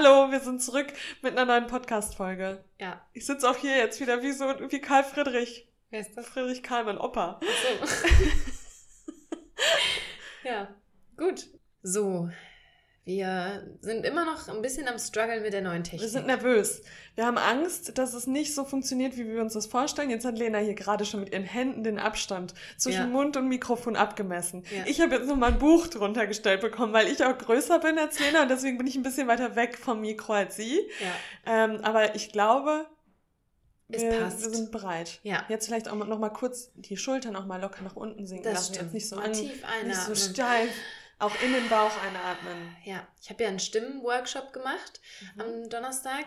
Hallo, 0.00 0.30
wir 0.30 0.38
sind 0.38 0.62
zurück 0.62 0.92
mit 1.22 1.36
einer 1.36 1.44
neuen 1.44 1.66
Podcast-Folge. 1.66 2.62
Ja. 2.78 3.04
Ich 3.14 3.26
sitze 3.26 3.50
auch 3.50 3.56
hier 3.56 3.76
jetzt 3.76 4.00
wieder 4.00 4.22
wie 4.22 4.30
so 4.30 4.44
wie 4.44 4.80
Karl 4.80 5.02
Friedrich. 5.02 5.66
Wer 5.90 6.02
ist 6.02 6.16
das? 6.16 6.28
Friedrich 6.28 6.62
Karl, 6.62 6.84
mein 6.84 6.98
Opa. 6.98 7.40
Ach 7.42 7.88
so. 7.88 9.08
ja, 10.48 10.68
gut. 11.16 11.48
So, 11.82 12.30
wir 13.08 13.66
sind 13.80 14.04
immer 14.04 14.26
noch 14.26 14.48
ein 14.48 14.60
bisschen 14.60 14.86
am 14.86 14.98
Struggle 14.98 15.40
mit 15.40 15.54
der 15.54 15.62
neuen 15.62 15.82
Technik. 15.82 16.02
Wir 16.02 16.08
sind 16.10 16.26
nervös. 16.26 16.82
Wir 17.14 17.24
haben 17.24 17.38
Angst, 17.38 17.96
dass 17.96 18.12
es 18.12 18.26
nicht 18.26 18.54
so 18.54 18.66
funktioniert, 18.66 19.16
wie 19.16 19.26
wir 19.26 19.40
uns 19.40 19.54
das 19.54 19.64
vorstellen. 19.64 20.10
Jetzt 20.10 20.26
hat 20.26 20.38
Lena 20.38 20.58
hier 20.58 20.74
gerade 20.74 21.06
schon 21.06 21.20
mit 21.20 21.32
ihren 21.32 21.44
Händen 21.44 21.82
den 21.84 21.98
Abstand 21.98 22.52
zwischen 22.76 23.00
Ja. 23.00 23.06
Mund 23.06 23.38
und 23.38 23.48
Mikrofon 23.48 23.96
abgemessen. 23.96 24.62
Ja. 24.70 24.84
Ich 24.86 25.00
habe 25.00 25.14
jetzt 25.14 25.26
noch 25.26 25.36
mal 25.36 25.52
ein 25.52 25.58
Buch 25.58 25.86
drunter 25.86 26.26
gestellt 26.26 26.60
bekommen, 26.60 26.92
weil 26.92 27.08
ich 27.08 27.24
auch 27.24 27.36
größer 27.38 27.78
bin 27.78 27.98
als 27.98 28.18
Lena 28.20 28.42
und 28.42 28.50
deswegen 28.50 28.76
bin 28.76 28.86
ich 28.86 28.94
ein 28.94 29.02
bisschen 29.02 29.26
weiter 29.26 29.56
weg 29.56 29.78
vom 29.78 30.02
Mikro 30.02 30.34
als 30.34 30.56
sie. 30.56 30.78
ja. 31.00 31.64
Ähm, 31.64 31.80
aber 31.82 32.14
ich 32.14 32.30
glaube, 32.30 32.84
Es 33.88 34.02
wir, 34.02 34.10
passt. 34.20 34.42
wir 34.42 34.50
sind 34.50 34.70
bereit. 34.70 35.18
Ja. 35.22 35.46
Jetzt 35.48 35.64
vielleicht 35.64 35.88
auch 35.88 35.94
noch 35.96 36.18
mal 36.18 36.28
kurz 36.28 36.72
die 36.74 36.98
Schultern 36.98 37.36
auch 37.36 37.46
mal 37.46 37.58
locker 37.58 37.82
nach 37.82 37.96
unten 37.96 38.26
sinken 38.26 38.44
Das 38.44 38.52
lassen. 38.52 38.74
stimmt. 38.74 38.84
Jetzt 38.92 38.94
nicht 38.94 39.08
so, 39.08 39.16
an, 39.16 39.30
nicht 39.30 39.96
so 40.06 40.14
steif. 40.14 40.68
Auch 41.18 41.34
in 41.42 41.52
den 41.52 41.68
Bauch 41.68 41.92
einatmen. 42.02 42.76
Ja, 42.84 43.06
ich 43.20 43.28
habe 43.30 43.42
ja 43.42 43.48
einen 43.48 43.58
Stimmenworkshop 43.58 44.52
gemacht 44.52 45.00
Mhm. 45.34 45.40
am 45.40 45.68
Donnerstag 45.70 46.26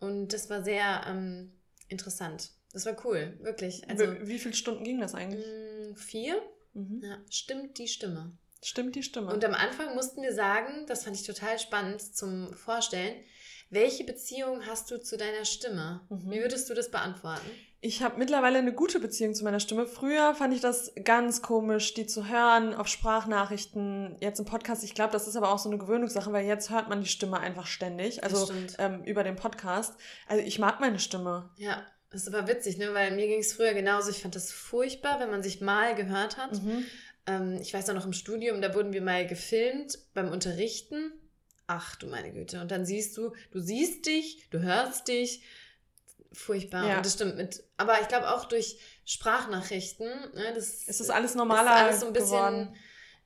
und 0.00 0.32
das 0.32 0.48
war 0.48 0.62
sehr 0.62 1.04
ähm, 1.08 1.52
interessant. 1.88 2.50
Das 2.72 2.86
war 2.86 2.96
cool, 3.04 3.36
wirklich. 3.40 3.88
Also 3.88 4.04
wie, 4.20 4.28
wie 4.28 4.38
viele 4.38 4.54
Stunden 4.54 4.84
ging 4.84 5.00
das 5.00 5.14
eigentlich? 5.14 5.44
mh, 5.44 5.96
vier, 5.96 6.40
Mhm. 6.74 7.00
ja, 7.02 7.18
stimmt 7.30 7.78
die 7.78 7.88
Stimme. 7.88 8.36
Stimmt 8.62 8.94
die 8.94 9.02
Stimme. 9.02 9.32
Und 9.32 9.44
am 9.44 9.54
Anfang 9.54 9.94
mussten 9.94 10.22
wir 10.22 10.34
sagen, 10.34 10.86
das 10.86 11.04
fand 11.04 11.16
ich 11.16 11.24
total 11.26 11.58
spannend 11.58 12.00
zum 12.14 12.52
Vorstellen, 12.54 13.16
welche 13.70 14.04
Beziehung 14.04 14.64
hast 14.66 14.90
du 14.90 15.00
zu 15.00 15.16
deiner 15.16 15.44
Stimme? 15.44 16.06
Mhm. 16.10 16.30
Wie 16.30 16.40
würdest 16.40 16.68
du 16.70 16.74
das 16.74 16.90
beantworten? 16.90 17.48
Ich 17.80 18.02
habe 18.02 18.18
mittlerweile 18.18 18.58
eine 18.58 18.72
gute 18.72 18.98
Beziehung 18.98 19.34
zu 19.34 19.44
meiner 19.44 19.60
Stimme. 19.60 19.86
Früher 19.86 20.34
fand 20.34 20.52
ich 20.52 20.60
das 20.60 20.92
ganz 21.04 21.42
komisch, 21.42 21.94
die 21.94 22.06
zu 22.06 22.28
hören 22.28 22.74
auf 22.74 22.88
Sprachnachrichten, 22.88 24.16
jetzt 24.20 24.40
im 24.40 24.46
Podcast. 24.46 24.82
Ich 24.82 24.96
glaube, 24.96 25.12
das 25.12 25.28
ist 25.28 25.36
aber 25.36 25.52
auch 25.52 25.60
so 25.60 25.68
eine 25.68 25.78
Gewöhnungssache, 25.78 26.32
weil 26.32 26.44
jetzt 26.44 26.70
hört 26.70 26.88
man 26.88 27.02
die 27.02 27.08
Stimme 27.08 27.38
einfach 27.38 27.68
ständig, 27.68 28.24
also 28.24 28.52
ähm, 28.78 29.04
über 29.04 29.22
den 29.22 29.36
Podcast. 29.36 29.94
Also 30.26 30.42
ich 30.44 30.58
mag 30.58 30.80
meine 30.80 30.98
Stimme. 30.98 31.50
Ja, 31.56 31.86
das 32.10 32.22
ist 32.26 32.34
aber 32.34 32.48
witzig, 32.48 32.78
ne? 32.78 32.94
weil 32.94 33.14
mir 33.14 33.28
ging 33.28 33.40
es 33.40 33.52
früher 33.52 33.74
genauso. 33.74 34.10
Ich 34.10 34.22
fand 34.22 34.34
das 34.34 34.50
furchtbar, 34.50 35.20
wenn 35.20 35.30
man 35.30 35.44
sich 35.44 35.60
mal 35.60 35.94
gehört 35.94 36.36
hat. 36.36 36.60
Mhm. 36.60 36.84
Ähm, 37.26 37.58
ich 37.60 37.72
weiß 37.72 37.88
auch 37.90 37.94
noch 37.94 38.06
im 38.06 38.12
Studium, 38.12 38.60
da 38.60 38.74
wurden 38.74 38.92
wir 38.92 39.02
mal 39.02 39.24
gefilmt 39.24 40.00
beim 40.14 40.32
Unterrichten. 40.32 41.12
Ach 41.68 41.94
du 41.94 42.08
meine 42.08 42.32
Güte. 42.32 42.60
Und 42.60 42.72
dann 42.72 42.84
siehst 42.84 43.16
du, 43.16 43.34
du 43.52 43.60
siehst 43.60 44.06
dich, 44.06 44.48
du 44.50 44.60
hörst 44.60 45.06
dich. 45.06 45.42
Furchtbar. 46.32 46.86
Ja. 46.86 46.96
Und 46.98 47.06
das 47.06 47.14
stimmt 47.14 47.36
mit. 47.36 47.62
Aber 47.76 48.00
ich 48.00 48.08
glaube 48.08 48.30
auch 48.30 48.44
durch 48.44 48.78
Sprachnachrichten, 49.04 50.06
ne, 50.34 50.52
das 50.54 50.84
Es 50.86 51.00
ist 51.00 51.10
alles 51.10 51.34
normaler 51.34 51.74
ist 51.76 51.82
alles 51.82 52.00
so 52.00 52.06
ein 52.06 52.12
bisschen 52.12 52.28
geworden. 52.30 52.76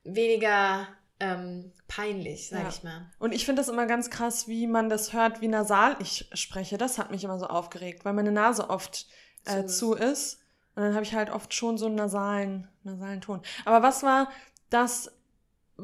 weniger 0.05 0.86
ähm, 1.20 1.72
peinlich, 1.89 2.48
sag 2.48 2.62
Ja. 2.62 2.69
ich 2.69 2.83
mal. 2.83 3.11
Und 3.19 3.33
ich 3.33 3.44
finde 3.44 3.61
das 3.61 3.69
immer 3.69 3.86
ganz 3.86 4.11
krass, 4.11 4.49
wie 4.49 4.66
man 4.66 4.88
das 4.88 5.12
hört, 5.12 5.41
wie 5.41 5.49
nasal 5.49 5.97
ich 6.00 6.28
spreche. 6.32 6.78
Das 6.78 6.99
hat 6.99 7.10
mich 7.10 7.22
immer 7.25 7.38
so 7.38 7.47
aufgeregt, 7.47 8.04
weil 8.04 8.12
meine 8.12 8.32
Nase 8.32 8.71
oft 8.71 9.06
äh, 9.44 9.65
Zu 9.66 9.66
zu 9.66 9.94
ist. 9.94 10.38
Und 10.75 10.82
dann 10.84 10.94
habe 10.94 11.05
ich 11.05 11.15
halt 11.15 11.31
oft 11.31 11.53
schon 11.55 11.76
so 11.78 11.87
einen 11.87 11.97
nasalen, 11.97 12.66
nasalen 12.82 13.21
Ton. 13.21 13.43
Aber 13.65 13.82
was 13.82 14.03
war 14.03 14.31
das, 14.71 15.12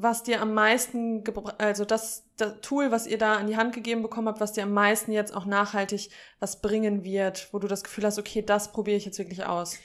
was 0.02 0.22
dir 0.22 0.40
am 0.40 0.54
meisten, 0.54 1.24
also 1.58 1.84
das, 1.84 2.24
das 2.36 2.60
Tool, 2.60 2.90
was 2.90 3.06
ihr 3.06 3.18
da 3.18 3.34
an 3.34 3.46
die 3.46 3.56
Hand 3.56 3.74
gegeben 3.74 4.02
bekommen 4.02 4.28
habt, 4.28 4.40
was 4.40 4.52
dir 4.52 4.64
am 4.64 4.72
meisten 4.72 5.12
jetzt 5.12 5.34
auch 5.34 5.44
nachhaltig 5.44 6.10
was 6.40 6.60
bringen 6.60 7.04
wird, 7.04 7.48
wo 7.52 7.58
du 7.58 7.68
das 7.68 7.84
Gefühl 7.84 8.04
hast, 8.04 8.18
okay, 8.18 8.42
das 8.42 8.72
probiere 8.72 8.96
ich 8.96 9.04
jetzt 9.04 9.18
wirklich 9.18 9.44
aus. 9.44 9.78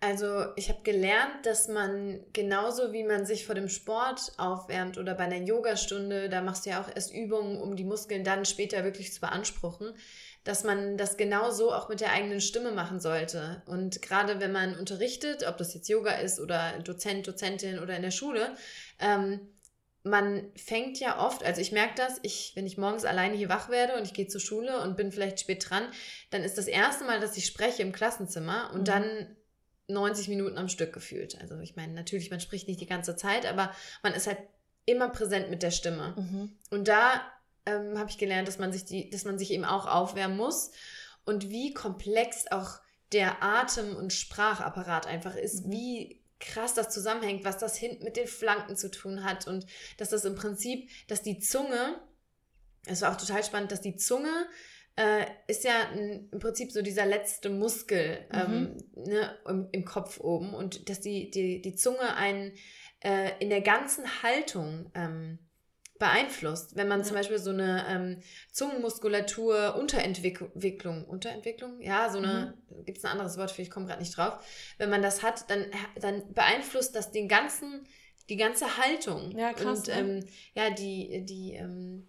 Also 0.00 0.44
ich 0.56 0.68
habe 0.68 0.82
gelernt, 0.82 1.46
dass 1.46 1.68
man 1.68 2.20
genauso 2.34 2.92
wie 2.92 3.02
man 3.02 3.24
sich 3.24 3.46
vor 3.46 3.54
dem 3.54 3.68
Sport 3.68 4.32
aufwärmt 4.36 4.98
oder 4.98 5.14
bei 5.14 5.24
einer 5.24 5.44
Yogastunde, 5.44 6.28
da 6.28 6.42
machst 6.42 6.66
du 6.66 6.70
ja 6.70 6.82
auch 6.82 6.88
erst 6.94 7.14
Übungen, 7.14 7.60
um 7.60 7.76
die 7.76 7.84
Muskeln 7.84 8.22
dann 8.22 8.44
später 8.44 8.84
wirklich 8.84 9.12
zu 9.14 9.20
beanspruchen, 9.20 9.94
dass 10.44 10.64
man 10.64 10.98
das 10.98 11.16
genauso 11.16 11.72
auch 11.72 11.88
mit 11.88 12.00
der 12.00 12.12
eigenen 12.12 12.42
Stimme 12.42 12.72
machen 12.72 13.00
sollte. 13.00 13.62
Und 13.66 14.02
gerade 14.02 14.38
wenn 14.38 14.52
man 14.52 14.78
unterrichtet, 14.78 15.44
ob 15.48 15.56
das 15.56 15.72
jetzt 15.72 15.88
Yoga 15.88 16.12
ist 16.12 16.40
oder 16.40 16.78
Dozent, 16.84 17.26
Dozentin 17.26 17.78
oder 17.78 17.96
in 17.96 18.02
der 18.02 18.10
Schule, 18.10 18.54
ähm, 19.00 19.40
man 20.06 20.50
fängt 20.56 21.00
ja 21.00 21.18
oft, 21.24 21.42
also 21.44 21.60
ich 21.60 21.72
merke 21.72 21.94
das, 21.96 22.18
ich, 22.22 22.52
wenn 22.54 22.64
ich 22.66 22.78
morgens 22.78 23.04
alleine 23.04 23.36
hier 23.36 23.48
wach 23.48 23.68
werde 23.68 23.96
und 23.96 24.04
ich 24.04 24.14
gehe 24.14 24.28
zur 24.28 24.40
Schule 24.40 24.80
und 24.82 24.96
bin 24.96 25.10
vielleicht 25.10 25.40
spät 25.40 25.68
dran, 25.68 25.88
dann 26.30 26.42
ist 26.42 26.56
das 26.58 26.68
erste 26.68 27.04
Mal, 27.04 27.18
dass 27.20 27.36
ich 27.36 27.46
spreche 27.46 27.82
im 27.82 27.92
Klassenzimmer 27.92 28.70
und 28.72 28.82
Mhm. 28.82 28.84
dann 28.84 29.36
90 29.88 30.28
Minuten 30.28 30.58
am 30.58 30.68
Stück 30.68 30.92
gefühlt. 30.92 31.40
Also 31.40 31.58
ich 31.58 31.76
meine, 31.76 31.92
natürlich, 31.92 32.30
man 32.30 32.40
spricht 32.40 32.68
nicht 32.68 32.80
die 32.80 32.86
ganze 32.86 33.16
Zeit, 33.16 33.46
aber 33.46 33.72
man 34.02 34.14
ist 34.14 34.26
halt 34.26 34.38
immer 34.84 35.08
präsent 35.08 35.50
mit 35.50 35.62
der 35.62 35.70
Stimme. 35.72 36.14
Mhm. 36.16 36.56
Und 36.70 36.88
da 36.88 37.20
ähm, 37.66 37.98
habe 37.98 38.08
ich 38.10 38.18
gelernt, 38.18 38.46
dass 38.46 38.58
man 38.58 38.72
sich 38.72 38.84
die, 38.84 39.10
dass 39.10 39.24
man 39.24 39.38
sich 39.38 39.50
eben 39.50 39.64
auch 39.64 39.86
aufwärmen 39.86 40.36
muss 40.36 40.70
und 41.24 41.50
wie 41.50 41.74
komplex 41.74 42.46
auch 42.50 42.78
der 43.12 43.42
Atem- 43.42 43.96
und 43.96 44.12
Sprachapparat 44.12 45.06
einfach 45.08 45.34
ist, 45.34 45.66
Mhm. 45.66 45.72
wie 45.72 46.25
krass 46.38 46.74
das 46.74 46.90
zusammenhängt, 46.90 47.44
was 47.44 47.58
das 47.58 47.76
hinten 47.76 48.04
mit 48.04 48.16
den 48.16 48.26
Flanken 48.26 48.76
zu 48.76 48.90
tun 48.90 49.24
hat 49.24 49.46
und 49.46 49.66
dass 49.96 50.10
das 50.10 50.24
im 50.24 50.34
Prinzip, 50.34 50.90
dass 51.08 51.22
die 51.22 51.38
Zunge, 51.38 52.00
es 52.86 53.02
war 53.02 53.12
auch 53.12 53.16
total 53.16 53.42
spannend, 53.42 53.72
dass 53.72 53.80
die 53.80 53.96
Zunge 53.96 54.46
äh, 54.96 55.26
ist 55.46 55.64
ja 55.64 55.88
ein, 55.90 56.28
im 56.32 56.38
Prinzip 56.38 56.72
so 56.72 56.82
dieser 56.82 57.06
letzte 57.06 57.50
Muskel 57.50 58.26
ähm, 58.32 58.76
ne, 58.94 59.38
im, 59.46 59.68
im 59.72 59.84
Kopf 59.84 60.20
oben 60.20 60.54
und 60.54 60.88
dass 60.88 61.00
die, 61.00 61.30
die, 61.30 61.60
die 61.60 61.74
Zunge 61.74 62.16
einen 62.16 62.52
äh, 63.00 63.32
in 63.40 63.50
der 63.50 63.60
ganzen 63.60 64.22
Haltung 64.22 64.90
ähm, 64.94 65.38
beeinflusst. 65.98 66.76
Wenn 66.76 66.88
man 66.88 67.00
Ja. 67.00 67.06
zum 67.06 67.16
Beispiel 67.16 67.38
so 67.38 67.50
eine 67.50 67.84
ähm, 67.88 68.18
Zungenmuskulatur 68.52 69.76
Unterentwicklung, 69.76 71.04
Unterentwicklung, 71.04 71.80
ja, 71.80 72.10
so 72.10 72.18
eine, 72.18 72.54
gibt 72.84 72.98
es 72.98 73.04
ein 73.04 73.12
anderes 73.12 73.36
Wort 73.38 73.50
für, 73.50 73.62
ich 73.62 73.70
komme 73.70 73.86
gerade 73.86 74.00
nicht 74.00 74.16
drauf. 74.16 74.38
Wenn 74.78 74.90
man 74.90 75.02
das 75.02 75.22
hat, 75.22 75.48
dann, 75.50 75.66
dann 76.00 76.32
beeinflusst 76.32 76.94
das 76.94 77.12
den 77.12 77.28
ganzen, 77.28 77.86
die 78.28 78.36
ganze 78.36 78.76
Haltung. 78.78 79.36
Ja, 79.38 79.52
krass, 79.52 79.80
Und 79.80 79.86
ne? 79.88 79.94
ähm, 79.94 80.24
ja, 80.54 80.70
die, 80.70 81.24
die, 81.24 81.52
ähm, 81.54 82.08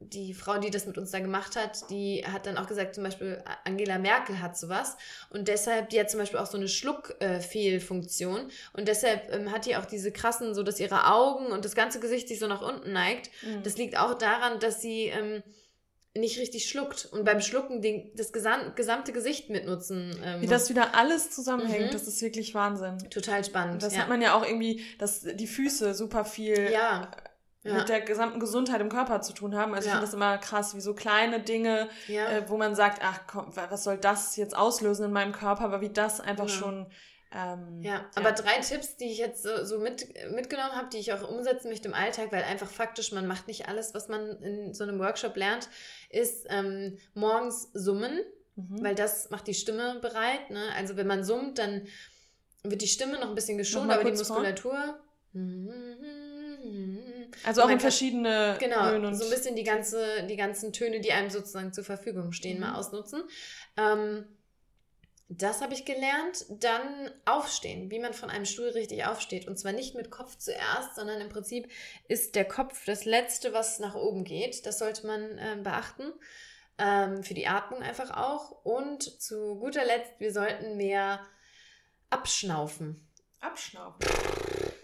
die 0.00 0.34
Frau, 0.34 0.58
die 0.58 0.70
das 0.70 0.86
mit 0.86 0.98
uns 0.98 1.10
da 1.10 1.18
gemacht 1.20 1.56
hat, 1.56 1.90
die 1.90 2.24
hat 2.26 2.46
dann 2.46 2.56
auch 2.56 2.66
gesagt, 2.66 2.94
zum 2.94 3.04
Beispiel 3.04 3.42
Angela 3.64 3.98
Merkel 3.98 4.40
hat 4.40 4.56
sowas 4.56 4.96
und 5.30 5.48
deshalb, 5.48 5.90
die 5.90 5.98
hat 6.00 6.10
zum 6.10 6.20
Beispiel 6.20 6.38
auch 6.38 6.46
so 6.46 6.56
eine 6.56 6.68
Schluckfehlfunktion 6.68 8.50
und 8.72 8.88
deshalb 8.88 9.32
ähm, 9.32 9.50
hat 9.50 9.66
die 9.66 9.76
auch 9.76 9.86
diese 9.86 10.12
krassen, 10.12 10.54
so 10.54 10.62
dass 10.62 10.80
ihre 10.80 11.06
Augen 11.12 11.46
und 11.46 11.64
das 11.64 11.74
ganze 11.74 12.00
Gesicht 12.00 12.28
sich 12.28 12.38
so 12.38 12.46
nach 12.46 12.62
unten 12.62 12.92
neigt. 12.92 13.30
Mhm. 13.42 13.62
Das 13.62 13.76
liegt 13.76 13.98
auch 13.98 14.14
daran, 14.14 14.60
dass 14.60 14.80
sie 14.80 15.06
ähm, 15.06 15.42
nicht 16.14 16.38
richtig 16.38 16.68
schluckt 16.68 17.08
und 17.10 17.24
beim 17.24 17.40
Schlucken 17.40 17.80
den, 17.80 18.10
das 18.14 18.32
gesam 18.32 18.74
gesamte 18.74 19.12
Gesicht 19.12 19.48
mitnutzen 19.48 20.14
ähm, 20.22 20.42
Wie 20.42 20.46
das 20.46 20.68
wieder 20.68 20.94
alles 20.94 21.30
zusammenhängt, 21.30 21.86
Mhm. 21.86 21.92
das 21.92 22.06
ist 22.06 22.20
wirklich 22.20 22.54
Wahnsinn. 22.54 22.98
Total 23.08 23.42
spannend. 23.42 23.82
Das 23.82 23.94
ja. 23.94 24.02
hat 24.02 24.10
man 24.10 24.20
ja 24.20 24.34
auch 24.34 24.44
irgendwie, 24.46 24.84
dass 24.98 25.22
die 25.22 25.46
Füße 25.46 25.94
super 25.94 26.26
viel 26.26 26.70
ja. 26.70 27.10
Ja. 27.64 27.74
mit 27.74 27.88
der 27.88 28.00
gesamten 28.00 28.40
Gesundheit 28.40 28.80
im 28.80 28.88
Körper 28.88 29.20
zu 29.20 29.32
tun 29.32 29.54
haben. 29.54 29.72
Also 29.74 29.86
ich 29.86 29.92
Ja. 29.92 29.92
finde 30.00 30.06
das 30.06 30.14
immer 30.14 30.36
krass, 30.38 30.74
wie 30.74 30.80
so 30.80 30.94
kleine 30.94 31.40
Dinge, 31.40 31.88
ja. 32.08 32.26
äh, 32.28 32.48
wo 32.48 32.56
man 32.56 32.74
sagt, 32.74 33.00
ach 33.02 33.20
komm, 33.28 33.54
wa- 33.56 33.68
was 33.70 33.84
soll 33.84 33.98
das 33.98 34.34
jetzt 34.36 34.56
auslösen 34.56 35.04
in 35.06 35.12
meinem 35.12 35.32
Körper, 35.32 35.64
aber 35.64 35.80
wie 35.80 35.90
das 35.90 36.20
einfach 36.20 36.48
schon. 36.48 36.86
Ähm, 37.34 37.80
Ja, 37.80 38.04
aber 38.16 38.32
drei 38.32 38.58
Tipps, 38.60 38.96
die 38.96 39.06
ich 39.12 39.16
jetzt 39.18 39.42
so, 39.42 39.64
so 39.64 39.78
mit, 39.78 40.06
mitgenommen 40.32 40.72
habe, 40.72 40.88
die 40.92 40.98
ich 40.98 41.12
auch 41.14 41.26
umsetzen 41.26 41.68
möchte 41.70 41.88
im 41.88 41.94
Alltag, 41.94 42.30
weil 42.32 42.42
einfach 42.44 42.68
faktisch, 42.68 43.10
man 43.12 43.26
macht 43.26 43.46
nicht 43.46 43.68
alles, 43.68 43.94
was 43.94 44.08
man 44.08 44.42
in 44.42 44.74
so 44.74 44.82
einem 44.84 44.98
Workshop 44.98 45.34
lernt, 45.36 45.68
ist 46.10 46.46
ähm, 46.50 46.98
morgens 47.14 47.70
summen, 47.72 48.20
Mhm. 48.54 48.82
weil 48.84 48.94
das 48.94 49.30
macht 49.30 49.46
die 49.46 49.54
Stimme 49.54 49.98
bereit. 50.02 50.50
Ne? 50.50 50.62
Also 50.76 50.96
wenn 50.98 51.06
man 51.06 51.24
summt, 51.24 51.58
dann 51.58 51.86
wird 52.64 52.82
die 52.82 52.86
Stimme 52.88 53.14
noch 53.18 53.28
ein 53.30 53.34
bisschen 53.34 53.56
geschont, 53.56 53.90
aber 53.90 54.04
die 54.04 54.10
kurz 54.10 54.28
vor. 54.28 54.42
Also 57.44 57.62
auch 57.62 57.66
in 57.66 57.72
kann- 57.72 57.80
verschiedene 57.80 58.56
Genau, 58.60 58.90
Höhen 58.90 59.04
und 59.04 59.14
so 59.14 59.24
ein 59.24 59.30
bisschen 59.30 59.56
die, 59.56 59.64
ganze, 59.64 60.26
die 60.26 60.36
ganzen 60.36 60.72
Töne, 60.72 61.00
die 61.00 61.12
einem 61.12 61.30
sozusagen 61.30 61.72
zur 61.72 61.84
Verfügung 61.84 62.32
stehen, 62.32 62.54
Mhm. 62.56 62.60
mal 62.60 62.74
ausnutzen. 62.74 63.22
Ähm, 63.76 64.26
das 65.28 65.62
habe 65.62 65.72
ich 65.72 65.84
gelernt. 65.86 66.44
Dann 66.50 67.10
aufstehen, 67.24 67.90
wie 67.90 67.98
man 67.98 68.12
von 68.12 68.28
einem 68.28 68.44
Stuhl 68.44 68.68
richtig 68.68 69.06
aufsteht. 69.06 69.48
Und 69.48 69.58
zwar 69.58 69.72
nicht 69.72 69.94
mit 69.94 70.10
Kopf 70.10 70.36
zuerst, 70.36 70.94
sondern 70.96 71.20
im 71.22 71.30
Prinzip 71.30 71.70
ist 72.08 72.34
der 72.34 72.44
Kopf 72.44 72.84
das 72.84 73.06
Letzte, 73.06 73.54
was 73.54 73.78
nach 73.78 73.94
oben 73.94 74.24
geht. 74.24 74.66
Das 74.66 74.78
sollte 74.78 75.06
man 75.06 75.38
ähm, 75.38 75.62
beachten. 75.62 76.12
Ähm, 76.78 77.22
für 77.22 77.34
die 77.34 77.46
Atmung 77.46 77.80
einfach 77.82 78.10
auch. 78.16 78.50
Und 78.64 79.02
zu 79.22 79.56
guter 79.58 79.84
Letzt, 79.86 80.12
wir 80.18 80.32
sollten 80.32 80.76
mehr 80.76 81.20
abschnaufen. 82.10 83.08
abschnaufen. 83.40 83.98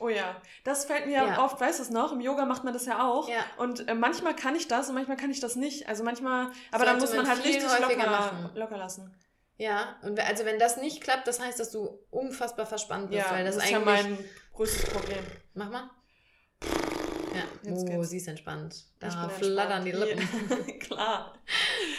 Oh 0.00 0.09
ja, 0.09 0.41
das 0.65 0.85
fällt 0.85 1.06
mir 1.06 1.12
Ja. 1.25 1.45
oft, 1.45 1.61
weißt 1.61 1.79
du 1.79 1.83
es 1.83 1.91
noch? 1.91 2.12
Im 2.12 2.21
Yoga 2.21 2.45
macht 2.45 2.62
man 2.65 2.73
das 2.73 2.87
ja 2.87 3.05
auch. 3.09 3.29
Ja. 3.29 3.45
Und 3.56 3.89
äh, 3.89 3.95
manchmal 3.95 4.35
kann 4.37 4.55
ich 4.55 4.69
das 4.69 4.89
und 4.89 4.95
manchmal 4.95 5.17
kann 5.17 5.31
ich 5.31 5.41
das 5.41 5.56
nicht. 5.56 5.89
Also 5.89 6.05
manchmal, 6.05 6.50
aber 6.71 6.85
dann 6.85 6.99
muss 6.99 7.11
man 7.11 7.19
man 7.27 7.29
halt 7.29 7.45
richtig 7.45 7.62
locker, 7.81 7.97
machen. 8.11 8.50
locker 8.55 8.77
lassen. 8.77 9.15
Ja, 9.56 9.97
und 10.03 10.21
also 10.21 10.45
wenn 10.45 10.61
das 10.61 10.77
nicht 10.77 11.00
klappt, 11.03 11.27
das 11.27 11.41
heißt, 11.41 11.59
dass 11.59 11.73
du 11.73 11.99
unfassbar 12.11 12.65
verspannt 12.65 13.11
bist, 13.11 13.27
Ja, 13.27 13.33
weil 13.33 13.45
das, 13.45 13.56
das 13.56 13.65
ist 13.65 13.71
ja 13.71 13.79
eigentlich... 13.79 14.05
mein 14.05 14.25
größtes 14.55 14.91
Problem. 14.91 15.25
Mach 15.55 15.69
mal. 15.69 15.91
Ja, 17.35 17.43
Jetzt 17.71 17.83
oh, 17.83 17.85
geht's. 17.85 18.11
sie 18.11 18.17
ist 18.19 18.29
entspannt. 18.29 18.85
Da 19.00 19.29
flattern 19.29 19.85
die. 19.85 19.93
Lippen. 19.93 20.79
Klar. 20.79 21.35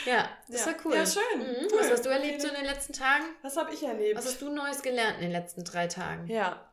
Ja, 0.05 0.27
das 0.47 0.61
Ja. 0.61 0.67
war 0.67 0.75
cool. 0.85 0.95
Ja, 0.95 1.05
schön. 1.05 1.21
Mhm. 1.39 1.67
Cool. 1.71 1.79
Was 1.79 1.91
hast 1.91 2.05
du 2.05 2.09
erlebt 2.09 2.41
so 2.41 2.47
in 2.47 2.55
den 2.55 2.65
letzten 2.65 2.93
Tagen? 2.93 3.25
Was 3.41 3.55
habe 3.57 3.73
ich 3.73 3.83
erlebt? 3.83 4.17
Was 4.17 4.25
hast 4.25 4.41
du 4.41 4.49
Neues 4.49 4.81
gelernt 4.81 5.15
in 5.17 5.23
den 5.23 5.31
letzten 5.31 5.63
drei 5.63 5.87
Tagen? 5.87 6.27
ja, 6.27 6.68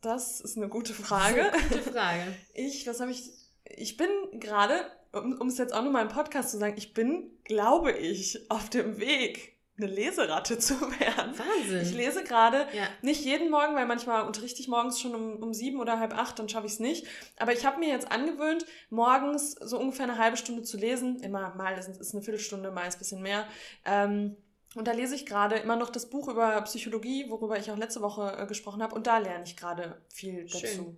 das 0.00 0.40
ist 0.40 0.56
eine 0.56 0.68
gute 0.68 0.94
Frage. 0.94 1.50
Gute 1.68 1.92
Frage. 1.92 2.22
Ich, 2.54 2.86
was 2.86 3.00
habe 3.00 3.10
ich? 3.10 3.30
Ich 3.64 3.96
bin 3.96 4.08
gerade, 4.40 4.74
um 5.12 5.38
um 5.40 5.48
es 5.48 5.58
jetzt 5.58 5.72
auch 5.72 5.82
nochmal 5.82 6.02
im 6.02 6.08
Podcast 6.12 6.50
zu 6.50 6.58
sagen, 6.58 6.74
ich 6.76 6.94
bin, 6.94 7.30
glaube 7.44 7.92
ich, 7.92 8.50
auf 8.50 8.68
dem 8.68 8.98
Weg, 8.98 9.60
eine 9.76 9.86
Leseratte 9.86 10.58
zu 10.58 10.80
werden. 10.80 11.38
Wahnsinn. 11.38 11.82
Ich 11.82 11.94
lese 11.94 12.24
gerade 12.24 12.66
ja. 12.72 12.88
nicht 13.02 13.24
jeden 13.24 13.50
Morgen, 13.50 13.74
weil 13.74 13.86
manchmal 13.86 14.26
unterrichte 14.26 14.60
ich 14.60 14.68
morgens 14.68 15.00
schon 15.00 15.14
um, 15.14 15.36
um 15.42 15.54
sieben 15.54 15.80
oder 15.80 15.98
halb 15.98 16.16
acht, 16.16 16.38
dann 16.38 16.48
schaffe 16.48 16.66
ich 16.66 16.74
es 16.74 16.80
nicht. 16.80 17.06
Aber 17.38 17.52
ich 17.52 17.64
habe 17.64 17.78
mir 17.78 17.88
jetzt 17.88 18.10
angewöhnt, 18.10 18.66
morgens 18.90 19.52
so 19.52 19.78
ungefähr 19.78 20.04
eine 20.04 20.18
halbe 20.18 20.36
Stunde 20.36 20.62
zu 20.62 20.76
lesen. 20.76 21.20
Immer 21.20 21.54
mal 21.54 21.78
ist, 21.78 21.88
ist 21.88 22.14
eine 22.14 22.22
Viertelstunde, 22.22 22.70
mal 22.70 22.86
ist 22.86 22.96
ein 22.96 22.98
bisschen 22.98 23.22
mehr. 23.22 23.46
Ähm, 23.84 24.36
und 24.76 24.86
da 24.86 24.92
lese 24.92 25.14
ich 25.14 25.26
gerade 25.26 25.56
immer 25.56 25.76
noch 25.76 25.90
das 25.90 26.08
Buch 26.08 26.28
über 26.28 26.60
Psychologie, 26.62 27.26
worüber 27.28 27.58
ich 27.58 27.70
auch 27.70 27.76
letzte 27.76 28.02
Woche 28.02 28.36
äh, 28.38 28.46
gesprochen 28.46 28.82
habe. 28.82 28.94
Und 28.94 29.06
da 29.06 29.18
lerne 29.18 29.44
ich 29.44 29.56
gerade 29.56 30.00
viel 30.08 30.48
Schön. 30.48 30.60
dazu. 30.62 30.96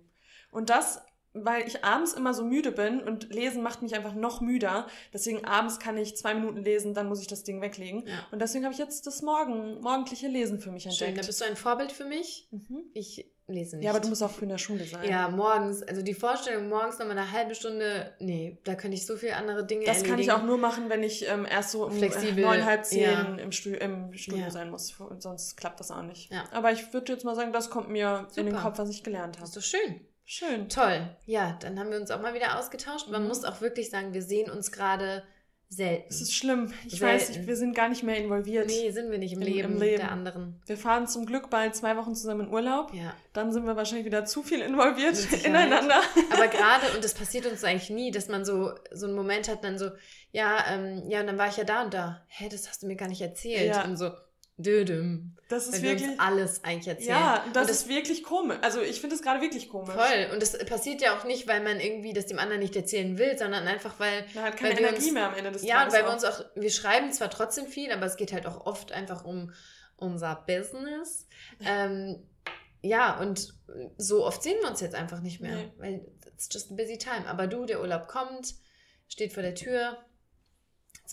Und 0.51 0.69
das, 0.69 1.01
weil 1.33 1.67
ich 1.67 1.83
abends 1.83 2.13
immer 2.13 2.35
so 2.35 2.43
müde 2.45 2.71
bin 2.71 3.01
und 3.01 3.33
lesen 3.33 3.63
macht 3.63 3.81
mich 3.81 3.95
einfach 3.95 4.13
noch 4.13 4.41
müder. 4.41 4.85
Deswegen 5.11 5.45
abends 5.45 5.79
kann 5.79 5.97
ich 5.97 6.15
zwei 6.15 6.35
Minuten 6.35 6.63
lesen, 6.63 6.93
dann 6.93 7.07
muss 7.09 7.21
ich 7.21 7.27
das 7.27 7.43
Ding 7.43 7.61
weglegen. 7.61 8.05
ja. 8.07 8.27
Und 8.31 8.39
deswegen 8.39 8.63
habe 8.65 8.73
ich 8.73 8.79
jetzt 8.79 9.07
das 9.07 9.23
Morgen, 9.23 9.79
morgendliche 9.81 10.27
Lesen 10.27 10.59
für 10.59 10.71
mich 10.71 10.83
Schön, 10.83 10.93
da 10.99 11.05
entdeckt. 11.05 11.27
bist 11.27 11.41
du 11.41 11.45
ein 11.45 11.55
Vorbild 11.55 11.91
für 11.91 12.05
mich. 12.05 12.47
Mhm. 12.51 12.83
Ich 12.93 13.32
lese 13.47 13.75
nicht. 13.77 13.85
Ja, 13.85 13.91
aber 13.91 13.99
du 13.99 14.07
musst 14.09 14.23
auch 14.23 14.31
früh 14.31 14.43
in 14.43 14.49
der 14.49 14.57
Schule 14.57 14.85
sein. 14.85 15.07
Ja, 15.09 15.27
morgens, 15.29 15.83
also 15.83 16.01
die 16.01 16.13
Vorstellung, 16.13 16.69
morgens 16.69 16.97
nochmal 16.99 17.17
eine 17.17 17.31
halbe 17.31 17.55
Stunde, 17.55 18.13
nee, 18.19 18.57
da 18.63 18.75
könnte 18.75 18.95
ich 18.95 19.05
so 19.05 19.15
viele 19.17 19.35
andere 19.35 19.65
Dinge 19.65 19.85
Das 19.85 19.97
kann 19.97 20.11
erledigen. 20.11 20.21
ich 20.29 20.31
auch 20.31 20.43
nur 20.43 20.57
machen, 20.57 20.89
wenn 20.89 21.03
ich 21.03 21.27
ähm, 21.27 21.45
erst 21.49 21.71
so 21.71 21.85
um 21.85 21.91
Flexibel, 21.91 22.43
neun, 22.43 22.65
halb 22.65 22.85
zehn 22.85 23.03
ja. 23.03 23.21
im, 23.35 23.51
Stu 23.51 23.69
im 23.71 24.13
Studio 24.13 24.43
Ja. 24.45 24.51
sein 24.51 24.69
muss. 24.69 24.93
Und 24.99 25.21
sonst 25.21 25.57
klappt 25.57 25.79
das 25.79 25.91
auch 25.91 26.03
nicht. 26.03 26.31
Ja. 26.31 26.45
Aber 26.51 26.71
ich 26.71 26.93
würde 26.93 27.11
jetzt 27.11 27.25
mal 27.25 27.35
sagen, 27.35 27.51
das 27.53 27.69
kommt 27.69 27.89
mir 27.89 28.27
in 28.35 28.45
den 28.45 28.51
Super. 28.55 28.63
Kopf, 28.63 28.79
was 28.79 28.89
ich 28.89 29.03
gelernt 29.03 29.37
habe. 29.37 29.47
ist 29.47 29.57
doch 29.57 29.61
schön. 29.61 30.01
Schön. 30.25 30.69
Toll. 30.69 31.09
Ja, 31.25 31.57
dann 31.61 31.77
haben 31.77 31.91
wir 31.91 31.99
uns 31.99 32.09
auch 32.09 32.21
mal 32.21 32.33
wieder 32.33 32.57
ausgetauscht. 32.57 33.09
Man 33.09 33.23
Mhm. 33.23 33.27
muss 33.27 33.43
auch 33.43 33.59
wirklich 33.59 33.89
sagen, 33.89 34.13
wir 34.13 34.21
sehen 34.21 34.49
uns 34.49 34.71
gerade 34.71 35.23
selten. 35.69 36.05
Es 36.09 36.21
ist 36.21 36.33
schlimm. 36.35 36.71
Ich 36.85 36.99
Selten. 36.99 37.05
weiß, 37.05 37.29
ich, 37.31 37.47
wir 37.47 37.55
sind 37.55 37.75
gar 37.75 37.89
nicht 37.89 38.03
mehr 38.03 38.17
involviert. 38.17 38.67
nee, 38.67 38.91
sind 38.91 39.09
wir 39.11 39.17
nicht 39.17 39.33
im, 39.33 39.41
Im- 39.41 39.47
Leben, 39.47 39.73
im 39.73 39.79
Leben. 39.79 39.97
der 39.97 40.11
anderen. 40.11 40.61
Wir 40.65 40.77
fahren 40.77 41.07
zum 41.07 41.25
Glück 41.25 41.49
bald 41.49 41.75
zwei 41.75 41.97
Wochen 41.97 42.13
zusammen 42.15 42.47
in 42.47 42.53
Urlaub. 42.53 42.93
Ja. 42.93 43.13
Dann 43.33 43.51
sind 43.51 43.65
wir 43.65 43.75
wahrscheinlich 43.75 44.05
wieder 44.05 44.25
zu 44.25 44.43
viel 44.43 44.61
involviert 44.61 45.17
ineinander. 45.43 45.99
Aber 46.31 46.47
gerade, 46.49 46.85
und 46.95 47.03
das 47.03 47.13
passiert 47.13 47.45
uns 47.45 47.63
eigentlich 47.63 47.89
nie, 47.89 48.11
dass 48.11 48.27
man 48.27 48.45
so, 48.45 48.71
so 48.91 49.07
einen 49.07 49.15
Moment 49.15 49.47
hat, 49.49 49.63
dann 49.63 49.77
so, 49.79 49.89
ja, 50.31 50.63
ähm, 50.69 51.03
ja, 51.09 51.21
und 51.21 51.27
dann 51.27 51.37
war 51.37 51.47
ich 51.47 51.57
ja 51.57 51.63
da 51.63 51.83
und 51.83 51.93
da. 51.93 52.23
Hä, 52.27 52.49
das 52.51 52.67
hast 52.69 52.83
du 52.83 52.87
mir 52.87 52.95
gar 52.95 53.07
nicht 53.07 53.21
erzählt. 53.21 53.67
Ja. 53.75 53.83
Und 53.83 53.97
so, 53.97 54.11
dödüm. 54.57 55.35
Das 55.49 55.67
ist 55.67 55.81
wir 55.81 55.91
wirklich. 55.91 56.09
uns 56.09 56.19
alles 56.19 56.63
eigentlich 56.63 56.87
erzählen. 56.87 57.09
Ja, 57.09 57.45
das, 57.53 57.63
und 57.65 57.71
ist 57.71 57.87
wirklich 57.89 58.23
komisch. 58.23 58.57
Also 58.61 58.81
ich 58.81 59.01
finde 59.01 59.15
es 59.15 59.21
gerade 59.21 59.41
wirklich 59.41 59.69
komisch. 59.69 59.93
Voll. 59.93 60.29
Und 60.31 60.41
das 60.41 60.57
passiert 60.65 61.01
ja 61.01 61.17
auch 61.17 61.25
nicht, 61.25 61.47
weil 61.47 61.61
man 61.61 61.79
irgendwie 61.79 62.13
das 62.13 62.25
dem 62.27 62.39
anderen 62.39 62.61
nicht 62.61 62.75
erzählen 62.75 63.17
will, 63.17 63.37
sondern 63.37 63.67
einfach, 63.67 63.99
weil. 63.99 64.25
Man 64.33 64.45
hat 64.45 64.57
keine 64.57 64.73
wir 64.77 64.79
Energie 64.87 65.05
uns, 65.05 65.11
mehr 65.13 65.27
am 65.27 65.35
Ende 65.35 65.51
des 65.51 65.63
Ja, 65.63 65.83
und 65.83 65.91
Tages. 65.91 65.93
weil 65.93 66.05
wir 66.05 66.13
uns 66.13 66.23
auch, 66.23 66.45
wir 66.55 66.71
schreiben 66.71 67.11
zwar 67.11 67.29
trotzdem 67.29 67.67
viel, 67.67 67.91
aber 67.91 68.05
es 68.05 68.15
geht 68.15 68.33
halt 68.33 68.45
auch 68.47 68.65
oft 68.65 68.91
einfach 68.91 69.25
um 69.25 69.51
unser 69.97 70.35
Business. 70.47 71.27
Ähm, 71.65 72.27
ja, 72.81 73.17
und 73.19 73.53
so 73.97 74.25
oft 74.25 74.43
sehen 74.43 74.57
wir 74.61 74.69
uns 74.69 74.81
jetzt 74.81 74.95
einfach 74.95 75.21
nicht 75.21 75.39
mehr, 75.39 75.55
Nee. 75.55 75.71
weil 75.77 76.05
it's 76.27 76.49
just 76.51 76.71
a 76.71 76.75
busy 76.75 76.97
time. 76.97 77.27
Aber 77.27 77.47
du, 77.47 77.65
der 77.65 77.79
Urlaub 77.79 78.07
kommt, 78.07 78.55
steht 79.07 79.33
vor 79.33 79.43
der 79.43 79.55
Tür, 79.55 79.97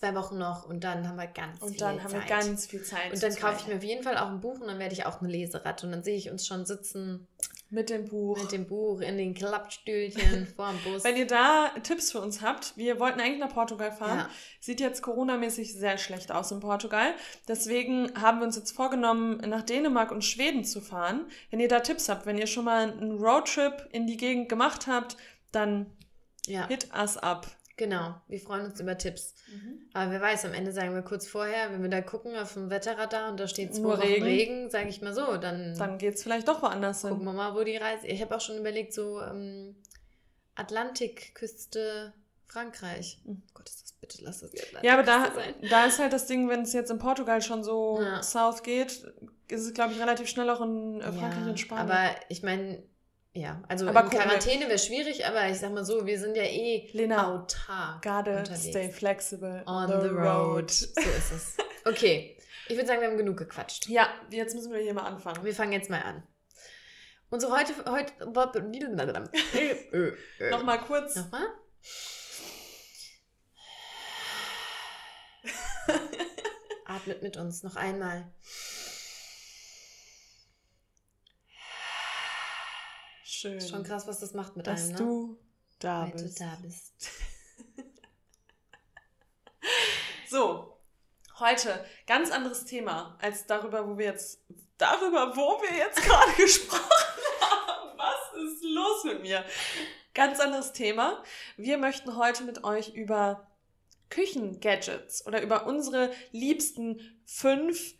zwei 0.00 0.14
Wochen 0.14 0.38
noch 0.38 0.66
und 0.66 0.82
dann 0.82 1.06
haben 1.06 1.16
wir 1.16 1.26
ganz 1.26 1.60
Und 1.60 1.70
viel 1.70 1.78
dann 1.78 2.02
haben 2.02 2.10
Zeit. 2.10 2.22
wir 2.22 2.28
ganz 2.28 2.66
viel 2.66 2.82
Zeit. 2.82 3.12
und 3.12 3.22
dann 3.22 3.36
kaufe 3.36 3.56
ich 3.60 3.66
mir 3.68 3.76
auf 3.76 3.84
jeden 3.84 4.02
Fall 4.02 4.16
auch 4.16 4.28
ein 4.28 4.40
Buch 4.40 4.58
und 4.58 4.66
dann 4.66 4.78
werde 4.78 4.94
ich 4.94 5.06
auch 5.06 5.20
eine 5.20 5.30
Leseratte 5.30 5.86
und 5.86 5.92
dann 5.92 6.02
sehe 6.02 6.16
ich 6.16 6.30
uns 6.30 6.46
schon 6.46 6.64
sitzen 6.64 7.28
mit 7.68 7.88
dem 7.88 8.08
Buch. 8.08 8.36
mit 8.42 8.50
dem 8.50 8.66
Buch 8.66 9.00
in 9.00 9.16
den 9.16 9.34
Klappstühlchen 9.34 10.46
vorm 10.56 10.76
Bus. 10.82 11.04
Wenn 11.04 11.16
ihr 11.16 11.26
da 11.26 11.68
Tipps 11.82 12.10
für 12.10 12.20
uns 12.20 12.40
habt, 12.40 12.76
wir 12.76 12.98
wollten 12.98 13.20
eigentlich 13.20 13.38
nach 13.38 13.52
Portugal 13.54 13.92
fahren. 13.92 14.18
Ja. 14.18 14.30
Sieht 14.58 14.80
jetzt 14.80 15.02
Corona-mäßig 15.02 15.74
sehr 15.74 15.96
schlecht 15.98 16.32
aus 16.32 16.50
in 16.50 16.58
Portugal. 16.60 17.14
Deswegen 17.46 18.10
haben 18.20 18.40
wir 18.40 18.46
uns 18.46 18.56
jetzt 18.56 18.72
vorgenommen, 18.72 19.36
nach 19.48 19.62
Dänemark 19.62 20.10
und 20.10 20.24
Schweden 20.24 20.64
zu 20.64 20.80
fahren. 20.80 21.26
Wenn 21.50 21.60
ihr 21.60 21.68
da 21.68 21.78
Tipps 21.80 22.08
habt, 22.08 22.26
wenn 22.26 22.38
ihr 22.38 22.48
schon 22.48 22.64
mal 22.64 22.90
einen 22.90 23.18
Roadtrip 23.18 23.88
in 23.92 24.06
die 24.08 24.16
Gegend 24.16 24.48
gemacht 24.48 24.88
habt, 24.88 25.16
dann 25.52 25.86
ja, 26.46 26.66
hit 26.66 26.88
us 26.92 27.18
up. 27.18 27.46
Genau. 27.80 28.14
Wir 28.28 28.38
freuen 28.38 28.66
uns 28.66 28.78
über 28.78 28.96
Tipps. 28.96 29.34
Aber 29.94 30.12
wer 30.12 30.20
weiß, 30.20 30.44
am 30.44 30.52
Ende 30.54 30.70
sagen 30.70 30.94
wir 30.94 31.02
kurz 31.02 31.26
vorher, 31.26 31.72
wenn 31.72 31.82
wir 31.82 31.88
da 31.90 32.00
gucken 32.02 32.36
auf 32.36 32.52
dem 32.52 32.70
Wetterradar 32.70 33.30
und 33.30 33.40
da 33.40 33.48
steht 33.48 33.74
zwei 33.74 33.82
Nur 33.82 33.92
Wochen 33.98 34.02
Regen. 34.02 34.24
Regen, 34.24 34.70
sage 34.70 34.88
ich 34.88 35.02
mal 35.02 35.12
so, 35.14 35.36
dann, 35.38 35.76
Dann 35.76 35.98
geht's 35.98 36.22
vielleicht 36.22 36.46
doch 36.46 36.62
woanders 36.62 37.02
gucken 37.02 37.16
hin. 37.18 37.26
wir 37.26 37.32
mal, 37.32 37.54
wo 37.56 37.64
die 37.64 37.76
Reise. 37.76 38.06
Ich 38.06 38.20
habe 38.22 38.36
auch 38.36 38.40
schon 38.40 38.58
überlegt, 38.58 38.92
so 38.92 39.20
ähm, 39.20 39.74
Atlantikküste 40.54 42.12
Frankreich. 42.46 43.20
Mhm. 43.24 43.42
Gott, 43.54 43.68
ist 43.68 43.82
das 43.82 43.92
bitte, 43.92 44.18
lass 44.24 44.40
das 44.40 44.50
die 44.50 44.60
Ja, 44.82 44.94
aber 44.94 45.02
da, 45.02 45.32
sein. 45.34 45.54
da 45.68 45.86
ist 45.86 45.98
halt 45.98 46.12
das 46.12 46.26
Ding, 46.26 46.48
wenn 46.48 46.62
es 46.62 46.72
jetzt 46.72 46.90
in 46.90 46.98
Portugal 46.98 47.40
schon 47.42 47.62
so 47.64 48.00
Ja. 48.02 48.22
south 48.22 48.62
geht, 48.62 49.04
ist 49.48 49.60
es, 49.66 49.72
glaube 49.74 49.92
ich, 49.94 50.00
relativ 50.00 50.28
schnell 50.28 50.50
auch 50.50 50.60
in 50.60 51.00
äh, 51.00 51.12
Frankreich 51.12 51.44
ja, 51.44 51.50
und 51.50 51.60
Spanien. 51.60 51.90
Aber 51.90 52.10
ich 52.28 52.42
meine, 52.42 52.82
ja, 53.32 53.62
also 53.68 53.88
Aber 53.88 54.04
Quarantäne 54.04 54.66
wäre 54.66 54.78
schwierig, 54.78 55.26
aber 55.26 55.48
ich 55.48 55.58
sag 55.58 55.72
mal 55.72 55.84
so, 55.84 56.04
wir 56.06 56.18
sind 56.18 56.36
ja 56.36 56.42
eh 56.42 56.88
Lena, 56.92 57.28
autark 57.32 58.02
gotta 58.02 58.38
unterwegs. 58.38 58.68
stay 58.68 58.90
flexible 58.90 59.62
On 59.66 59.86
the 59.88 60.08
road. 60.08 60.70
So 60.70 61.00
ist 61.00 61.32
es. 61.32 61.56
Okay, 61.84 62.36
ich 62.68 62.76
würde 62.76 62.86
sagen, 62.88 63.00
wir 63.00 63.08
haben 63.08 63.16
genug 63.16 63.36
gequatscht. 63.36 63.88
Ja, 63.88 64.08
jetzt 64.30 64.54
müssen 64.54 64.72
wir 64.72 64.80
hier 64.80 64.94
mal 64.94 65.04
anfangen. 65.04 65.44
Wir 65.44 65.54
fangen 65.54 65.72
jetzt 65.72 65.90
mal 65.90 66.02
an. 66.02 66.22
Unsere 67.30 67.56
heute, 67.56 67.72
heute, 67.88 68.12
Nochmal 70.50 70.80
kurz. 70.80 71.14
Nochmal? 71.14 71.46
Atmet 76.84 77.22
mit 77.22 77.36
uns 77.36 77.62
noch 77.62 77.76
einmal. 77.76 78.32
Schön. 83.40 83.56
Ist 83.56 83.70
schon 83.70 83.84
krass, 83.84 84.06
was 84.06 84.20
das 84.20 84.34
macht 84.34 84.54
mit 84.56 84.66
dass 84.66 84.82
einem, 84.82 84.92
ne? 84.92 84.98
du 84.98 85.38
da 85.78 86.02
Weil 86.02 86.10
du 86.10 86.22
bist. 86.24 86.40
da 86.40 86.58
bist. 86.62 86.92
So, 90.28 90.76
heute 91.40 91.84
ganz 92.06 92.30
anderes 92.30 92.64
Thema 92.64 93.18
als 93.20 93.46
darüber, 93.46 93.88
wo 93.88 93.98
wir 93.98 94.06
jetzt 94.06 94.40
darüber, 94.78 95.34
wo 95.36 95.60
wir 95.60 95.76
jetzt 95.76 96.00
gerade 96.02 96.32
gesprochen 96.34 96.84
haben. 97.40 97.98
Was 97.98 98.40
ist 98.44 98.62
los 98.62 99.04
mit 99.04 99.22
mir? 99.22 99.44
Ganz 100.14 100.38
anderes 100.38 100.72
Thema. 100.72 101.20
Wir 101.56 101.78
möchten 101.78 102.16
heute 102.16 102.44
mit 102.44 102.62
euch 102.62 102.90
über 102.94 103.48
Küchengadgets 104.08 105.26
oder 105.26 105.42
über 105.42 105.66
unsere 105.66 106.12
liebsten 106.30 107.20
fünf 107.24 107.94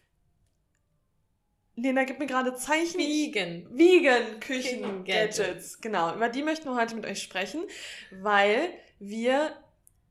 Lena, 1.77 2.05
gib 2.05 2.19
mir 2.19 2.27
gerade 2.27 2.55
Zeichen. 2.55 2.99
Vegan. 2.99 3.67
Vegan 3.71 4.41
Küchengadgets. 4.41 5.81
Genau, 5.81 6.15
über 6.15 6.29
die 6.29 6.43
möchten 6.43 6.67
wir 6.69 6.75
heute 6.77 6.95
mit 6.95 7.07
euch 7.07 7.23
sprechen, 7.23 7.63
weil 8.11 8.71
wir 8.99 9.53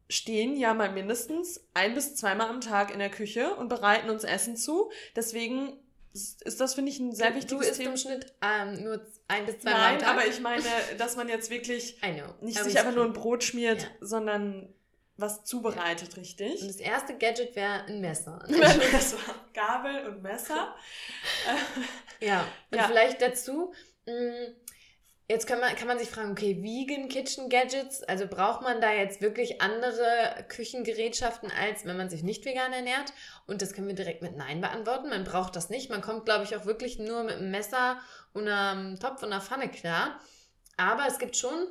stehen 0.09 0.55
ja 0.57 0.73
mal 0.73 0.91
mindestens 0.91 1.63
ein 1.75 1.93
bis 1.93 2.15
zweimal 2.15 2.49
am 2.49 2.61
Tag 2.61 2.91
in 2.91 2.99
der 2.99 3.11
Küche 3.11 3.53
und 3.55 3.69
bereiten 3.69 4.09
uns 4.09 4.23
Essen 4.23 4.57
zu. 4.57 4.89
Deswegen 5.15 5.73
ist 6.13 6.59
das, 6.59 6.73
finde 6.73 6.89
ich, 6.91 6.99
ein 6.99 7.13
sehr 7.13 7.29
du 7.29 7.37
wichtiges 7.37 7.67
isst 7.67 7.77
Thema. 7.79 7.91
im 7.91 7.97
Schnitt 7.97 8.33
ähm, 8.41 8.83
nur 8.83 9.05
ein 9.27 9.45
bis 9.45 9.59
zwei 9.59 9.69
Mal 9.71 9.77
Nein, 9.79 9.93
am 9.97 9.99
Tag. 10.01 10.09
aber 10.09 10.25
ich 10.25 10.39
meine, 10.39 10.63
dass 10.97 11.15
man 11.15 11.29
jetzt 11.29 11.51
wirklich 11.51 11.97
nicht 12.41 12.57
sich 12.63 12.73
ich- 12.73 12.79
einfach 12.79 12.95
nur 12.95 13.05
ein 13.05 13.13
Brot 13.13 13.43
schmiert, 13.43 13.83
Ja. 13.83 13.89
sondern 14.07 14.73
was 15.21 15.43
zubereitet, 15.45 16.17
richtig? 16.17 16.61
Und 16.61 16.67
das 16.67 16.77
erste 16.77 17.17
Gadget 17.17 17.55
wäre 17.55 17.83
ein 17.85 18.01
Messer. 18.01 18.39
das 18.91 19.13
war 19.13 19.35
Gabel 19.53 20.07
und 20.07 20.21
Messer. 20.23 20.75
Ja, 22.21 22.45
und 22.71 22.77
Ja. 22.77 22.87
vielleicht 22.87 23.21
dazu, 23.21 23.73
mh, 24.05 24.47
jetzt 25.29 25.47
kann 25.47 25.61
man, 25.61 25.73
kann 25.75 25.87
man 25.87 25.97
sich 25.99 26.09
fragen, 26.09 26.31
okay, 26.31 26.61
Vegan 26.61 27.07
Kitchen 27.07 27.49
Gadgets, 27.49 28.03
also 28.03 28.27
braucht 28.27 28.61
man 28.61 28.81
da 28.81 28.91
jetzt 28.91 29.21
wirklich 29.21 29.61
andere 29.61 30.45
Küchengerätschaften, 30.49 31.49
als 31.49 31.85
wenn 31.85 31.95
man 31.95 32.09
sich 32.09 32.23
nicht 32.23 32.43
vegan 32.43 32.73
ernährt? 32.73 33.13
Und 33.47 33.61
das 33.61 33.71
können 33.73 33.87
wir 33.87 33.95
direkt 33.95 34.21
mit 34.21 34.35
Nein 34.35 34.59
beantworten. 34.59 35.09
Man 35.09 35.23
braucht 35.23 35.55
das 35.55 35.69
nicht. 35.69 35.89
Man 35.89 36.01
kommt, 36.01 36.25
glaube 36.25 36.43
ich, 36.43 36.55
auch 36.57 36.65
wirklich 36.65 36.99
nur 36.99 37.23
mit 37.23 37.37
einem 37.37 37.51
Messer 37.51 38.01
und 38.33 38.47
einem 38.49 38.99
Topf 38.99 39.23
und 39.23 39.31
einer 39.31 39.41
Pfanne 39.41 39.69
klar. 39.69 40.19
Aber 40.75 41.05
es 41.07 41.19
gibt 41.19 41.37
schon, 41.37 41.67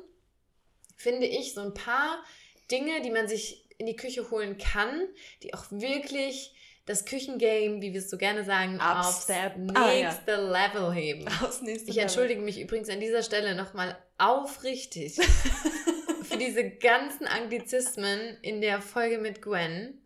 finde 0.95 1.27
ich, 1.27 1.53
so 1.53 1.61
ein 1.61 1.73
paar 1.75 2.23
Dinge, 2.71 3.01
die 3.01 3.11
man 3.11 3.27
sich 3.27 3.65
in 3.77 3.85
die 3.85 3.95
Küche 3.95 4.29
holen 4.29 4.57
kann, 4.57 5.07
die 5.43 5.53
auch 5.53 5.65
wirklich 5.71 6.53
das 6.85 7.05
Küchengame, 7.05 7.81
wie 7.81 7.93
wir 7.93 7.99
es 7.99 8.09
so 8.09 8.17
gerne 8.17 8.43
sagen, 8.43 8.81
aufs 8.81 9.27
nächste 9.27 9.75
ah, 9.75 9.93
ja. 9.93 10.11
Level 10.25 10.91
heben. 10.91 11.27
Aufs 11.43 11.61
nächste 11.61 11.91
ich 11.91 11.99
entschuldige 11.99 12.41
mich 12.41 12.59
übrigens 12.59 12.89
an 12.89 12.99
dieser 12.99 13.21
Stelle 13.21 13.53
nochmal 13.53 13.95
aufrichtig 14.17 15.15
für 16.23 16.37
diese 16.37 16.67
ganzen 16.67 17.27
Anglizismen 17.27 18.37
in 18.41 18.59
der 18.59 18.81
Folge 18.81 19.19
mit 19.19 19.43
Gwen. 19.43 20.01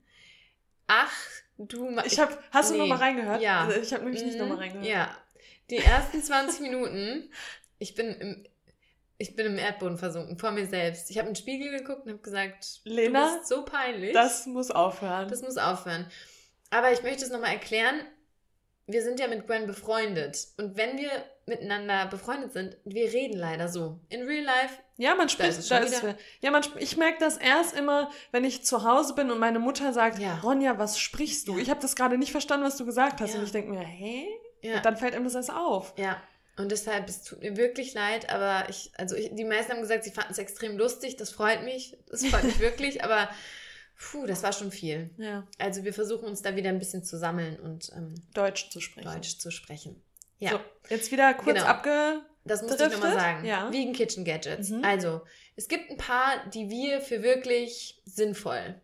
Ach, 0.88 1.14
du... 1.58 1.98
Ich 2.04 2.20
hab, 2.20 2.38
hast 2.52 2.72
nee. 2.72 2.78
du 2.78 2.84
nochmal 2.84 2.98
reingehört? 2.98 3.42
Ja. 3.42 3.62
Also 3.62 3.80
ich 3.80 3.94
habe 3.94 4.04
nämlich 4.04 4.24
nicht 4.24 4.38
nochmal 4.38 4.58
mhm, 4.58 4.64
reingehört. 4.64 4.86
Ja. 4.86 5.18
Die 5.70 5.78
ersten 5.78 6.22
20 6.22 6.60
Minuten, 6.60 7.32
ich 7.80 7.96
bin 7.96 8.14
im 8.14 8.46
ich 9.18 9.36
bin 9.36 9.46
im 9.46 9.58
Erdboden 9.58 9.98
versunken, 9.98 10.38
vor 10.38 10.52
mir 10.52 10.68
selbst. 10.68 11.10
Ich 11.10 11.18
habe 11.18 11.28
in 11.28 11.34
den 11.34 11.40
Spiegel 11.42 11.78
geguckt 11.78 12.06
und 12.06 12.12
habe 12.12 12.22
gesagt, 12.22 12.82
Lena, 12.84 13.28
du 13.28 13.38
bist 13.38 13.48
so 13.48 13.66
peinlich. 13.66 14.14
Das 14.14 14.46
muss 14.46 14.72
aufhören. 14.72 15.30
Das 15.30 15.42
muss 15.42 15.58
aufhören. 15.58 16.08
Aber 16.70 16.92
ich 16.92 17.04
möchte 17.04 17.24
es 17.24 17.32
nochmal 17.32 17.54
erklären. 17.54 18.02
Wir 18.86 19.02
sind 19.02 19.20
ja 19.20 19.28
mit 19.28 19.48
Gwen 19.48 19.66
befreundet. 19.66 20.48
Und 20.58 20.76
wenn 20.76 20.98
wir 20.98 21.10
miteinander 21.46 22.08
befreundet 22.08 22.52
sind, 22.52 22.78
wir 22.84 23.14
reden 23.14 23.38
leider 23.38 23.70
so. 23.70 24.00
In 24.10 24.24
real 24.24 24.44
life. 24.44 24.78
Ja, 24.98 25.16
man 25.16 25.30
spricht. 25.30 25.72
Da 25.72 25.78
ist 25.78 26.04
ja, 26.42 26.52
man, 26.52 26.64
ich 26.80 26.98
merke 26.98 27.18
das 27.20 27.38
erst 27.38 27.78
immer, 27.78 28.12
wenn 28.32 28.44
ich 28.44 28.66
zu 28.66 28.84
Hause 28.84 29.16
bin 29.16 29.32
und 29.32 29.40
meine 29.40 29.60
Mutter 29.60 29.94
sagt, 29.94 30.20
ja. 30.20 30.40
Ronja, 30.40 30.78
was 30.80 31.00
sprichst 31.00 31.48
du? 31.48 31.56
Ja. 31.56 31.62
Ich 31.62 31.70
habe 31.70 31.80
das 31.80 31.96
gerade 31.96 32.18
nicht 32.18 32.32
verstanden, 32.32 32.66
was 32.66 32.78
du 32.78 32.86
gesagt 32.86 33.22
hast. 33.22 33.34
Ja. 33.34 33.40
Und 33.40 33.46
ich 33.46 33.52
denke 33.52 33.72
mir, 33.72 33.80
hä? 33.80 34.28
Ja. 34.62 34.78
Und 34.78 34.86
dann 34.86 34.98
fällt 34.98 35.14
einem 35.16 35.26
das 35.26 35.36
erst 35.36 35.52
auf. 35.52 35.94
Ja. 35.98 36.22
Und 36.56 36.72
deshalb, 36.72 37.10
es 37.10 37.24
tut 37.24 37.42
mir 37.42 37.58
wirklich 37.58 37.94
leid, 37.94 38.30
aber 38.30 38.70
ich, 38.70 38.92
also 38.98 39.16
ich, 39.16 39.34
die 39.34 39.44
meisten 39.44 39.72
haben 39.72 39.82
gesagt, 39.82 40.04
sie 40.04 40.12
fanden 40.12 40.32
es 40.32 40.38
extrem 40.38 40.78
lustig. 40.78 41.18
Das 41.18 41.32
freut 41.32 41.64
mich. 41.64 41.98
Das 42.10 42.26
freut 42.26 42.44
mich 42.44 42.60
wirklich, 42.60 43.04
aber 43.04 43.30
puh, 43.98 44.28
das 44.28 44.44
war 44.44 44.54
schon 44.54 44.72
viel. 44.72 45.10
Ja. 45.18 45.48
Also 45.58 45.84
wir 45.84 45.94
versuchen 45.94 46.26
uns 46.26 46.44
da 46.44 46.56
wieder 46.56 46.70
ein 46.70 46.80
bisschen 46.80 47.04
zu 47.04 47.18
sammeln 47.18 47.60
und 47.60 47.92
ähm, 47.96 48.14
Deutsch 48.34 48.70
zu 48.70 48.82
sprechen. 48.82 49.12
Deutsch 49.12 49.40
zu 49.40 49.50
sprechen. 49.50 50.02
Ja. 50.38 50.52
So, 50.52 50.60
jetzt 50.90 51.12
wieder 51.12 51.34
kurz 51.34 51.58
genau. 51.58 51.68
abge. 51.68 52.22
Das 52.46 52.62
muss 52.62 52.74
ich 52.74 52.80
nochmal 52.80 53.14
sagen. 53.14 53.46
Ja. 53.46 53.72
Wegen 53.72 53.94
Kitchen 53.94 54.26
Gadgets. 54.26 54.70
Mhm. 54.70 54.84
Also, 54.84 55.22
es 55.56 55.68
gibt 55.68 55.90
ein 55.90 55.98
paar, 55.98 56.46
die 56.50 56.70
wir 56.70 57.00
für 57.02 57.24
wirklich 57.24 58.02
sinnvoll. 58.06 58.82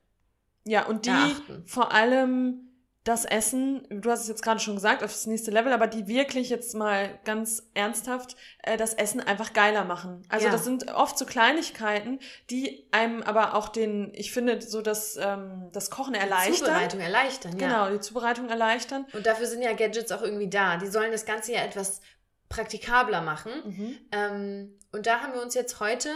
Ja, 0.64 0.86
und 0.86 1.06
die 1.06 1.10
erachten. 1.10 1.64
vor 1.66 1.92
allem 1.92 2.69
das 3.06 3.24
Essen, 3.24 3.88
du 3.89 4.12
hast 4.12 4.22
es 4.22 4.27
jetzt 4.27 4.44
gerade 4.44 4.60
schon 4.60 4.75
gesagt, 4.75 5.03
auf 5.03 5.12
das 5.12 5.25
nächste 5.25 5.51
Level, 5.51 5.72
aber 5.72 5.88
die 5.88 6.08
wirklich 6.08 6.50
jetzt 6.50 6.75
mal 6.75 7.18
ganz 7.24 7.63
ernsthaft 7.74 8.36
äh, 8.63 8.75
das 8.75 8.94
Essen 8.94 9.22
einfach 9.22 9.53
geiler 9.53 9.86
machen. 9.86 10.24
Also 10.27 10.48
ja. 10.48 10.51
das 10.51 10.65
sind 10.65 10.91
oft 10.91 11.18
so 11.18 11.25
Kleinigkeiten, 11.25 12.20
die 12.50 12.88
einem 12.91 13.24
aber 13.24 13.56
auch 13.56 13.70
den, 13.70 14.12
ich 14.13 14.34
finde, 14.34 14.62
so 14.62 14.82
das, 14.82 15.18
ähm, 15.20 15.70
das 15.72 15.89
Kochen 15.89 16.13
erleichtern. 16.13 16.53
Die 16.53 16.60
Zubereitung 16.60 17.00
erleichtern, 17.00 17.58
ja. 17.58 17.68
Genau, 17.68 17.89
die 17.89 18.01
Zubereitung 18.01 18.50
erleichtern. 18.50 19.06
Und 19.13 19.25
dafür 19.25 19.48
sind 19.48 19.62
ja 19.62 19.74
Gadgets 19.74 20.12
auch 20.12 20.22
irgendwie 20.22 20.50
da. 20.50 20.77
Die 20.77 20.88
sollen 20.88 21.12
das 21.12 21.25
Ganze 21.25 21.53
ja 21.53 21.63
etwas 21.63 22.01
praktikabler 22.50 23.22
machen. 23.22 23.51
Mhm. 23.65 23.98
Ähm, 24.12 24.79
und 24.91 25.06
da 25.06 25.22
haben 25.22 25.34
wir 25.34 25.41
uns 25.41 25.53
jetzt 25.53 25.79
heute 25.79 26.10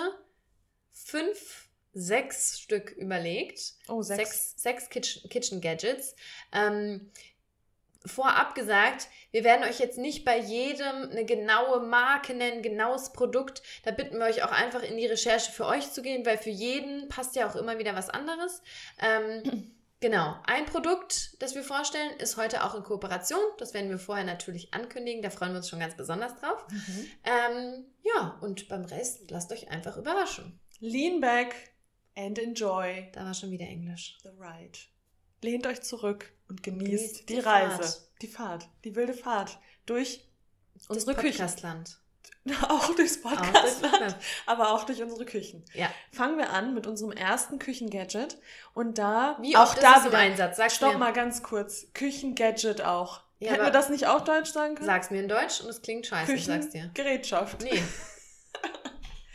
fünf 0.91 1.62
sechs 1.93 2.59
Stück 2.59 2.91
überlegt. 2.91 3.73
Oh, 3.87 4.01
sechs. 4.01 4.55
Sechs, 4.57 4.61
sechs 4.61 4.89
Kitchen, 4.89 5.29
Kitchen 5.29 5.61
Gadgets. 5.61 6.15
Ähm, 6.51 7.11
vorab 8.05 8.55
gesagt, 8.55 9.07
wir 9.31 9.43
werden 9.43 9.63
euch 9.63 9.79
jetzt 9.79 9.97
nicht 9.97 10.25
bei 10.25 10.37
jedem 10.37 11.09
eine 11.09 11.25
genaue 11.25 11.81
Marke 11.81 12.33
nennen, 12.33 12.61
genaues 12.61 13.13
Produkt. 13.13 13.61
Da 13.83 13.91
bitten 13.91 14.17
wir 14.17 14.25
euch 14.25 14.43
auch 14.43 14.51
einfach 14.51 14.83
in 14.83 14.97
die 14.97 15.05
Recherche 15.05 15.51
für 15.51 15.65
euch 15.65 15.91
zu 15.91 16.01
gehen, 16.01 16.25
weil 16.25 16.37
für 16.37 16.49
jeden 16.49 17.07
passt 17.09 17.35
ja 17.35 17.47
auch 17.47 17.55
immer 17.55 17.77
wieder 17.77 17.95
was 17.95 18.09
anderes. 18.09 18.61
Ähm, 18.99 19.71
genau, 19.99 20.35
ein 20.45 20.65
Produkt, 20.65 21.41
das 21.41 21.55
wir 21.55 21.63
vorstellen, 21.63 22.11
ist 22.17 22.37
heute 22.37 22.63
auch 22.63 22.75
in 22.75 22.83
Kooperation. 22.83 23.41
Das 23.57 23.73
werden 23.73 23.89
wir 23.89 23.99
vorher 23.99 24.25
natürlich 24.25 24.73
ankündigen. 24.73 25.21
Da 25.21 25.29
freuen 25.29 25.51
wir 25.51 25.57
uns 25.57 25.69
schon 25.69 25.79
ganz 25.79 25.95
besonders 25.95 26.35
drauf. 26.35 26.65
Mhm. 26.69 27.11
Ähm, 27.23 27.85
ja, 28.03 28.37
und 28.41 28.67
beim 28.67 28.83
Rest 28.83 29.31
lasst 29.31 29.51
euch 29.51 29.69
einfach 29.69 29.97
überraschen. 29.97 30.59
Lean 30.79 31.21
back 31.21 31.72
and 32.15 32.37
enjoy. 32.39 33.09
Da 33.13 33.25
war 33.25 33.33
schon 33.33 33.51
wieder 33.51 33.65
Englisch. 33.65 34.17
The 34.23 34.29
ride. 34.29 34.77
Lehnt 35.41 35.67
euch 35.67 35.81
zurück 35.81 36.31
und 36.47 36.63
genießt, 36.63 36.89
genießt 36.91 37.29
die, 37.29 37.33
die, 37.35 37.39
Reise, 37.39 37.77
Fahrt. 37.83 38.01
die 38.21 38.27
Fahrt, 38.27 38.69
die 38.85 38.95
wilde 38.95 39.13
Fahrt 39.13 39.59
durch 39.85 40.25
unsere 40.87 41.15
Küche. 41.15 41.45
Auch 42.67 42.93
durchs 42.95 43.21
Podcastland, 43.21 44.17
aber 44.45 44.71
auch 44.73 44.83
durch 44.83 45.01
unsere 45.01 45.23
Küchen. 45.25 45.63
Ja. 45.73 45.89
Fangen 46.11 46.37
wir 46.37 46.49
an 46.49 46.73
mit 46.73 46.87
unserem 46.87 47.13
ersten 47.13 47.57
Küchengadget 47.57 48.37
und 48.73 48.97
da 48.97 49.37
Wie 49.41 49.55
auch 49.55 49.73
da 49.75 49.95
ist 49.97 50.05
wieder, 50.05 50.23
im 50.25 50.31
Einsatz? 50.31 50.57
Sag's 50.57 50.75
stopp 50.75 50.93
mir. 50.93 50.99
mal 50.99 51.13
ganz 51.13 51.41
kurz. 51.41 51.87
Küchengadget 51.93 52.81
auch. 52.81 53.21
Ja, 53.39 53.51
Hätten 53.51 53.63
wir 53.63 53.71
das 53.71 53.89
nicht 53.89 54.07
auch 54.07 54.21
Deutsch 54.21 54.51
sagen 54.51 54.75
können? 54.75 54.85
Sag's 54.85 55.09
mir 55.09 55.21
in 55.21 55.29
Deutsch 55.29 55.61
und 55.61 55.69
es 55.69 55.81
klingt 55.81 56.05
scheiße, 56.05 56.33
ich 56.33 56.45
sag's 56.45 56.69
dir. 56.69 56.91
Gerätschaft. 56.93 57.61
Nee. 57.61 57.81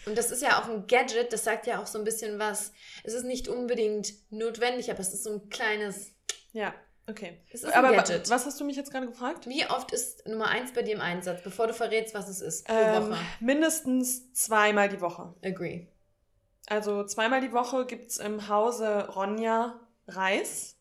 Und 0.08 0.16
das 0.16 0.30
ist 0.30 0.42
ja 0.42 0.60
auch 0.60 0.68
ein 0.68 0.86
Gadget, 0.86 1.32
das 1.32 1.44
sagt 1.44 1.66
ja 1.66 1.80
auch 1.80 1.86
so 1.86 1.98
ein 1.98 2.04
bisschen 2.04 2.38
was. 2.38 2.72
Es 3.04 3.12
ist 3.12 3.24
nicht 3.24 3.46
unbedingt 3.46 4.14
notwendig, 4.30 4.90
aber 4.90 5.00
es 5.00 5.12
ist 5.12 5.24
so 5.24 5.34
ein 5.34 5.48
kleines. 5.50 6.12
Ja, 6.52 6.74
okay. 7.06 7.42
Es 7.52 7.62
ist 7.62 7.74
aber 7.74 7.88
ein 7.88 7.96
Gadget. 7.96 8.30
Was 8.30 8.46
hast 8.46 8.58
du 8.58 8.64
mich 8.64 8.76
jetzt 8.76 8.90
gerade 8.90 9.06
gefragt? 9.06 9.46
Wie 9.46 9.66
oft 9.66 9.92
ist 9.92 10.26
Nummer 10.26 10.48
eins 10.48 10.72
bei 10.72 10.82
dir 10.82 10.94
im 10.94 11.02
Einsatz, 11.02 11.42
bevor 11.42 11.66
du 11.66 11.74
verrätst, 11.74 12.14
was 12.14 12.28
es 12.28 12.40
ist 12.40 12.66
pro 12.66 12.74
ähm, 12.74 13.10
Woche? 13.10 13.18
Mindestens 13.40 14.32
zweimal 14.32 14.88
die 14.88 15.00
Woche. 15.00 15.34
Agree. 15.44 15.86
Also 16.66 17.04
zweimal 17.04 17.40
die 17.40 17.52
Woche 17.52 17.84
gibt 17.86 18.10
es 18.10 18.16
im 18.16 18.48
Hause 18.48 19.08
Ronja 19.08 19.78
Reis. 20.06 20.76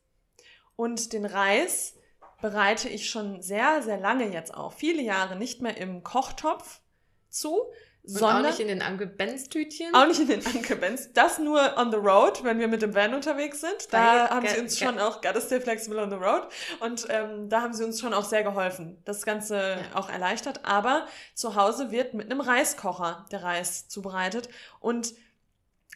Und 0.77 1.11
den 1.11 1.25
Reis 1.25 1.95
bereite 2.41 2.87
ich 2.87 3.09
schon 3.09 3.41
sehr, 3.41 3.81
sehr 3.81 3.97
lange 3.97 4.31
jetzt 4.31 4.53
auch, 4.53 4.73
viele 4.73 5.01
Jahre 5.01 5.35
nicht 5.35 5.61
mehr 5.61 5.75
im 5.77 6.03
Kochtopf 6.03 6.81
zu, 7.29 7.71
sondern 8.07 8.45
auch 8.45 8.49
nicht 8.49 8.59
in 8.59 8.67
den 8.67 8.81
Uncle 8.81 9.07
Benz 9.07 9.49
Tütchen. 9.49 9.93
Auch 9.93 10.07
nicht 10.07 10.19
in 10.19 10.27
den 10.27 10.45
Uncle 10.45 10.77
Benz. 10.77 11.11
Das 11.13 11.39
nur 11.39 11.77
on 11.77 11.91
the 11.91 11.97
road, 11.97 12.43
wenn 12.43 12.59
wir 12.59 12.67
mit 12.67 12.81
dem 12.81 12.95
Van 12.95 13.13
unterwegs 13.13 13.61
sind. 13.61 13.91
Da 13.91 14.29
haben 14.29 14.47
sie 14.47 14.59
uns 14.59 14.79
schon 14.79 14.97
auch, 14.97 15.21
gotta 15.21 15.41
stay 15.41 15.59
flexible 15.59 15.99
on 15.99 16.09
the 16.09 16.15
road. 16.15 16.47
Und 16.79 17.07
ähm, 17.09 17.49
da 17.49 17.61
haben 17.61 17.73
sie 17.73 17.83
uns 17.83 17.99
schon 17.99 18.13
auch 18.13 18.25
sehr 18.25 18.43
geholfen. 18.43 19.01
Das 19.05 19.25
Ganze 19.25 19.57
ja. 19.57 19.77
auch 19.93 20.09
erleichtert. 20.09 20.61
Aber 20.63 21.05
zu 21.33 21.55
Hause 21.55 21.91
wird 21.91 22.13
mit 22.13 22.31
einem 22.31 22.41
Reiskocher 22.41 23.25
der 23.31 23.43
Reis 23.43 23.87
zubereitet. 23.87 24.49
Und 24.79 25.13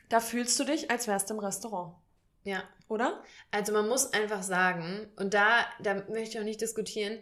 da 0.09 0.19
fühlst 0.19 0.59
du 0.59 0.65
dich, 0.65 0.91
als 0.91 1.07
wärst 1.07 1.29
du 1.29 1.35
im 1.35 1.39
Restaurant. 1.39 1.95
Ja. 2.43 2.63
Oder? 2.89 3.23
Also 3.51 3.71
man 3.71 3.87
muss 3.87 4.11
einfach 4.11 4.43
sagen, 4.43 5.09
und 5.15 5.33
da, 5.33 5.65
da 5.81 5.95
möchte 6.09 6.35
ich 6.35 6.39
auch 6.39 6.43
nicht 6.43 6.59
diskutieren, 6.59 7.19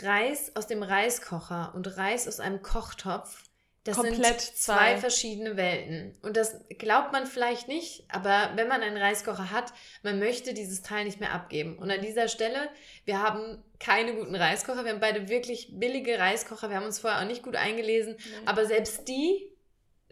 Reis 0.00 0.50
aus 0.56 0.66
dem 0.66 0.82
Reiskocher 0.82 1.72
und 1.76 1.96
Reis 1.96 2.26
aus 2.26 2.40
einem 2.40 2.62
Kochtopf 2.62 3.44
das 3.84 3.96
Komplett 3.96 4.40
sind 4.40 4.56
zwei, 4.56 4.74
zwei 4.74 4.96
verschiedene 4.96 5.58
Welten. 5.58 6.16
Und 6.22 6.38
das 6.38 6.56
glaubt 6.78 7.12
man 7.12 7.26
vielleicht 7.26 7.68
nicht, 7.68 8.04
aber 8.08 8.52
wenn 8.56 8.66
man 8.66 8.80
einen 8.80 8.96
Reiskocher 8.96 9.50
hat, 9.50 9.74
man 10.02 10.18
möchte 10.18 10.54
dieses 10.54 10.80
Teil 10.80 11.04
nicht 11.04 11.20
mehr 11.20 11.32
abgeben. 11.32 11.78
Und 11.78 11.90
an 11.90 12.00
dieser 12.00 12.28
Stelle, 12.28 12.70
wir 13.04 13.20
haben 13.20 13.62
keine 13.78 14.14
guten 14.14 14.34
Reiskocher. 14.34 14.84
Wir 14.84 14.92
haben 14.92 15.00
beide 15.00 15.28
wirklich 15.28 15.68
billige 15.78 16.18
Reiskocher. 16.18 16.70
Wir 16.70 16.78
haben 16.78 16.86
uns 16.86 16.98
vorher 16.98 17.20
auch 17.20 17.26
nicht 17.26 17.42
gut 17.42 17.56
eingelesen. 17.56 18.14
Mhm. 18.14 18.48
Aber 18.48 18.64
selbst 18.64 19.06
die 19.06 19.50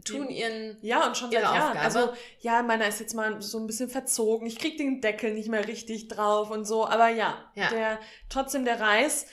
tun 0.04 0.28
ihren 0.28 0.76
ja 0.82 1.06
und 1.06 1.16
schon 1.16 1.30
seit 1.30 1.42
Jahren 1.42 1.78
also 1.78 2.12
ja 2.40 2.62
meiner 2.62 2.88
ist 2.88 2.98
jetzt 2.98 3.14
mal 3.14 3.40
so 3.40 3.58
ein 3.58 3.68
bisschen 3.68 3.88
verzogen 3.88 4.48
ich 4.48 4.58
krieg 4.58 4.76
den 4.76 5.00
Deckel 5.00 5.32
nicht 5.32 5.48
mehr 5.48 5.68
richtig 5.68 6.08
drauf 6.08 6.50
und 6.50 6.64
so 6.64 6.86
aber 6.88 7.08
ja, 7.08 7.38
ja. 7.54 7.68
der 7.68 8.00
trotzdem 8.28 8.64
der 8.64 8.80
Reis 8.80 9.26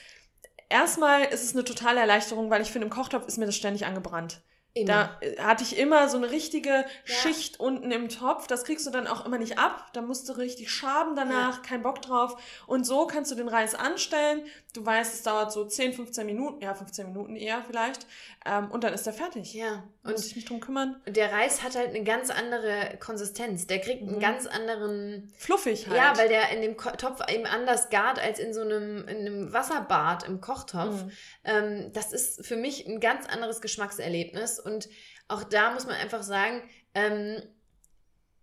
erstmal 0.69 1.25
ist 1.25 1.43
es 1.43 1.53
eine 1.53 1.63
totale 1.63 1.99
Erleichterung, 1.99 2.49
weil 2.49 2.61
ich 2.61 2.71
finde, 2.71 2.87
im 2.87 2.93
Kochtopf 2.93 3.27
ist 3.27 3.37
mir 3.37 3.45
das 3.45 3.55
ständig 3.55 3.85
angebrannt. 3.85 4.41
Immer. 4.75 4.85
Da 4.85 5.17
äh, 5.21 5.41
hatte 5.41 5.63
ich 5.63 5.77
immer 5.77 6.09
so 6.09 6.17
eine 6.17 6.29
richtige 6.29 6.69
ja. 6.69 6.85
Schicht 7.05 7.59
unten 7.59 7.91
im 7.91 8.07
Topf. 8.07 8.45
Das 8.45 8.63
kriegst 8.63 8.85
du 8.85 8.91
dann 8.91 9.07
auch 9.07 9.25
immer 9.25 9.39
nicht 9.39 9.57
ab. 9.57 9.87
Da 9.93 10.01
musst 10.01 10.29
du 10.29 10.33
richtig 10.33 10.71
schaben 10.71 11.15
danach, 11.15 11.57
ja. 11.57 11.61
kein 11.63 11.81
Bock 11.81 12.01
drauf. 12.01 12.39
Und 12.67 12.85
so 12.85 13.07
kannst 13.07 13.31
du 13.31 13.35
den 13.35 13.47
Reis 13.47 13.73
anstellen. 13.73 14.43
Du 14.73 14.85
weißt, 14.85 15.13
es 15.15 15.23
dauert 15.23 15.51
so 15.51 15.65
10, 15.65 15.93
15 15.93 16.25
Minuten, 16.25 16.61
ja, 16.61 16.75
15 16.75 17.07
Minuten 17.07 17.35
eher 17.35 17.63
vielleicht. 17.63 18.05
Ähm, 18.45 18.71
und 18.71 18.83
dann 18.83 18.93
ist 18.93 19.05
er 19.05 19.13
fertig. 19.13 19.53
Ja. 19.53 19.83
Und 20.03 20.13
muss 20.13 20.25
ich 20.25 20.35
mich 20.35 20.45
drum 20.45 20.59
kümmern. 20.59 21.01
Der 21.07 21.31
Reis 21.31 21.61
hat 21.61 21.75
halt 21.75 21.89
eine 21.89 22.03
ganz 22.03 22.29
andere 22.29 22.97
Konsistenz. 22.99 23.67
Der 23.67 23.79
kriegt 23.79 24.03
mhm. 24.03 24.09
einen 24.09 24.19
ganz 24.19 24.45
anderen. 24.45 25.33
Fluffig 25.37 25.87
halt. 25.87 25.97
Ja, 25.97 26.17
weil 26.17 26.29
der 26.29 26.49
in 26.49 26.61
dem 26.61 26.77
Topf 26.77 27.21
eben 27.29 27.45
anders 27.45 27.89
gart 27.89 28.17
als 28.17 28.39
in 28.39 28.53
so 28.53 28.61
einem, 28.61 29.07
in 29.07 29.17
einem 29.17 29.53
Wasserbad 29.53 30.23
im 30.23 30.39
Kochtopf. 30.39 31.03
Mhm. 31.03 31.11
Ähm, 31.43 31.93
das 31.93 32.13
ist 32.13 32.45
für 32.45 32.55
mich 32.55 32.87
ein 32.87 32.99
ganz 32.99 33.27
anderes 33.27 33.59
Geschmackserlebnis. 33.59 34.59
Und 34.59 34.87
auch 35.27 35.43
da 35.43 35.71
muss 35.71 35.85
man 35.85 35.95
einfach 35.95 36.23
sagen, 36.23 36.63
ähm, 36.93 37.41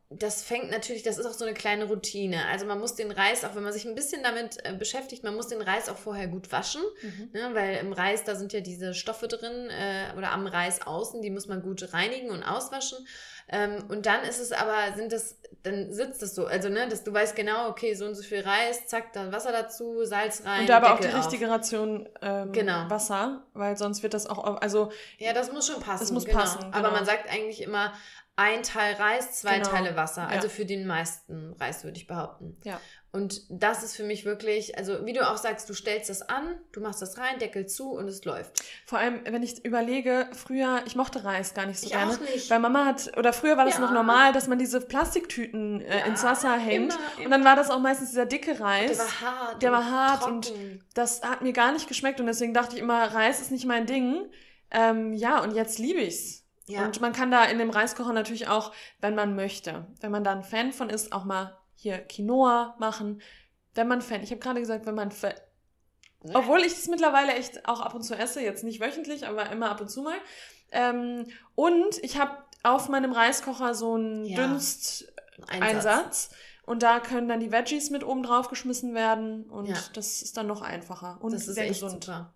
das 0.09 0.45
fängt 0.45 0.71
natürlich, 0.71 1.03
das 1.03 1.19
ist 1.19 1.27
auch 1.27 1.33
so 1.33 1.45
eine 1.45 1.55
kleine 1.55 1.87
Routine. 1.87 2.47
Also 2.47 2.65
man 2.65 2.79
muss 2.79 2.95
den 2.95 3.11
Reis, 3.11 3.45
auch 3.45 3.57
wenn 3.57 3.65
man 3.65 3.73
sich 3.73 3.87
ein 3.87 3.97
bisschen 3.97 4.23
damit 4.23 4.65
äh, 4.65 4.73
beschäftigt, 4.73 5.25
man 5.25 5.35
muss 5.35 5.49
den 5.49 5.61
Reis 5.61 5.89
auch 5.89 5.97
vorher 5.97 6.29
gut 6.29 6.53
waschen, 6.53 6.83
mhm. 7.03 7.31
ne, 7.33 7.51
weil 7.55 7.79
im 7.79 7.93
Reis, 7.93 8.23
da 8.23 8.37
sind 8.37 8.53
ja 8.53 8.61
diese 8.61 8.95
Stoffe 8.95 9.27
drin 9.27 9.69
äh, 9.69 10.17
oder 10.17 10.31
am 10.31 10.47
Reis 10.47 10.87
außen, 10.87 11.23
die 11.23 11.31
muss 11.31 11.49
man 11.49 11.61
gut 11.61 11.93
reinigen 11.93 12.31
und 12.31 12.45
auswaschen. 12.45 12.99
Ähm, 13.49 13.85
und 13.89 14.07
dann 14.07 14.23
ist 14.23 14.39
es 14.39 14.53
aber, 14.53 14.97
sind 14.97 15.13
das, 15.13 15.39
dann 15.63 15.93
sitzt 15.93 16.23
das 16.23 16.37
so, 16.37 16.47
also 16.47 16.69
ne, 16.69 16.89
dass 16.89 17.03
du 17.03 17.13
weißt 17.13 17.35
genau, 17.35 17.69
okay, 17.69 17.95
so 17.95 18.05
und 18.05 18.15
so 18.15 18.23
viel 18.23 18.41
Reis, 18.41 18.87
zack, 18.87 19.13
dann 19.13 19.33
Wasser 19.33 19.51
dazu, 19.51 20.05
Salz 20.05 20.45
rein. 20.45 20.63
Und 20.63 20.71
aber 20.71 20.91
Deckel 20.91 21.07
auch 21.07 21.11
die 21.11 21.17
richtige 21.17 21.51
Ration 21.51 22.09
ähm, 22.23 22.53
genau. 22.53 22.89
Wasser, 22.89 23.45
weil 23.55 23.77
sonst 23.77 24.05
wird 24.05 24.15
das 24.15 24.27
auch, 24.29 24.61
also. 24.61 24.91
Ja, 25.19 25.33
das 25.33 25.53
muss 25.53 25.67
schon 25.67 25.81
passen. 25.81 26.01
Das 26.01 26.13
muss 26.13 26.25
genau. 26.27 26.39
passen. 26.39 26.61
Genau. 26.61 26.77
Aber 26.77 26.91
man 26.91 27.05
sagt 27.05 27.29
eigentlich 27.29 27.63
immer, 27.63 27.93
ein 28.37 28.63
Teil 28.63 28.95
Reis, 28.95 29.33
zwei 29.33 29.59
genau. 29.59 29.71
Teile 29.71 29.97
Wasser. 29.97 30.29
Also 30.29 30.49
ja. 30.49 30.53
für 30.53 30.67
den 30.67 30.87
meisten 30.87 31.55
Reis 31.59 31.85
würde 31.85 31.97
ich 31.97 32.07
behaupten. 32.07 32.57
Ja. 32.65 32.81
Und 33.17 33.45
das 33.49 33.83
ist 33.83 33.97
für 33.97 34.05
mich 34.05 34.27
wirklich, 34.27 34.77
also 34.77 35.07
wie 35.07 35.15
du 35.15 35.27
auch 35.27 35.39
sagst, 35.39 35.71
du 35.71 35.73
stellst 35.73 36.11
das 36.11 36.21
an, 36.21 36.59
du 36.73 36.83
machst 36.83 37.01
das 37.01 37.17
rein, 37.17 37.39
Deckel 37.39 37.65
zu 37.65 37.93
und 37.93 38.07
es 38.09 38.27
läuft. 38.27 38.63
Vor 38.85 38.99
allem, 38.99 39.21
wenn 39.25 39.43
ich 39.43 39.65
überlege, 39.65 40.29
früher, 40.33 40.83
ich 40.85 40.97
mochte 40.97 41.25
Reis 41.25 41.55
gar 41.55 41.65
nicht 41.65 41.81
so 41.81 41.87
ich 41.87 41.93
gerne. 41.93 42.13
Auch 42.13 42.21
nicht. 42.21 42.51
Weil 42.51 42.59
Mama 42.59 42.85
hat, 42.85 43.17
oder 43.17 43.33
früher 43.33 43.57
war 43.57 43.65
das 43.65 43.77
ja. 43.77 43.81
noch 43.81 43.91
normal, 43.91 44.35
dass 44.35 44.49
man 44.49 44.59
diese 44.59 44.83
Plastiktüten 44.83 45.81
äh, 45.81 46.01
ja, 46.01 46.05
ins 46.05 46.25
Wasser 46.25 46.59
hängt. 46.59 46.93
Immer, 46.93 47.03
immer. 47.17 47.25
Und 47.25 47.31
dann 47.31 47.45
war 47.47 47.57
das 47.57 47.71
auch 47.71 47.81
meistens 47.81 48.11
dieser 48.11 48.27
dicke 48.27 48.61
Reis. 48.61 48.91
Und 48.91 48.99
der 48.99 49.07
war 49.07 49.21
hart. 49.23 49.63
Der 49.63 49.73
war 49.73 49.91
hart 49.91 50.21
trocken. 50.21 50.35
und 50.35 50.81
das 50.93 51.23
hat 51.23 51.41
mir 51.41 51.55
gar 51.55 51.73
nicht 51.73 51.89
geschmeckt. 51.89 52.21
Und 52.21 52.27
deswegen 52.27 52.53
dachte 52.53 52.77
ich 52.77 52.83
immer, 52.83 53.03
Reis 53.03 53.41
ist 53.41 53.51
nicht 53.51 53.65
mein 53.65 53.87
Ding. 53.87 54.27
Ähm, 54.71 55.15
ja, 55.15 55.43
und 55.43 55.55
jetzt 55.55 55.79
liebe 55.79 56.01
ich's. 56.01 56.46
Ja. 56.69 56.85
Und 56.85 57.01
man 57.01 57.13
kann 57.13 57.31
da 57.31 57.45
in 57.45 57.59
dem 57.59 57.71
Reiskocher 57.71 58.13
natürlich 58.13 58.49
auch, 58.49 58.73
wenn 59.01 59.15
man 59.15 59.37
möchte, 59.37 59.87
wenn 60.01 60.11
man 60.11 60.25
da 60.25 60.33
ein 60.33 60.43
Fan 60.43 60.73
von 60.73 60.91
ist, 60.91 61.13
auch 61.13 61.25
mal 61.25 61.57
hier 61.77 61.99
Quinoa 61.99 62.75
machen. 62.79 63.23
Wenn 63.75 63.89
man 63.89 64.03
Fan, 64.03 64.23
ich 64.23 64.31
habe 64.31 64.41
gerade 64.41 64.61
gesagt, 64.61 64.87
wenn 64.87 64.95
man 64.95 65.13
Fan, 65.13 65.35
obwohl 66.35 66.61
ich 66.61 66.73
es 66.73 66.89
mittlerweile 66.89 67.35
echt 67.35 67.69
auch 67.69 67.81
ab 67.81 67.95
und 67.95 68.03
zu 68.03 68.17
esse, 68.17 68.41
jetzt 68.41 68.65
nicht 68.65 68.81
wöchentlich, 68.81 69.27
aber 69.27 69.51
immer 69.51 69.71
ab 69.71 69.81
und 69.81 69.89
zu 69.89 70.03
mal. 70.03 70.17
Ähm, 70.73 71.27
und 71.55 72.03
ich 72.03 72.19
habe 72.19 72.37
auf 72.65 72.89
meinem 72.89 73.13
Reiskocher 73.13 73.75
so 73.75 73.95
einen 73.95 74.25
ja. 74.25 74.47
Dünsteinsatz. 74.47 76.31
Und 76.65 76.83
da 76.83 76.99
können 76.99 77.29
dann 77.29 77.39
die 77.39 77.53
Veggies 77.53 77.91
mit 77.91 78.03
oben 78.03 78.25
drauf 78.25 78.49
geschmissen 78.49 78.93
werden 78.93 79.45
und 79.45 79.67
ja. 79.67 79.77
das 79.93 80.21
ist 80.21 80.37
dann 80.37 80.49
noch 80.49 80.63
einfacher 80.63 81.17
und 81.21 81.33
das 81.33 81.47
ist 81.47 81.55
sehr 81.55 81.69
gesund. 81.69 82.03
Super. 82.03 82.35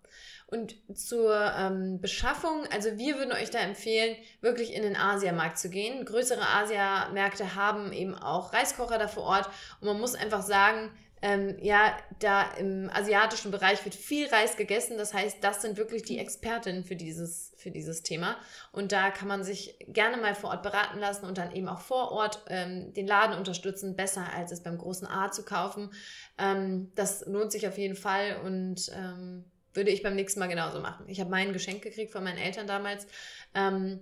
Und 0.51 0.75
zur 0.93 1.33
ähm, 1.57 2.01
Beschaffung, 2.01 2.65
also 2.73 2.97
wir 2.97 3.15
würden 3.15 3.31
euch 3.31 3.51
da 3.51 3.59
empfehlen, 3.59 4.17
wirklich 4.41 4.73
in 4.73 4.83
den 4.83 4.97
Asiamarkt 4.97 5.57
zu 5.57 5.69
gehen. 5.69 6.03
Größere 6.03 6.45
Asiamärkte 6.45 7.55
haben 7.55 7.93
eben 7.93 8.15
auch 8.15 8.51
Reiskocher 8.51 8.97
da 8.97 9.07
vor 9.07 9.23
Ort. 9.23 9.49
Und 9.79 9.87
man 9.87 9.97
muss 9.97 10.13
einfach 10.13 10.41
sagen, 10.41 10.91
ähm, 11.21 11.55
ja, 11.61 11.95
da 12.19 12.51
im 12.55 12.89
asiatischen 12.91 13.51
Bereich 13.51 13.85
wird 13.85 13.95
viel 13.95 14.27
Reis 14.27 14.57
gegessen. 14.57 14.97
Das 14.97 15.13
heißt, 15.13 15.37
das 15.41 15.61
sind 15.61 15.77
wirklich 15.77 16.03
die 16.03 16.17
Expertinnen 16.17 16.83
für 16.83 16.97
dieses, 16.97 17.53
für 17.55 17.71
dieses 17.71 18.03
Thema. 18.03 18.35
Und 18.73 18.91
da 18.91 19.09
kann 19.09 19.29
man 19.29 19.45
sich 19.45 19.77
gerne 19.87 20.17
mal 20.17 20.35
vor 20.35 20.49
Ort 20.49 20.63
beraten 20.63 20.99
lassen 20.99 21.27
und 21.27 21.37
dann 21.37 21.53
eben 21.53 21.69
auch 21.69 21.79
vor 21.79 22.11
Ort 22.11 22.43
ähm, 22.47 22.93
den 22.93 23.07
Laden 23.07 23.37
unterstützen. 23.37 23.95
Besser 23.95 24.33
als 24.35 24.51
es 24.51 24.63
beim 24.63 24.77
großen 24.77 25.07
A 25.07 25.31
zu 25.31 25.45
kaufen. 25.45 25.91
Ähm, 26.37 26.91
das 26.95 27.25
lohnt 27.25 27.53
sich 27.53 27.69
auf 27.69 27.77
jeden 27.77 27.95
Fall 27.95 28.41
und 28.43 28.91
ähm, 28.93 29.45
würde 29.73 29.91
ich 29.91 30.03
beim 30.03 30.15
nächsten 30.15 30.39
Mal 30.39 30.47
genauso 30.47 30.79
machen. 30.79 31.07
Ich 31.07 31.19
habe 31.19 31.29
mein 31.29 31.53
Geschenk 31.53 31.81
gekriegt 31.81 32.11
von 32.11 32.23
meinen 32.23 32.37
Eltern 32.37 32.67
damals. 32.67 33.07
Ähm, 33.53 33.99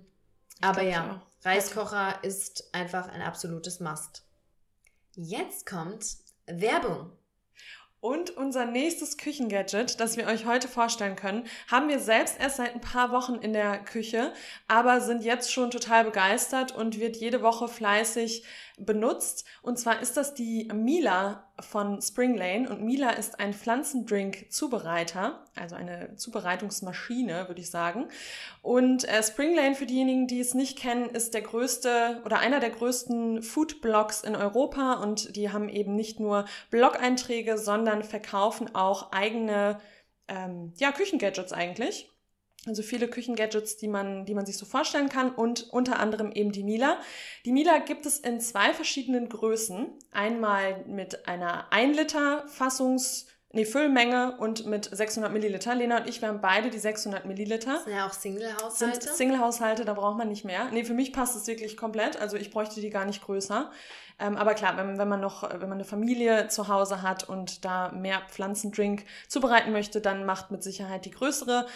aber 0.60 0.82
ja, 0.82 1.22
auch. 1.22 1.44
Reiskocher 1.44 2.22
ist 2.22 2.74
einfach 2.74 3.08
ein 3.08 3.22
absolutes 3.22 3.80
Must. 3.80 4.24
Jetzt 5.14 5.66
kommt 5.66 6.04
Werbung. 6.46 7.12
Und 8.00 8.30
unser 8.30 8.64
nächstes 8.64 9.18
Küchengadget, 9.18 10.00
das 10.00 10.16
wir 10.16 10.26
euch 10.26 10.46
heute 10.46 10.68
vorstellen 10.68 11.16
können, 11.16 11.44
haben 11.70 11.88
wir 11.88 11.98
selbst 11.98 12.40
erst 12.40 12.56
seit 12.56 12.74
ein 12.74 12.80
paar 12.80 13.12
Wochen 13.12 13.34
in 13.34 13.52
der 13.52 13.78
Küche, 13.78 14.32
aber 14.68 15.02
sind 15.02 15.22
jetzt 15.22 15.52
schon 15.52 15.70
total 15.70 16.04
begeistert 16.04 16.74
und 16.74 16.98
wird 16.98 17.18
jede 17.18 17.42
Woche 17.42 17.68
fleißig 17.68 18.44
benutzt. 18.78 19.44
Und 19.60 19.78
zwar 19.78 20.00
ist 20.00 20.16
das 20.16 20.32
die 20.32 20.68
Mila 20.72 21.44
von 21.60 22.00
Spring 22.00 22.36
Lane. 22.36 22.70
Und 22.70 22.82
Mila 22.82 23.10
ist 23.10 23.38
ein 23.38 23.52
Pflanzendrink-Zubereiter, 23.52 25.44
also 25.54 25.76
eine 25.76 26.16
Zubereitungsmaschine, 26.16 27.48
würde 27.48 27.60
ich 27.60 27.70
sagen. 27.70 28.08
Und 28.62 29.06
äh, 29.08 29.22
Spring 29.22 29.54
Lane, 29.54 29.74
für 29.74 29.86
diejenigen, 29.86 30.26
die 30.26 30.40
es 30.40 30.54
nicht 30.54 30.78
kennen, 30.78 31.10
ist 31.10 31.34
der 31.34 31.42
größte 31.42 32.22
oder 32.24 32.38
einer 32.38 32.60
der 32.60 32.70
größten 32.70 33.42
Food-Blogs 33.42 34.22
in 34.22 34.34
Europa. 34.36 34.94
Und 34.94 35.36
die 35.36 35.50
haben 35.50 35.68
eben 35.68 35.94
nicht 35.94 36.18
nur 36.20 36.46
Blog-Einträge, 36.70 37.58
sondern 37.58 37.89
verkaufen 38.02 38.74
auch 38.74 39.12
eigene 39.12 39.80
ähm, 40.28 40.72
ja, 40.78 40.92
Küchengadgets 40.92 41.52
eigentlich. 41.52 42.08
Also 42.66 42.82
viele 42.82 43.08
Küchengadgets, 43.08 43.78
die 43.78 43.88
man, 43.88 44.26
die 44.26 44.34
man 44.34 44.44
sich 44.44 44.58
so 44.58 44.66
vorstellen 44.66 45.08
kann 45.08 45.34
und 45.34 45.70
unter 45.70 45.98
anderem 45.98 46.30
eben 46.30 46.52
die 46.52 46.62
Mila. 46.62 47.00
Die 47.46 47.52
Mila 47.52 47.78
gibt 47.78 48.04
es 48.04 48.18
in 48.18 48.38
zwei 48.40 48.74
verschiedenen 48.74 49.30
Größen. 49.30 49.88
Einmal 50.12 50.84
mit 50.86 51.26
einer 51.26 51.72
1 51.72 51.96
Liter 51.96 52.46
Fassungs, 52.48 53.26
nee, 53.52 53.64
Füllmenge 53.64 54.36
und 54.38 54.66
mit 54.66 54.88
600 54.90 55.32
Milliliter. 55.32 55.74
Lena 55.74 55.98
und 55.98 56.08
ich, 56.08 56.20
wir 56.20 56.28
haben 56.28 56.40
beide 56.40 56.70
die 56.70 56.78
600 56.78 57.24
Milliliter. 57.24 57.74
Das 57.74 57.84
sind 57.84 57.94
ja 57.94 58.06
auch 58.06 58.12
Single-Haushalte. 58.12 59.00
Sind 59.00 59.16
Single-Haushalte, 59.16 59.84
da 59.84 59.94
braucht 59.94 60.18
man 60.18 60.28
nicht 60.28 60.44
mehr. 60.44 60.70
Nee, 60.72 60.84
für 60.84 60.94
mich 60.94 61.12
passt 61.12 61.36
es 61.36 61.46
wirklich 61.46 61.76
komplett. 61.76 62.20
Also 62.20 62.36
ich 62.36 62.50
bräuchte 62.50 62.80
die 62.80 62.90
gar 62.90 63.04
nicht 63.04 63.22
größer. 63.22 63.70
Ähm, 64.18 64.36
aber 64.36 64.54
klar, 64.54 64.76
wenn, 64.76 64.98
wenn 64.98 65.08
man 65.08 65.20
noch, 65.20 65.42
wenn 65.42 65.60
man 65.60 65.72
eine 65.72 65.84
Familie 65.84 66.48
zu 66.48 66.68
Hause 66.68 67.02
hat 67.02 67.28
und 67.28 67.64
da 67.64 67.90
mehr 67.92 68.22
Pflanzendrink 68.28 69.04
zubereiten 69.28 69.72
möchte, 69.72 70.00
dann 70.00 70.26
macht 70.26 70.50
mit 70.50 70.62
Sicherheit 70.62 71.04
die 71.04 71.10
größere 71.10 71.66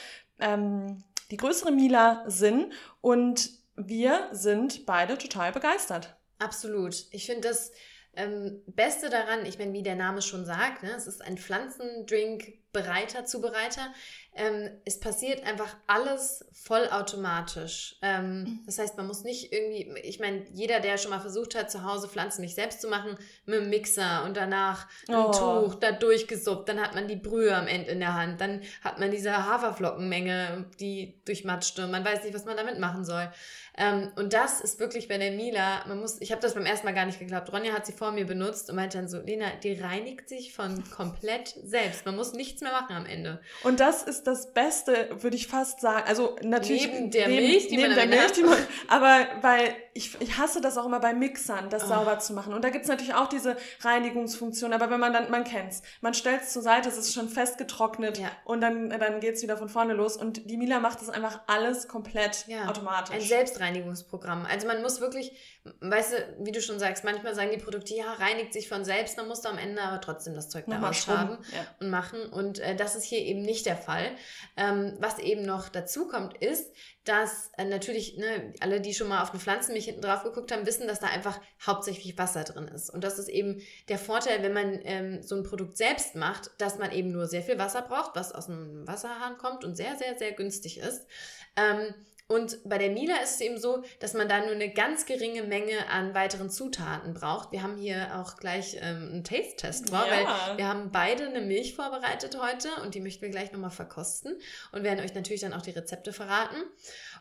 ähm, 0.41 1.03
die 1.31 1.37
größere 1.37 1.73
Mila 1.73 2.23
Sinn 2.27 2.73
und 3.01 3.51
wir 3.77 4.29
sind 4.33 4.87
beide 4.87 5.19
total 5.19 5.53
begeistert. 5.53 6.15
Absolut. 6.39 7.07
Ich 7.11 7.27
finde 7.27 7.49
das 7.49 7.73
ähm, 8.17 8.63
Beste 8.67 9.11
daran, 9.11 9.47
ich 9.47 9.59
meine, 9.59 9.73
wie 9.73 9.83
der 9.83 9.97
Name 9.97 10.23
schon 10.23 10.45
sagt, 10.45 10.83
ne, 10.83 10.91
es 10.97 11.07
ist 11.07 11.23
ein 11.23 11.39
Pflanzendrink-Bereiter, 11.39 13.25
Zubereiter. 13.25 13.93
Ähm, 14.37 14.71
es 14.85 14.99
passiert 14.99 15.45
einfach 15.45 15.77
alles 15.87 16.45
vollautomatisch. 16.53 17.97
Ähm, 18.03 18.41
mhm. 18.41 18.61
das 18.67 18.79
heißt, 18.79 18.97
man 18.97 19.07
muss 19.07 19.23
nicht 19.23 19.53
irgendwie, 19.53 19.99
ich 20.01 20.19
meine, 20.19 20.45
jeder, 20.53 20.81
der 20.81 20.99
schon 20.99 21.11
mal 21.11 21.21
versucht 21.21 21.55
hat, 21.55 21.71
zu 21.71 21.85
Hause 21.85 22.09
Pflanzen 22.09 22.41
nicht 22.41 22.55
selbst 22.55 22.81
zu 22.81 22.89
machen, 22.89 23.17
mit 23.47 23.61
einem 23.61 23.71
Mixer 23.71 24.25
und 24.25 24.37
danach 24.37 24.89
ein 25.09 25.15
oh. 25.15 25.31
Tuch 25.31 25.77
da 25.77 25.93
durchgesuppt, 25.93 26.69
dann 26.69 26.81
hat 26.81 26.95
man 26.95 27.07
die 27.07 27.17
Brühe 27.17 27.55
am 27.55 27.69
Ende 27.69 27.93
in 27.93 28.01
der 28.01 28.15
Hand, 28.15 28.41
dann 28.41 28.63
hat 28.83 28.99
man 28.99 29.11
diese 29.11 29.47
Haferflockenmenge, 29.47 30.67
die 30.81 31.21
durchmatschte 31.25 31.85
und 31.85 31.91
man 31.93 32.05
weiß 32.05 32.25
nicht, 32.25 32.35
was 32.35 32.45
man 32.45 32.57
damit 32.57 32.79
machen 32.79 33.05
soll. 33.05 33.31
Ähm, 33.77 34.13
und 34.17 34.33
das 34.33 34.61
ist 34.61 34.79
wirklich 34.79 35.09
bei 35.09 35.19
der 35.19 35.33
Mila, 35.33 35.85
man 35.87 35.99
muss, 35.99 36.21
ich 36.21 36.31
habe 36.31 36.41
das 36.41 36.55
beim 36.55 36.65
ersten 36.65 36.87
Mal 36.87 36.95
gar 36.95 37.07
nicht 37.07 37.19
geglaubt. 37.19 37.53
Ronja 37.53 37.73
hat 37.73 37.87
sie 37.87 37.93
vor 37.93 38.13
mir 38.13 38.25
benutzt 38.25 38.71
und 38.71 38.77
meinte 38.77 38.99
dann 38.99 39.09
so, 39.09 39.19
Lena, 39.19 39.47
die 39.63 39.75
reinigt 39.75 40.29
sich 40.29 40.55
von 40.55 40.89
komplett 40.91 41.55
selbst. 41.63 42.07
Man 42.07 42.15
muss 42.15 42.35
nichts 42.35 42.63
mehr 42.63 42.71
machen 42.71 42.95
am 42.95 43.07
Ende. 43.07 43.41
Und 43.65 43.81
das 43.81 44.05
ist 44.05 44.24
das 44.27 44.53
Beste, 44.53 45.11
würde 45.21 45.37
ich 45.37 45.47
fast 45.47 45.81
sagen. 45.81 46.05
Also 46.07 46.37
natürlich 46.43 46.87
neben 46.89 47.11
der 47.11 47.29
neben, 47.29 47.47
Milch, 47.47 47.69
die 47.69 47.77
neben 47.77 47.95
man 47.95 47.97
der 47.97 48.19
Milch, 48.19 48.33
die 48.33 48.43
man, 48.43 48.59
aber 48.89 49.27
weil 49.41 49.75
ich, 49.95 50.21
ich 50.21 50.39
hasse 50.39 50.61
das 50.61 50.77
auch 50.77 50.87
immer 50.87 50.99
bei 50.99 51.15
Mixern, 51.15 51.71
das 51.71 51.85
oh. 51.85 51.89
sauber 51.89 52.19
zu 52.19 52.33
machen. 52.33 52.53
Und 52.53 52.65
da 52.65 52.71
gibt's 52.71 52.89
natürlich 52.89 53.15
auch 53.15 53.29
diese 53.29 53.57
Reinigungsfunktion, 53.81 54.73
aber 54.73 54.91
wenn 54.91 54.99
man 54.99 55.13
dann, 55.13 55.31
man 55.31 55.45
kennt's, 55.45 55.83
man 56.01 56.15
stellt's 56.15 56.53
zur 56.53 56.63
Seite, 56.63 56.89
es 56.89 56.99
ist 56.99 57.15
schon 57.15 57.29
fest 57.29 57.59
getrocknet 57.59 58.19
ja. 58.19 58.29
und 58.45 58.61
dann, 58.61 58.91
dann 58.91 59.21
geht's 59.21 59.43
wieder 59.43 59.57
von 59.57 59.69
vorne 59.69 59.95
los. 59.95 60.17
Und 60.17 60.51
die 60.51 60.57
Mila 60.57 60.81
macht 60.81 61.01
das 61.01 61.11
einfach 61.11 61.41
alles 61.47 61.87
komplett 61.87 62.47
ja. 62.49 62.69
automatisch. 62.69 63.15
Ein 63.15 63.21
Selbstreinigungsprogramm. 63.23 64.47
Also 64.51 64.67
man 64.67 64.83
muss 64.83 65.01
wirklich, 65.01 65.33
weißt 65.81 66.13
du, 66.13 66.37
wie 66.41 66.53
du 66.53 66.61
schon 66.61 66.79
sagst, 66.79 67.05
manchmal 67.05 67.35
sagen 67.35 67.51
die 67.51 67.63
Produkte, 67.63 67.95
ja, 67.95 68.13
reinigt 68.13 68.53
sich 68.53 68.69
von 68.69 68.85
selbst, 68.85 69.17
dann 69.17 69.29
musst 69.29 69.47
du 69.47 69.49
am 69.49 69.57
Ende 69.57 69.81
aber 69.81 70.01
trotzdem 70.01 70.35
das 70.35 70.51
Zeug 70.51 70.65
da 70.67 70.87
ausschraben 70.87 71.39
ja. 71.53 71.67
und 71.81 71.89
machen. 71.89 72.21
Und 72.27 72.59
äh, 72.59 72.77
das 72.77 72.97
ist 72.97 73.05
hier 73.05 73.21
eben 73.21 73.41
nicht 73.41 73.65
der 73.65 73.79
Fall. 73.79 74.15
Ähm, 74.59 74.95
was 74.99 75.19
eben 75.19 75.43
noch 75.43 75.71
dazu 75.71 76.07
kommt, 76.07 76.37
ist, 76.37 76.71
dass 77.05 77.51
äh, 77.57 77.65
natürlich 77.65 78.19
ne, 78.19 78.53
alle, 78.61 78.83
die 78.83 78.93
schon 78.93 79.09
mal 79.09 79.23
auf 79.23 79.31
eine 79.31 79.41
Pflanzenmilch 79.41 79.87
hinten 79.87 80.03
drauf 80.03 80.23
geguckt 80.23 80.53
haben, 80.53 80.67
wissen, 80.67 80.87
dass 80.87 81.01
da 81.01 81.07
einfach 81.07 81.41
hauptsächlich 81.65 82.19
Wasser 82.19 82.45
drin 82.45 82.69
ist. 82.69 82.91
Und 82.91 83.03
das 83.03 83.19
ist 83.19 83.29
eben 83.29 83.63
der 83.89 83.99
Vorteil, 83.99 84.43
wenn 84.43 84.53
man 84.53 84.81
ähm, 84.85 85.23
so 85.23 85.35
ein 85.35 85.45
Produkt 85.45 85.79
selbst 85.79 86.15
macht, 86.15 86.51
dass 86.59 86.79
man 86.79 86.93
eben 86.93 87.11
nur 87.11 87.27
sehr 87.27 87.43
viel 87.43 87.59
Wasser 87.59 87.81
braucht, 87.81 88.17
was 88.17 88.33
aus 88.33 88.51
einem 88.51 88.87
Wasserhahn 88.87 89.39
kommt 89.39 89.65
und 89.65 89.77
sehr, 89.77 89.97
sehr, 89.97 90.19
sehr 90.19 90.33
günstig 90.33 90.79
ist. 90.79 91.07
Ähm, 91.57 91.95
Und 92.27 92.59
bei 92.65 92.79
der 92.79 92.91
Mila 92.91 93.17
ist 93.17 93.35
es 93.35 93.41
eben 93.43 93.59
so, 93.59 93.85
dass 94.01 94.15
man 94.15 94.29
da 94.29 94.41
nur 94.41 94.53
eine 94.53 94.71
ganz 94.71 95.05
geringe 95.05 95.43
Menge 95.43 95.89
an 95.91 96.15
weiteren 96.15 96.49
Zutaten 96.49 97.13
braucht. 97.13 97.53
Wir 97.53 97.63
haben 97.63 97.77
hier 97.77 98.19
auch 98.19 98.37
gleich 98.39 98.79
ähm, 98.81 99.11
einen 99.13 99.25
Taste-Test 99.25 99.91
vor, 99.91 100.07
ja. 100.07 100.11
weil 100.11 100.57
wir 100.57 100.67
haben 100.67 100.91
beide 100.91 101.27
eine 101.27 101.43
Milch 101.43 101.75
vorbereitet 101.75 102.39
heute 102.41 102.69
und 102.83 102.95
die 102.95 103.03
möchten 103.03 103.23
wir 103.23 103.29
gleich 103.29 103.53
nochmal 103.53 103.71
verkosten 103.71 104.39
und 104.73 104.85
werden 104.85 105.05
euch 105.05 105.15
natürlich 105.15 105.43
dann 105.43 105.53
auch 105.53 105.61
die 105.61 105.73
Rezepte 105.73 106.15
verraten. 106.15 106.57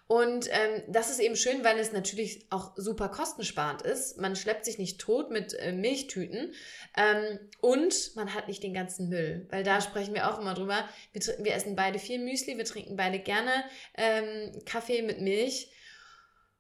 Und 0.08 0.48
ähm, 0.52 0.84
das 0.90 1.10
ist 1.10 1.20
eben 1.20 1.36
schön, 1.36 1.64
weil 1.64 1.80
es 1.80 1.94
natürlich 1.94 2.46
auch 2.50 2.74
super 2.76 3.10
kostensparend 3.10 3.82
ist. 3.84 4.18
Man 4.18 4.36
schleppt 4.36 4.66
sich 4.66 4.78
nicht 4.78 5.00
tot 5.00 5.32
mit 5.32 5.54
äh, 5.54 5.72
Milchtüten 5.72 6.54
ähm, 6.98 7.40
und 7.62 8.16
man 8.16 8.34
hat 8.34 8.48
nicht 8.48 8.62
den 8.64 8.74
ganzen 8.74 9.08
Müll. 9.10 9.48
Weil 9.50 9.64
da 9.64 9.80
sprechen 9.80 10.14
wir 10.14 10.30
auch 10.30 10.40
immer 10.40 10.54
drüber. 10.54 10.84
Wir, 11.14 11.22
wir 11.40 11.56
essen 11.56 11.76
beide 11.76 12.00
viel 12.00 12.20
Müsli, 12.20 12.58
wir 12.58 12.66
trinken 12.66 12.98
beide 12.98 13.20
gerne 13.20 13.64
ähm, 13.96 14.52
Kaffee 14.66 15.02
mit 15.02 15.22
Milch. 15.22 15.72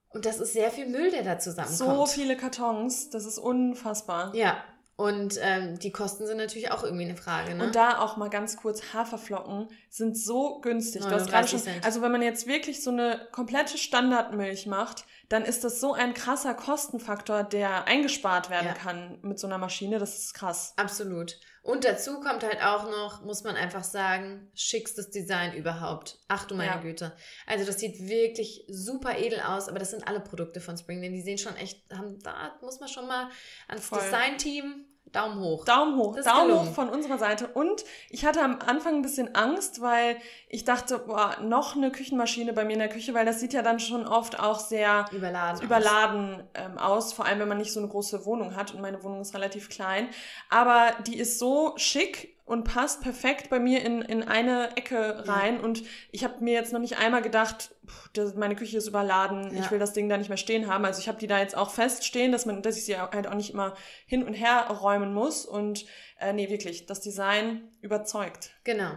Und 0.10 0.25
das 0.25 0.39
ist 0.39 0.53
sehr 0.53 0.71
viel 0.71 0.88
Müll, 0.88 1.12
der 1.12 1.23
da 1.23 1.39
zusammenkommt. 1.39 1.77
So 1.77 2.06
viele 2.06 2.38
Kartons, 2.38 3.10
das 3.10 3.25
ist 3.25 3.39
unfassbar. 3.39 4.34
Ja, 4.36 4.63
und 4.95 5.39
ähm, 5.41 5.79
die 5.79 5.91
Kosten 5.91 6.27
sind 6.27 6.38
natürlich 6.38 6.71
auch 6.71 6.84
irgendwie 6.84 7.06
eine 7.06 7.15
Frage. 7.15 7.56
Ne? 7.56 7.63
Und 7.65 7.75
da 7.75 7.99
auch 7.99 8.15
mal 8.15 8.29
ganz 8.29 8.58
kurz, 8.58 8.93
Haferflocken 8.93 9.67
sind 9.89 10.15
so 10.17 10.60
günstig. 10.60 11.01
Du 11.03 11.10
hast 11.10 11.29
gerade 11.29 11.47
schon, 11.47 11.62
also 11.84 12.01
wenn 12.03 12.12
man 12.12 12.21
jetzt 12.21 12.45
wirklich 12.45 12.84
so 12.84 12.91
eine 12.91 13.27
komplette 13.32 13.79
Standardmilch 13.79 14.67
macht, 14.67 15.06
dann 15.29 15.45
ist 15.45 15.63
das 15.63 15.79
so 15.79 15.93
ein 15.93 16.13
krasser 16.13 16.53
Kostenfaktor, 16.53 17.43
der 17.43 17.88
eingespart 17.88 18.49
werden 18.49 18.67
ja. 18.67 18.73
kann 18.73 19.19
mit 19.21 19.39
so 19.39 19.47
einer 19.47 19.57
Maschine. 19.57 19.99
Das 19.99 20.17
ist 20.17 20.33
krass. 20.33 20.73
Absolut. 20.77 21.39
Und 21.63 21.86
dazu 21.86 22.19
kommt 22.19 22.43
halt 22.43 22.62
auch 22.62 22.89
noch, 22.89 23.23
muss 23.23 23.43
man 23.43 23.55
einfach 23.55 23.86
sagen, 23.86 24.51
schickstes 24.53 25.12
Design 25.12 25.53
überhaupt. 25.53 26.19
Ach 26.27 26.45
du 26.45 26.55
meine 26.55 26.71
ja. 26.71 26.81
Güte. 26.81 27.15
Also 27.47 27.65
das 27.65 27.79
sieht 27.79 28.05
wirklich 28.07 28.65
super 28.67 29.17
edel 29.17 29.39
aus, 29.39 29.69
aber 29.69 29.79
das 29.79 29.91
sind 29.91 30.05
alle 30.05 30.19
Produkte 30.19 30.59
von 30.59 30.77
Springland. 30.77 31.15
Die 31.15 31.21
sehen 31.21 31.38
schon 31.38 31.55
echt, 31.55 31.81
haben, 31.93 32.19
da 32.19 32.57
muss 32.62 32.81
man 32.81 32.89
schon 32.89 33.07
mal 33.07 33.29
ans 33.69 33.89
Design-Team 33.89 34.86
Daumen 35.12 35.39
hoch. 35.39 35.63
Daumen 35.66 35.96
hoch. 35.96 36.16
Daumen 36.22 36.48
gelungen. 36.48 36.68
hoch 36.70 36.74
von 36.74 36.89
unserer 36.89 37.20
Seite. 37.20 37.48
Und 37.48 37.86
ich 38.10 38.26
hatte 38.26 38.42
am 38.42 38.60
Anfang 38.66 38.96
ein 38.96 39.02
bisschen 39.04 39.36
Angst, 39.36 39.82
weil 39.82 40.18
ich 40.50 40.63
dachte, 40.63 40.98
boah, 41.00 41.38
noch 41.42 41.76
eine 41.76 41.92
Küchenmaschine 41.92 42.54
bei 42.54 42.66
mir 42.66 42.74
in 42.74 42.80
der 42.80 42.89
Küche, 42.89 43.13
weil 43.13 43.26
das 43.26 43.39
sieht 43.39 43.54
ja 43.54 43.62
dann 43.62 43.80
schon 43.80 44.08
oft 44.08 44.39
auch 44.39 44.60
sehr 44.60 45.06
überladen, 45.12 45.62
überladen 45.62 46.34
aus. 46.36 46.44
Ähm, 46.56 46.78
aus. 46.78 47.13
Vor 47.13 47.26
allem, 47.26 47.39
wenn 47.39 47.48
man 47.48 47.60
nicht 47.60 47.72
so 47.72 47.80
eine 47.80 47.89
große 47.89 48.26
Wohnung 48.26 48.56
hat. 48.56 48.74
Und 48.74 48.82
meine 48.82 49.04
Wohnung 49.04 49.22
ist 49.22 49.36
relativ 49.36 49.70
klein. 49.70 50.10
Aber 50.50 50.94
die 51.06 51.18
ist 51.18 51.38
so 51.38 51.74
schick 51.78 52.36
und 52.45 52.65
passt 52.65 53.01
perfekt 53.01 53.49
bei 53.49 53.60
mir 53.60 53.82
in, 53.84 54.01
in 54.01 54.23
eine 54.23 54.75
Ecke 54.75 55.27
rein. 55.27 55.56
Ja. 55.58 55.62
Und 55.62 55.84
ich 56.12 56.23
habe 56.23 56.43
mir 56.43 56.53
jetzt 56.53 56.73
noch 56.73 56.79
nicht 56.79 56.97
einmal 56.97 57.21
gedacht, 57.21 57.73
pff, 57.88 58.36
meine 58.36 58.56
Küche 58.56 58.77
ist 58.77 58.88
überladen, 58.88 59.56
ja. 59.56 59.63
ich 59.63 59.71
will 59.71 59.79
das 59.79 59.93
Ding 59.93 60.10
da 60.10 60.17
nicht 60.17 60.27
mehr 60.27 60.38
stehen 60.38 60.67
haben. 60.67 60.84
Also 60.84 60.99
ich 60.99 61.08
habe 61.08 61.19
die 61.19 61.27
da 61.27 61.39
jetzt 61.39 61.56
auch 61.56 61.71
feststehen, 61.71 62.32
dass 62.32 62.45
man, 62.45 62.62
dass 62.62 62.77
ich 62.77 62.86
sie 62.86 62.97
halt 62.97 63.27
auch 63.27 63.36
nicht 63.36 63.51
immer 63.51 63.75
hin 64.06 64.23
und 64.23 64.34
her 64.34 64.67
räumen 64.67 65.13
muss. 65.13 65.45
Und 65.45 65.86
äh, 66.19 66.34
nee, 66.34 66.49
wirklich, 66.49 66.86
das 66.86 66.99
Design 66.99 67.69
überzeugt. 67.82 68.51
Genau. 68.65 68.91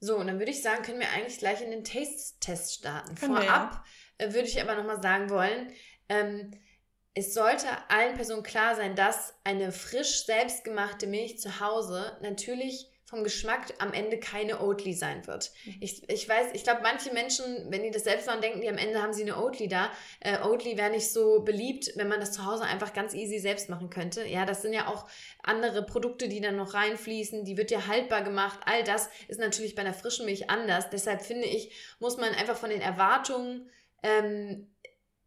So, 0.00 0.16
und 0.16 0.28
dann 0.28 0.38
würde 0.38 0.52
ich 0.52 0.62
sagen, 0.62 0.82
können 0.82 1.00
wir 1.00 1.10
eigentlich 1.10 1.38
gleich 1.38 1.60
in 1.60 1.72
den 1.72 1.82
Taste-Test 1.82 2.74
starten. 2.74 3.16
Können 3.16 3.34
Vorab 3.34 3.82
wir, 4.18 4.26
ja. 4.26 4.30
Äh, 4.30 4.34
würde 4.34 4.46
ich 4.46 4.62
aber 4.62 4.76
nochmal 4.76 5.02
sagen 5.02 5.30
wollen, 5.30 5.72
ähm, 6.08 6.52
es 7.14 7.34
sollte 7.34 7.66
allen 7.88 8.14
Personen 8.14 8.42
klar 8.42 8.76
sein, 8.76 8.94
dass 8.94 9.34
eine 9.44 9.72
frisch 9.72 10.24
selbstgemachte 10.24 11.06
Milch 11.06 11.38
zu 11.38 11.60
Hause 11.60 12.16
natürlich 12.22 12.90
vom 13.08 13.24
Geschmack 13.24 13.72
am 13.78 13.94
Ende 13.94 14.20
keine 14.20 14.60
Oatly 14.60 14.92
sein 14.92 15.26
wird. 15.26 15.50
Mhm. 15.64 15.76
Ich, 15.80 16.06
ich 16.10 16.28
weiß, 16.28 16.48
ich 16.52 16.62
glaube, 16.62 16.82
manche 16.82 17.10
Menschen, 17.14 17.44
wenn 17.70 17.82
die 17.82 17.90
das 17.90 18.04
selbst 18.04 18.26
machen, 18.26 18.42
denken 18.42 18.60
die 18.60 18.68
am 18.68 18.76
Ende 18.76 19.02
haben 19.02 19.14
sie 19.14 19.22
eine 19.22 19.42
Oatly 19.42 19.66
da. 19.66 19.90
Äh, 20.20 20.42
Oatly 20.42 20.76
wäre 20.76 20.90
nicht 20.90 21.10
so 21.10 21.40
beliebt, 21.40 21.90
wenn 21.96 22.08
man 22.08 22.20
das 22.20 22.32
zu 22.32 22.44
Hause 22.44 22.64
einfach 22.64 22.92
ganz 22.92 23.14
easy 23.14 23.38
selbst 23.38 23.70
machen 23.70 23.88
könnte. 23.88 24.26
Ja, 24.26 24.44
das 24.44 24.60
sind 24.60 24.74
ja 24.74 24.88
auch 24.88 25.08
andere 25.42 25.86
Produkte, 25.86 26.28
die 26.28 26.42
dann 26.42 26.56
noch 26.56 26.74
reinfließen. 26.74 27.46
Die 27.46 27.56
wird 27.56 27.70
ja 27.70 27.86
haltbar 27.86 28.22
gemacht. 28.22 28.60
All 28.66 28.84
das 28.84 29.08
ist 29.28 29.40
natürlich 29.40 29.74
bei 29.74 29.80
einer 29.80 29.94
frischen 29.94 30.26
Milch 30.26 30.50
anders. 30.50 30.90
Deshalb 30.90 31.22
finde 31.22 31.46
ich, 31.46 31.72
muss 32.00 32.18
man 32.18 32.34
einfach 32.34 32.58
von 32.58 32.68
den 32.68 32.82
Erwartungen 32.82 33.70
ähm, 34.02 34.70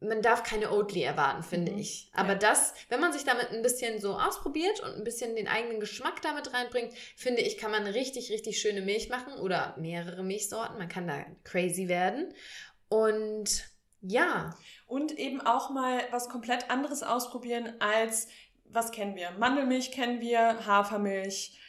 man 0.01 0.21
darf 0.23 0.43
keine 0.43 0.71
Oatly 0.71 1.03
erwarten, 1.03 1.43
finde 1.43 1.71
mhm. 1.71 1.79
ich. 1.79 2.09
Aber 2.13 2.33
ja. 2.33 2.39
das, 2.39 2.73
wenn 2.89 2.99
man 2.99 3.13
sich 3.13 3.23
damit 3.23 3.51
ein 3.51 3.61
bisschen 3.61 3.99
so 3.99 4.17
ausprobiert 4.17 4.79
und 4.81 4.95
ein 4.95 5.03
bisschen 5.03 5.35
den 5.35 5.47
eigenen 5.47 5.79
Geschmack 5.79 6.21
damit 6.23 6.53
reinbringt, 6.53 6.93
finde 7.15 7.41
ich, 7.41 7.57
kann 7.57 7.71
man 7.71 7.85
richtig, 7.85 8.31
richtig 8.31 8.59
schöne 8.59 8.81
Milch 8.81 9.09
machen 9.09 9.33
oder 9.33 9.75
mehrere 9.77 10.23
Milchsorten. 10.23 10.77
Man 10.77 10.89
kann 10.89 11.07
da 11.07 11.23
crazy 11.43 11.87
werden. 11.87 12.33
Und 12.89 13.69
ja. 14.01 14.57
Und 14.87 15.17
eben 15.17 15.39
auch 15.39 15.69
mal 15.69 16.01
was 16.09 16.29
komplett 16.29 16.69
anderes 16.71 17.03
ausprobieren 17.03 17.75
als, 17.79 18.27
was 18.65 18.91
kennen 18.91 19.15
wir? 19.15 19.31
Mandelmilch 19.37 19.91
kennen 19.91 20.19
wir, 20.19 20.65
Hafermilch, 20.65 21.59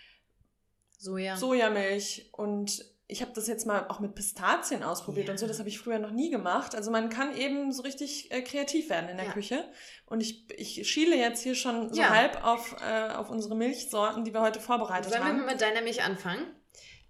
Soja. 0.96 1.36
Sojamilch 1.36 2.30
und 2.32 2.91
ich 3.12 3.20
habe 3.20 3.32
das 3.34 3.46
jetzt 3.46 3.66
mal 3.66 3.86
auch 3.88 4.00
mit 4.00 4.14
Pistazien 4.14 4.82
ausprobiert 4.82 5.28
ja. 5.28 5.32
und 5.32 5.38
so, 5.38 5.46
das 5.46 5.58
habe 5.58 5.68
ich 5.68 5.78
früher 5.78 5.98
noch 5.98 6.10
nie 6.10 6.30
gemacht. 6.30 6.74
Also 6.74 6.90
man 6.90 7.10
kann 7.10 7.36
eben 7.36 7.70
so 7.70 7.82
richtig 7.82 8.32
äh, 8.32 8.40
kreativ 8.40 8.88
werden 8.88 9.10
in 9.10 9.18
der 9.18 9.26
ja. 9.26 9.32
Küche. 9.32 9.68
Und 10.06 10.22
ich, 10.22 10.46
ich 10.56 10.88
schiele 10.90 11.16
jetzt 11.16 11.42
hier 11.42 11.54
schon 11.54 11.92
so 11.92 12.00
ja. 12.00 12.08
halb 12.08 12.42
auf, 12.44 12.74
äh, 12.82 13.10
auf 13.10 13.30
unsere 13.30 13.54
Milchsorten, 13.54 14.24
die 14.24 14.32
wir 14.32 14.40
heute 14.40 14.60
vorbereitet 14.60 15.12
Sollen 15.12 15.22
haben. 15.22 15.36
Sollen 15.36 15.46
wir 15.46 15.52
mit 15.52 15.60
deiner 15.60 15.82
Milch 15.82 16.02
anfangen? 16.02 16.46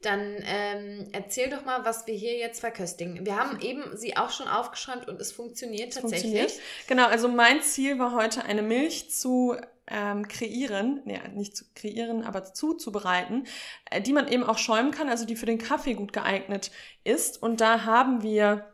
Dann 0.03 0.43
ähm, 0.45 1.09
erzähl 1.13 1.49
doch 1.49 1.65
mal, 1.65 1.85
was 1.85 2.09
wir 2.09 2.15
hier 2.15 2.37
jetzt 2.37 2.59
verköstigen. 2.59 3.25
Wir 3.25 3.37
haben 3.37 3.61
eben 3.61 3.97
sie 3.97 4.17
auch 4.17 4.31
schon 4.31 4.49
aufgeschäumt 4.49 5.07
und 5.07 5.21
es 5.21 5.31
funktioniert 5.31 5.91
es 5.91 6.01
tatsächlich. 6.01 6.33
Funktioniert. 6.33 6.89
Genau, 6.89 7.07
also 7.07 7.29
mein 7.29 7.63
Ziel 7.63 8.01
war 8.01 8.13
heute 8.13 8.45
eine 8.45 8.63
Milch 8.63 9.11
zu 9.11 9.57
ähm, 9.87 10.29
kreieren, 10.29 11.01
nee, 11.05 11.21
nicht 11.35 11.57
zu 11.57 11.65
kreieren, 11.75 12.25
aber 12.25 12.45
zuzubereiten, 12.55 13.47
äh, 13.91 14.01
die 14.01 14.13
man 14.13 14.29
eben 14.29 14.45
auch 14.45 14.59
schäumen 14.59 14.91
kann, 14.91 15.09
also 15.09 15.27
die 15.27 15.37
für 15.37 15.47
den 15.47 15.59
Kaffee 15.59 15.95
gut 15.95 16.13
geeignet 16.13 16.71
ist. 17.05 17.43
Und 17.43 17.61
da 17.61 17.85
haben 17.85 18.23
wir 18.23 18.73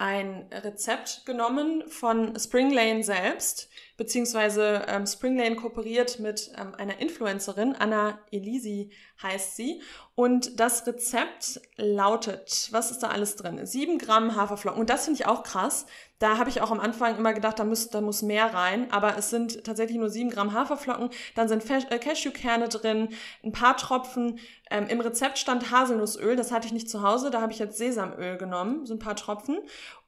ein 0.00 0.46
Rezept 0.50 1.26
genommen 1.26 1.86
von 1.86 2.38
Spring 2.38 2.70
Lane 2.70 3.04
selbst, 3.04 3.68
beziehungsweise 3.98 4.86
ähm, 4.88 5.06
Spring 5.06 5.36
Lane 5.36 5.56
kooperiert 5.56 6.18
mit 6.20 6.50
ähm, 6.56 6.74
einer 6.74 7.00
Influencerin, 7.00 7.76
Anna 7.78 8.18
Elisi 8.32 8.92
heißt 9.22 9.56
sie. 9.56 9.82
Und 10.20 10.60
das 10.60 10.86
Rezept 10.86 11.62
lautet, 11.76 12.68
was 12.72 12.90
ist 12.90 13.02
da 13.02 13.08
alles 13.08 13.36
drin? 13.36 13.64
Sieben 13.64 13.96
Gramm 13.96 14.36
Haferflocken. 14.36 14.78
Und 14.78 14.90
das 14.90 15.06
finde 15.06 15.18
ich 15.18 15.26
auch 15.26 15.42
krass. 15.42 15.86
Da 16.18 16.36
habe 16.36 16.50
ich 16.50 16.60
auch 16.60 16.70
am 16.70 16.78
Anfang 16.78 17.16
immer 17.16 17.32
gedacht, 17.32 17.58
da 17.58 17.64
muss, 17.64 17.88
da 17.88 18.02
muss 18.02 18.20
mehr 18.20 18.52
rein. 18.52 18.92
Aber 18.92 19.16
es 19.16 19.30
sind 19.30 19.64
tatsächlich 19.64 19.96
nur 19.96 20.10
sieben 20.10 20.28
Gramm 20.28 20.52
Haferflocken. 20.52 21.08
Dann 21.36 21.48
sind 21.48 21.64
äh, 21.70 21.98
Cashewkerne 21.98 22.68
drin, 22.68 23.08
ein 23.42 23.52
paar 23.52 23.78
Tropfen. 23.78 24.38
Ähm, 24.70 24.88
Im 24.88 25.00
Rezept 25.00 25.38
stand 25.38 25.70
Haselnussöl, 25.70 26.36
das 26.36 26.52
hatte 26.52 26.66
ich 26.66 26.74
nicht 26.74 26.90
zu 26.90 27.00
Hause. 27.00 27.30
Da 27.30 27.40
habe 27.40 27.54
ich 27.54 27.58
jetzt 27.58 27.78
Sesamöl 27.78 28.36
genommen, 28.36 28.84
so 28.84 28.92
ein 28.92 28.98
paar 28.98 29.16
Tropfen. 29.16 29.60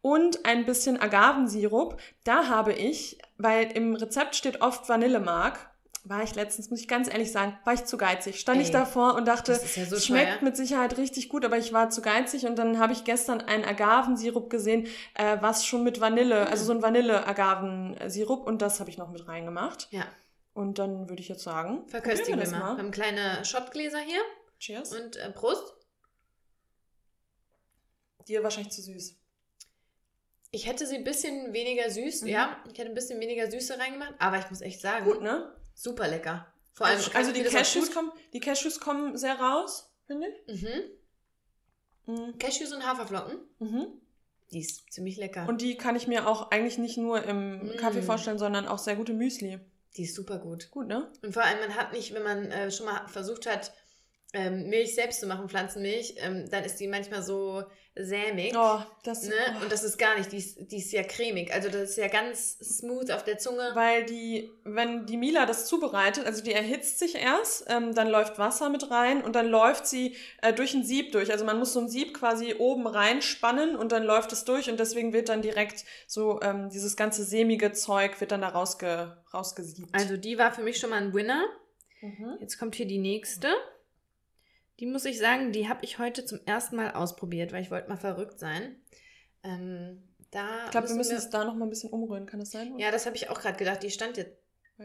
Und 0.03 0.45
ein 0.45 0.67
bisschen 0.67 1.01
Agavensirup. 1.01 1.97
Da 2.25 2.49
habe 2.49 2.75
ich, 2.75 3.17
weil 3.39 3.73
im 3.73 3.95
Rezept 3.95 4.37
steht 4.37 4.61
oft 4.61 4.91
Vanillemark 4.91 5.72
war 6.05 6.23
ich 6.23 6.35
letztens, 6.35 6.69
muss 6.71 6.81
ich 6.81 6.89
ganz 6.89 7.09
ehrlich 7.09 7.31
sagen, 7.31 7.57
war 7.65 7.75
ich 7.75 7.85
zu 7.85 7.97
geizig. 7.97 8.41
Stand 8.41 8.59
Ey, 8.59 8.65
ich 8.65 8.71
davor 8.73 9.15
und 9.15 9.27
dachte, 9.27 9.53
ja 9.53 9.87
so 9.87 10.01
schmeckt 10.01 10.39
teuer. 10.39 10.43
mit 10.43 10.57
Sicherheit 10.57 10.97
richtig 10.99 11.29
gut, 11.29 11.45
aber 11.45 11.59
ich 11.59 11.73
war 11.73 11.91
zu 11.91 12.03
geizig 12.03 12.45
und 12.47 12.57
dann 12.57 12.79
habe 12.79 12.93
ich 12.93 13.05
gestern 13.05 13.41
einen 13.41 13.65
Agavensirup 13.65 14.51
gesehen, 14.51 14.89
äh, 15.15 15.39
was 15.41 15.65
schon 15.65 15.85
mit 15.85 16.01
Vanille, 16.01 16.49
also 16.49 16.65
so 16.65 16.73
ein 16.73 16.83
Vanille-Agavensirup 16.83 18.47
und 18.47 18.63
das 18.63 18.81
habe 18.81 18.91
ich 18.91 18.99
noch 18.99 19.11
mit 19.11 19.29
reingemacht. 19.29 19.89
Ja. 19.91 20.07
Und 20.55 20.79
dann 20.79 21.09
würde 21.09 21.23
ich 21.23 21.29
jetzt 21.29 21.45
sagen, 21.45 21.87
verköstigen 21.87 22.41
wir, 22.41 22.51
wir 22.51 22.59
mal. 22.59 22.77
Wir 22.77 22.83
haben 22.83 22.91
kleine 22.91 23.45
Shotgläser 23.45 24.01
hier. 24.01 24.21
Cheers. 24.59 24.93
Und 24.93 25.17
äh, 25.17 25.31
Prost. 25.31 25.73
Dir 28.27 28.43
wahrscheinlich 28.43 28.73
zu 28.73 28.83
süß. 28.83 29.17
Ich 30.51 30.67
hätte 30.67 30.87
sie 30.87 30.97
ein 30.97 31.05
bisschen 31.05 31.53
weniger 31.53 31.91
süß, 31.91 32.23
mhm. 32.23 32.29
ja. 32.29 32.57
Ich 32.71 32.79
hätte 32.79 32.91
ein 32.91 32.95
bisschen 32.95 33.19
weniger 33.21 33.51
Süße 33.51 33.79
reingemacht, 33.79 34.15
aber 34.19 34.39
ich 34.39 34.51
muss 34.51 34.61
echt 34.61 34.81
sagen. 34.81 35.07
Gut, 35.07 35.23
ne? 35.23 35.51
Super 35.75 36.09
lecker. 36.09 36.47
Vor 36.73 36.87
allem, 36.87 36.99
also, 36.99 37.11
also 37.13 37.33
die, 37.33 37.43
Cashews 37.43 37.93
kommen, 37.93 38.13
die 38.33 38.41
Cashews 38.41 38.81
kommen 38.81 39.17
sehr 39.17 39.35
raus, 39.35 39.91
finde 40.07 40.29
ich. 40.47 40.63
Mhm. 40.63 42.15
mhm. 42.15 42.39
Cashews 42.39 42.73
und 42.73 42.87
Haferflocken. 42.87 43.39
Mhm. 43.59 43.87
Die 44.53 44.61
ist 44.61 44.93
ziemlich 44.93 45.17
lecker. 45.17 45.49
Und 45.49 45.63
die 45.63 45.77
kann 45.77 45.97
ich 45.97 46.07
mir 46.07 46.29
auch 46.29 46.51
eigentlich 46.51 46.77
nicht 46.77 46.99
nur 46.99 47.23
im 47.25 47.69
mm. 47.69 47.77
Kaffee 47.79 48.03
vorstellen, 48.03 48.39
sondern 48.39 48.69
auch 48.69 48.79
sehr 48.79 48.97
gute 48.97 49.15
Müsli. 49.15 49.59
Die 49.97 50.03
ist 50.03 50.15
super 50.15 50.39
gut. 50.39 50.71
Gut, 50.71 50.89
ne? 50.89 51.11
Und 51.23 51.33
vor 51.33 51.43
allem, 51.43 51.59
man 51.61 51.75
hat 51.75 51.93
nicht, 51.93 52.13
wenn 52.13 52.23
man 52.23 52.51
äh, 52.51 52.71
schon 52.71 52.85
mal 52.85 53.07
versucht 53.09 53.47
hat, 53.47 53.73
ähm, 54.33 54.69
Milch 54.69 54.95
selbst 54.95 55.21
zu 55.21 55.27
machen, 55.27 55.49
Pflanzenmilch, 55.49 56.15
ähm, 56.19 56.49
dann 56.51 56.65
ist 56.65 56.77
die 56.77 56.89
manchmal 56.89 57.23
so 57.23 57.65
sämig. 57.95 58.55
Oh, 58.57 58.79
das, 59.05 59.25
ne? 59.25 59.35
oh. 59.59 59.63
Und 59.63 59.73
das 59.73 59.85
ist 59.85 59.99
gar 59.99 60.17
nicht, 60.17 60.33
die 60.33 60.39
ist, 60.39 60.73
die 60.73 60.79
ist 60.79 60.93
ja 60.93 61.03
cremig. 61.03 61.53
Also 61.53 61.69
das 61.69 61.91
ist 61.91 61.97
ja 61.97 62.09
ganz 62.09 62.59
smooth 62.59 63.11
auf 63.11 63.23
der 63.25 63.37
Zunge. 63.37 63.71
Weil 63.75 64.05
die, 64.07 64.51
wenn 64.65 65.05
die 65.05 65.19
Mila 65.19 65.45
das 65.45 65.67
zubereitet, 65.67 66.25
also 66.25 66.43
die 66.43 66.53
erhitzt 66.53 66.99
sich 66.99 67.15
erst, 67.17 67.67
ähm, 67.69 67.95
dann 67.95 68.09
läuft 68.09 68.39
Wasser 68.39 68.71
mit 68.71 68.91
rein 68.91 69.23
und 69.23 69.37
dann 69.37 69.47
läuft 69.47 69.87
sie 69.87 70.17
äh, 70.41 70.55
durch 70.55 70.73
ein 70.73 70.85
Sieb 70.85 71.13
durch. 71.13 71.31
Also 71.31 71.45
man 71.45 71.59
muss 71.59 71.75
so 71.75 71.81
ein 71.81 71.89
Sieb 71.91 72.15
quasi 72.15 72.55
oben 72.59 72.87
reinspannen 72.87 73.77
und 73.77 73.93
dann 73.93 74.05
läuft 74.05 74.33
es 74.33 74.45
durch 74.45 74.71
und 74.71 74.81
deswegen 74.81 75.13
wird 75.13 75.29
dann 75.29 75.43
direkt 75.43 75.85
so 76.07 76.41
ähm, 76.41 76.71
dieses 76.71 76.97
ganze 76.97 77.25
sämige 77.25 77.73
Zeug 77.73 78.19
wird 78.21 78.33
dann 78.33 78.41
da 78.41 78.49
rausge, 78.49 79.19
rausgesiebt. 79.35 79.95
Also 79.95 80.17
die 80.17 80.39
war 80.39 80.53
für 80.53 80.63
mich 80.63 80.79
schon 80.79 80.91
mal 80.91 81.03
ein 81.03 81.13
Winner. 81.13 81.45
Mhm. 82.01 82.39
Jetzt 82.41 82.59
kommt 82.59 82.75
hier 82.75 82.87
die 82.87 82.99
nächste. 82.99 83.49
Die 84.83 84.87
muss 84.89 85.05
ich 85.05 85.17
sagen, 85.19 85.53
die 85.53 85.69
habe 85.69 85.85
ich 85.85 86.01
heute 86.01 86.25
zum 86.25 86.41
ersten 86.45 86.75
Mal 86.75 86.91
ausprobiert, 86.91 87.53
weil 87.53 87.63
ich 87.63 87.71
wollte 87.71 87.89
mal 87.89 87.97
verrückt 87.97 88.41
sein. 88.41 88.75
Ähm, 89.45 90.03
da 90.33 90.65
Ich 90.65 90.73
glaube, 90.73 90.89
wir 90.89 90.97
müssen 90.97 91.17
es 91.17 91.31
da 91.31 91.45
noch 91.45 91.55
mal 91.55 91.67
ein 91.67 91.71
bisschen 91.71 91.91
umrühren, 91.91 92.27
kann 92.27 92.41
das 92.41 92.51
sein? 92.51 92.77
Ja, 92.81 92.91
das 92.91 93.07
habe 93.07 93.15
ich 93.15 93.31
auch 93.31 93.41
gerade 93.41 93.57
gedacht. 93.57 93.81
Die 93.85 93.91
stand 93.93 94.17
jetzt 94.17 94.37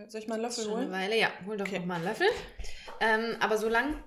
Soll 0.10 0.22
ich 0.22 0.28
mal 0.28 0.36
einen 0.36 0.44
Löffel 0.44 0.64
schon 0.66 0.74
eine 0.74 0.82
holen? 0.82 0.92
Weile. 0.92 1.18
Ja, 1.20 1.32
hol 1.48 1.58
doch 1.58 1.66
Okay. 1.66 1.80
noch 1.80 1.88
mal 1.88 1.96
einen 1.96 2.04
Löffel. 2.04 2.28
Ähm, 3.00 3.38
aber 3.40 3.58
so 3.58 3.70
lang 3.70 4.04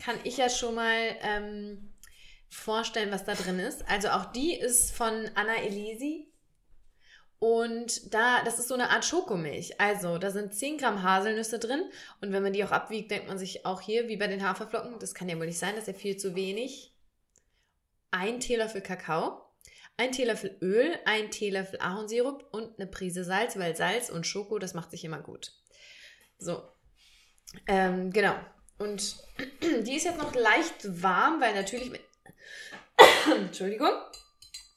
kann 0.00 0.16
ich 0.24 0.38
ja 0.38 0.48
schon 0.48 0.74
mal 0.74 0.98
ähm, 1.22 1.92
vorstellen, 2.48 3.12
was 3.12 3.24
da 3.24 3.34
drin 3.34 3.60
ist. 3.60 3.88
Also 3.88 4.08
auch 4.08 4.32
die 4.32 4.54
ist 4.58 4.90
von 4.90 5.30
Anna 5.36 5.54
Elisi. 5.62 6.32
Und 7.38 8.14
da, 8.14 8.42
das 8.44 8.58
ist 8.58 8.68
so 8.68 8.74
eine 8.74 8.90
Art 8.90 9.04
Schokomilch. 9.04 9.78
Also, 9.80 10.16
da 10.18 10.30
sind 10.30 10.54
10 10.54 10.78
Gramm 10.78 11.02
Haselnüsse 11.02 11.58
drin. 11.58 11.82
Und 12.20 12.32
wenn 12.32 12.42
man 12.42 12.52
die 12.52 12.64
auch 12.64 12.70
abwiegt, 12.70 13.10
denkt 13.10 13.28
man 13.28 13.38
sich 13.38 13.66
auch 13.66 13.80
hier, 13.80 14.08
wie 14.08 14.16
bei 14.16 14.26
den 14.26 14.42
Haferflocken, 14.46 14.98
das 14.98 15.14
kann 15.14 15.28
ja 15.28 15.38
wohl 15.38 15.46
nicht 15.46 15.58
sein, 15.58 15.74
das 15.74 15.86
ist 15.86 15.94
ja 15.94 15.94
viel 15.94 16.16
zu 16.16 16.34
wenig. 16.34 16.94
Ein 18.10 18.40
Teelöffel 18.40 18.80
Kakao, 18.80 19.42
ein 19.98 20.12
Teelöffel 20.12 20.56
Öl, 20.62 20.98
ein 21.04 21.30
Teelöffel 21.30 21.78
Ahornsirup 21.80 22.46
und 22.52 22.78
eine 22.78 22.86
Prise 22.86 23.24
Salz, 23.24 23.58
weil 23.58 23.76
Salz 23.76 24.08
und 24.08 24.26
Schoko, 24.26 24.58
das 24.58 24.72
macht 24.72 24.90
sich 24.90 25.04
immer 25.04 25.20
gut. 25.20 25.52
So. 26.38 26.62
Ähm, 27.66 28.12
genau. 28.12 28.34
Und 28.78 29.16
die 29.82 29.96
ist 29.96 30.04
jetzt 30.04 30.18
noch 30.18 30.34
leicht 30.34 31.02
warm, 31.02 31.40
weil 31.40 31.54
natürlich, 31.54 31.90
mit- 31.90 32.04
Entschuldigung, 33.36 33.92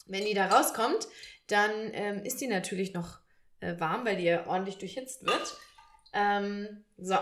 wenn 0.08 0.26
die 0.26 0.34
da 0.34 0.48
rauskommt, 0.48 1.08
dann 1.52 1.72
ähm, 1.94 2.24
ist 2.24 2.40
die 2.42 2.48
natürlich 2.48 2.94
noch 2.94 3.20
äh, 3.60 3.80
warm, 3.80 4.06
weil 4.06 4.18
die 4.18 4.24
ja 4.26 4.48
ordentlich 4.48 4.78
durchhitzt 4.78 5.26
wird. 5.26 5.58
Ähm, 6.14 6.86
so. 6.98 7.16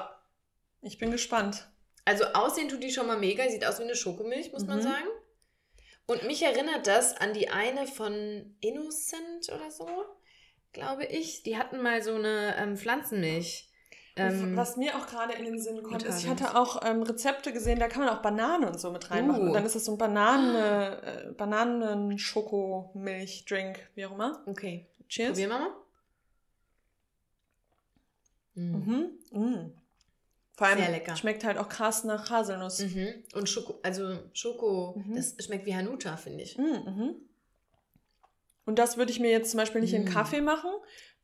Ich 0.81 0.97
bin 0.97 1.11
gespannt. 1.11 1.67
Also 2.05 2.23
aussehen 2.25 2.69
tut 2.69 2.83
die 2.83 2.91
schon 2.91 3.07
mal 3.07 3.17
mega. 3.17 3.49
Sieht 3.49 3.65
aus 3.65 3.79
wie 3.79 3.83
eine 3.83 3.95
Schokomilch, 3.95 4.51
muss 4.51 4.65
man 4.65 4.77
Mhm. 4.77 4.83
sagen. 4.83 5.07
Und 6.05 6.23
mich 6.23 6.41
erinnert 6.43 6.87
das 6.87 7.17
an 7.17 7.33
die 7.33 7.49
eine 7.49 7.85
von 7.85 8.55
Innocent 8.61 9.49
oder 9.49 9.69
so, 9.71 9.89
glaube 10.71 11.05
ich. 11.05 11.43
Die 11.43 11.57
hatten 11.57 11.81
mal 11.81 12.01
so 12.01 12.15
eine 12.15 12.55
ähm, 12.57 12.77
Pflanzenmilch. 12.77 13.66
Ähm, 14.17 14.55
Was 14.55 14.77
mir 14.77 14.95
auch 14.95 15.07
gerade 15.07 15.33
in 15.33 15.45
den 15.45 15.59
Sinn 15.59 15.81
kommt, 15.83 16.03
ist, 16.03 16.23
ich 16.23 16.29
hatte 16.29 16.55
auch 16.57 16.81
ähm, 16.85 17.01
Rezepte 17.03 17.51
gesehen, 17.53 17.79
da 17.79 17.87
kann 17.87 18.03
man 18.05 18.13
auch 18.15 18.21
Bananen 18.21 18.65
und 18.65 18.79
so 18.79 18.91
mit 18.91 19.09
reinmachen. 19.11 19.43
Uh. 19.43 19.47
Und 19.47 19.53
dann 19.53 19.65
ist 19.65 19.75
es 19.75 19.85
so 19.85 19.93
ein 19.93 19.97
Bananen, 19.97 20.55
äh, 20.55 21.31
Bananen-Schoko-Milch-Drink, 21.37 23.79
wie 23.95 24.05
auch 24.05 24.11
immer. 24.13 24.41
Okay. 24.45 24.85
Cheers. 25.09 25.29
Probieren 25.31 25.49
wir 25.51 25.59
mal. 25.59 25.69
Mhm. 28.55 29.11
Mhm. 29.31 29.39
Mm. 29.39 29.71
Vor 30.55 30.65
allem 30.67 30.79
Sehr 30.79 30.89
lecker. 30.89 31.15
schmeckt 31.15 31.43
halt 31.43 31.59
auch 31.59 31.69
krass 31.69 32.03
nach 32.03 32.31
Haselnuss. 32.31 32.79
Mhm. 32.79 33.09
Und 33.35 33.47
Schoko, 33.47 33.79
also 33.83 34.17
Schoko, 34.33 34.95
Mhm. 35.05 35.15
das 35.15 35.35
schmeckt 35.39 35.67
wie 35.67 35.75
Hanuta, 35.75 36.17
finde 36.17 36.43
ich. 36.43 36.57
Mm, 36.57 36.63
mhm. 36.63 37.15
Und 38.65 38.79
das 38.79 38.97
würde 38.97 39.11
ich 39.11 39.19
mir 39.19 39.29
jetzt 39.29 39.51
zum 39.51 39.59
Beispiel 39.59 39.81
nicht 39.81 39.93
in 39.93 40.05
Mm. 40.05 40.09
Kaffee 40.09 40.41
machen, 40.41 40.71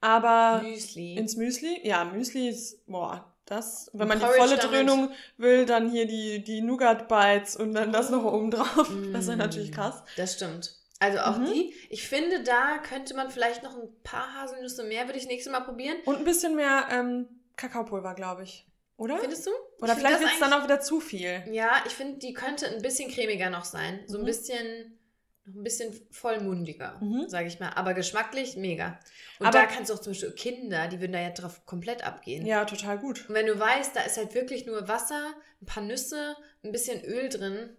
aber 0.04 0.62
Müsli. 0.64 1.16
ins 1.16 1.36
Müsli. 1.36 1.80
Ja, 1.88 2.04
Müsli 2.06 2.50
ist, 2.50 2.86
boah, 2.88 3.34
das, 3.46 3.90
wenn 3.94 4.08
man 4.08 4.20
die 4.20 4.26
Porridge 4.26 4.42
volle 4.44 4.58
damit. 4.58 4.72
Dröhnung 4.90 5.10
will, 5.38 5.66
dann 5.66 5.90
hier 5.90 6.06
die, 6.06 6.44
die 6.44 6.62
Nougat-Bites 6.62 7.56
und 7.56 7.74
dann 7.74 7.92
das 7.92 8.10
noch 8.10 8.24
oben 8.26 8.52
drauf. 8.52 8.92
Das 9.12 9.28
wäre 9.28 9.36
Mm. 9.38 9.40
natürlich 9.40 9.72
krass. 9.72 10.04
Das 10.18 10.34
stimmt. 10.34 10.76
Also 11.00 11.20
auch 11.20 11.38
Mhm. 11.38 11.46
die. 11.46 11.74
Ich 11.90 12.08
finde, 12.08 12.44
da 12.44 12.78
könnte 12.78 13.14
man 13.16 13.30
vielleicht 13.30 13.64
noch 13.64 13.76
ein 13.76 13.90
paar 14.04 14.34
Haselnüsse 14.42 14.84
mehr, 14.84 15.06
würde 15.08 15.20
ich 15.20 15.28
nächstes 15.28 15.52
Mal 15.52 15.60
probieren. 15.62 15.98
Und 16.06 16.18
ein 16.18 16.24
bisschen 16.24 16.56
mehr 16.56 16.88
ähm, 16.92 17.28
Kakaopulver, 17.58 18.14
glaube 18.14 18.44
ich. 18.44 18.66
Oder? 18.96 19.18
Findest 19.18 19.46
du? 19.48 19.52
Oder 19.82 19.94
Ich 19.94 20.00
vielleicht 20.00 20.20
wird 20.22 20.32
es 20.34 20.40
dann 20.40 20.54
auch 20.54 20.64
wieder 20.64 20.80
zu 20.80 21.00
viel. 21.02 21.44
Ja, 21.52 21.84
ich 21.86 21.94
finde, 21.94 22.20
die 22.20 22.34
könnte 22.34 22.68
ein 22.68 22.82
bisschen 22.82 23.12
cremiger 23.12 23.50
noch 23.50 23.66
sein. 23.66 24.00
So 24.08 24.18
ein 24.18 24.22
Mhm. 24.22 24.26
bisschen, 24.28 24.98
noch 25.46 25.56
ein 25.56 25.64
bisschen 25.64 25.94
vollmundiger, 26.12 26.98
Mhm. 27.02 27.28
sage 27.28 27.48
ich 27.48 27.60
mal. 27.60 27.70
Aber 27.72 27.94
geschmacklich 27.94 28.56
mega. 28.56 28.98
Und 29.40 29.48
Aber- 29.48 29.60
da 29.60 29.66
kannst 29.66 29.90
du 29.90 29.96
auch 29.96 30.00
zum 30.00 30.14
Beispiel 30.14 30.32
Kinder, 30.32 30.88
die 30.88 31.00
würden 31.02 31.12
da 31.14 31.20
ja 31.20 31.32
drauf 31.32 31.66
komplett 31.66 32.04
abgehen. 32.06 32.46
Ja, 32.46 32.66
total 32.66 32.98
gut. 33.00 33.28
Und 33.28 33.36
wenn 33.36 33.48
du 33.48 33.60
weißt, 33.60 33.96
da 33.96 34.02
ist 34.02 34.18
halt 34.18 34.34
wirklich 34.36 34.66
nur 34.66 34.88
Wasser, 34.88 35.34
ein 35.62 35.66
paar 35.66 35.84
Nüsse, 35.84 36.36
ein 36.64 36.72
bisschen 36.72 37.04
Öl 37.04 37.30
drin. 37.30 37.76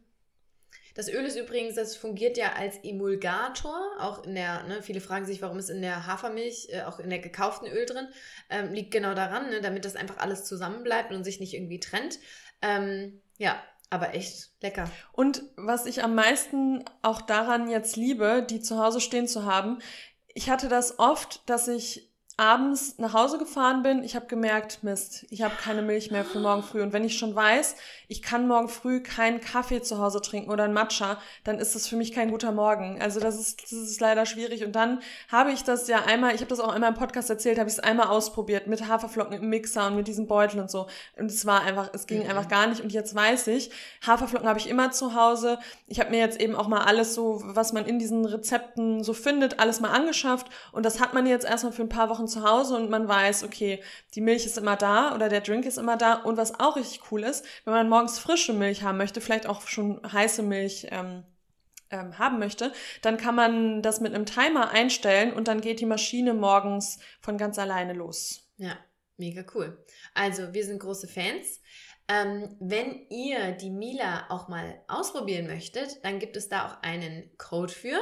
Das 0.94 1.09
Öl 1.09 1.24
ist 1.24 1.37
übrigens, 1.37 1.74
das 1.74 1.96
fungiert 1.96 2.37
ja 2.37 2.53
als 2.53 2.77
Emulgator, 2.85 3.96
auch 3.98 4.22
in 4.24 4.35
der, 4.37 4.62
ne, 4.64 4.81
viele 4.81 5.00
fragen 5.00 5.24
sich, 5.27 5.42
warum 5.42 5.59
ist 5.59 5.68
in 5.70 5.83
der 5.83 6.07
Hafermilch, 6.07 6.68
äh, 6.70 6.83
auch 6.83 7.00
in 7.00 7.11
der 7.11 7.18
gekauften 7.18 7.66
Öl 7.66 7.85
drin, 7.85 8.07
ähm, 8.48 8.72
liegt 8.72 8.92
genau 8.92 9.12
daran, 9.14 9.50
ne, 9.50 9.61
damit 9.61 9.85
das 9.85 9.96
einfach 9.96 10.18
alles 10.18 10.44
zusammenbleibt 10.44 11.11
und 11.12 11.24
sich 11.24 11.40
nicht 11.40 11.55
irgendwie 11.55 11.81
trennt. 11.81 12.18
Ähm, 12.62 13.20
ja, 13.38 13.61
aber 13.90 14.14
echt 14.14 14.51
lecker. 14.61 14.85
Und 15.12 15.42
was 15.57 15.87
ich 15.87 16.03
am 16.03 16.14
meisten 16.14 16.85
auch 17.03 17.20
daran 17.20 17.68
jetzt 17.68 17.97
liebe, 17.97 18.44
die 18.49 18.61
zu 18.61 18.79
Hause 18.79 19.01
stehen 19.01 19.29
zu 19.29 19.44
haben, 19.44 19.79
ich 20.35 20.51
hatte 20.51 20.68
das 20.68 20.99
oft, 20.99 21.49
dass 21.49 21.68
ich 21.68 22.13
abends 22.37 22.99
nach 22.99 23.14
Hause 23.14 23.38
gefahren 23.38 23.83
bin, 23.83 24.03
ich 24.03 24.16
habe 24.16 24.27
gemerkt, 24.27 24.83
Mist, 24.83 25.25
ich 25.31 25.42
habe 25.42 25.55
keine 25.57 25.83
Milch 25.83 26.11
mehr 26.11 26.25
für 26.25 26.40
morgen 26.40 26.62
früh. 26.64 26.83
Und 26.83 26.92
wenn 26.92 27.05
ich 27.05 27.16
schon 27.16 27.35
weiß, 27.35 27.77
ich 28.09 28.23
kann 28.23 28.49
morgen 28.49 28.68
früh 28.68 29.01
keinen 29.01 29.40
Kaffee 29.40 29.83
zu 29.83 29.99
Hause 29.99 30.20
trinken 30.20 30.51
oder 30.51 30.64
einen 30.64 30.75
Matcha, 30.75 31.18
dann 31.44 31.59
ist 31.61 31.75
das 31.77 31.87
für 31.87 31.97
mich 31.97 32.12
kein 32.12 32.31
guter 32.31 32.51
Morgen. 32.51 33.01
Also 33.01 33.20
das 33.20 33.38
ist, 33.38 33.62
das 33.62 33.73
ist 33.73 34.01
leider 34.01 34.27
schwierig. 34.27 34.64
Und 34.64 34.73
dann 34.73 35.01
habe 35.31 35.53
ich 35.53 35.62
das 35.62 35.87
ja 35.87 36.05
einmal, 36.07 36.35
ich 36.35 36.40
habe 36.40 36.49
das 36.49 36.59
auch 36.61 36.73
einmal 36.73 36.90
im 36.90 36.97
Podcast 36.97 37.31
erzählt, 37.31 37.59
habe 37.59 37.68
ich 37.68 37.77
es 37.77 37.81
einmal 37.81 38.09
ausprobiert 38.09 38.66
mit 38.66 38.88
Haferflocken 38.88 39.37
im 39.40 39.49
Mixer 39.49 39.87
und 39.87 39.97
mit 39.97 40.09
diesem 40.09 40.27
Beutel 40.27 40.59
und 40.61 40.70
so. 40.70 40.87
Und 41.16 41.27
es 41.31 41.47
war 41.47 41.62
einfach, 41.62 41.90
es 41.92 42.07
ging 42.07 42.25
Mhm. 42.25 42.31
einfach 42.31 42.49
gar 42.49 42.66
nicht. 42.66 42.81
Und 42.81 42.92
jetzt 42.92 43.14
weiß 43.14 43.47
ich, 43.49 43.70
Haferflocken 44.05 44.49
habe 44.49 44.59
ich 44.59 44.68
immer 44.68 44.90
zu 44.90 45.14
Hause. 45.14 45.59
Ich 45.87 46.01
habe 46.01 46.11
mir 46.11 46.18
jetzt 46.18 46.40
eben 46.40 46.57
auch 46.57 46.66
mal 46.66 46.83
alles 46.83 47.14
so, 47.14 47.42
was 47.44 47.73
man 47.73 47.85
in 47.87 47.99
diesen 48.01 48.25
Rezepten 48.25 49.05
so 49.05 49.12
findet, 49.12 49.61
alles 49.61 49.81
mal 49.81 49.90
angeschafft. 49.90 50.49
Und 50.73 50.85
das 50.85 51.01
hat 51.01 51.14
man 51.14 51.27
jetzt 51.27 51.44
erstmal 51.44 51.73
für 51.73 51.83
ein 51.83 51.88
paar 51.88 52.09
Wochen 52.25 52.29
zu 52.29 52.43
Hause 52.43 52.77
und 52.77 52.91
man 52.91 53.07
weiß, 53.09 53.45
okay, 53.45 53.83
die 54.15 54.21
Milch 54.21 54.47
ist 54.47 54.59
immer 54.59 54.77
da 54.77 55.15
oder 55.15 55.29
der 55.29 55.41
Drink 55.41 55.67
ist 55.67 55.79
immer 55.79 55.97
da. 55.97 56.15
Und 56.15 56.37
was 56.37 56.59
auch 56.59 56.77
richtig 56.77 57.11
cool 57.11 57.23
ist, 57.23 57.45
wenn 57.65 57.75
man 57.75 57.89
morgens 57.89 58.19
frische 58.19 58.53
Milch 58.53 58.83
haben 58.83 58.99
möchte, 58.99 59.21
vielleicht 59.21 59.47
auch 59.47 59.67
schon 59.67 60.01
heiße 60.11 60.43
Milch, 60.43 60.89
ähm, 60.91 61.25
ähm, 61.91 62.19
haben 62.19 62.39
möchte, 62.39 62.73
dann 63.03 63.17
kann 63.17 63.35
man 63.35 63.83
das 63.83 64.01
mit 64.01 64.15
einem 64.15 64.27
Timer 64.27 64.71
einstellen 64.71 65.33
und 65.33 65.49
dann 65.49 65.61
geht 65.61 65.81
die 65.81 65.87
Maschine 65.87 66.35
morgens 66.35 66.99
von 67.21 67.37
ganz 67.37 67.59
alleine 67.59 67.93
los. 67.93 68.49
Ja, 68.57 68.79
mega 69.17 69.45
cool. 69.55 69.85
Also, 70.15 70.53
wir 70.53 70.65
sind 70.65 70.81
große 70.81 71.09
Fans. 71.09 71.61
Ähm, 72.07 72.57
wenn 72.61 73.07
ihr 73.09 73.53
die 73.53 73.71
Mila 73.71 74.27
auch 74.29 74.49
mal 74.49 74.83
ausprobieren 74.89 75.47
möchtet, 75.47 76.05
dann 76.05 76.19
gibt 76.19 76.37
es 76.37 76.49
da 76.49 76.67
auch 76.67 76.83
einen 76.83 77.31
Code 77.39 77.73
für. 77.73 77.99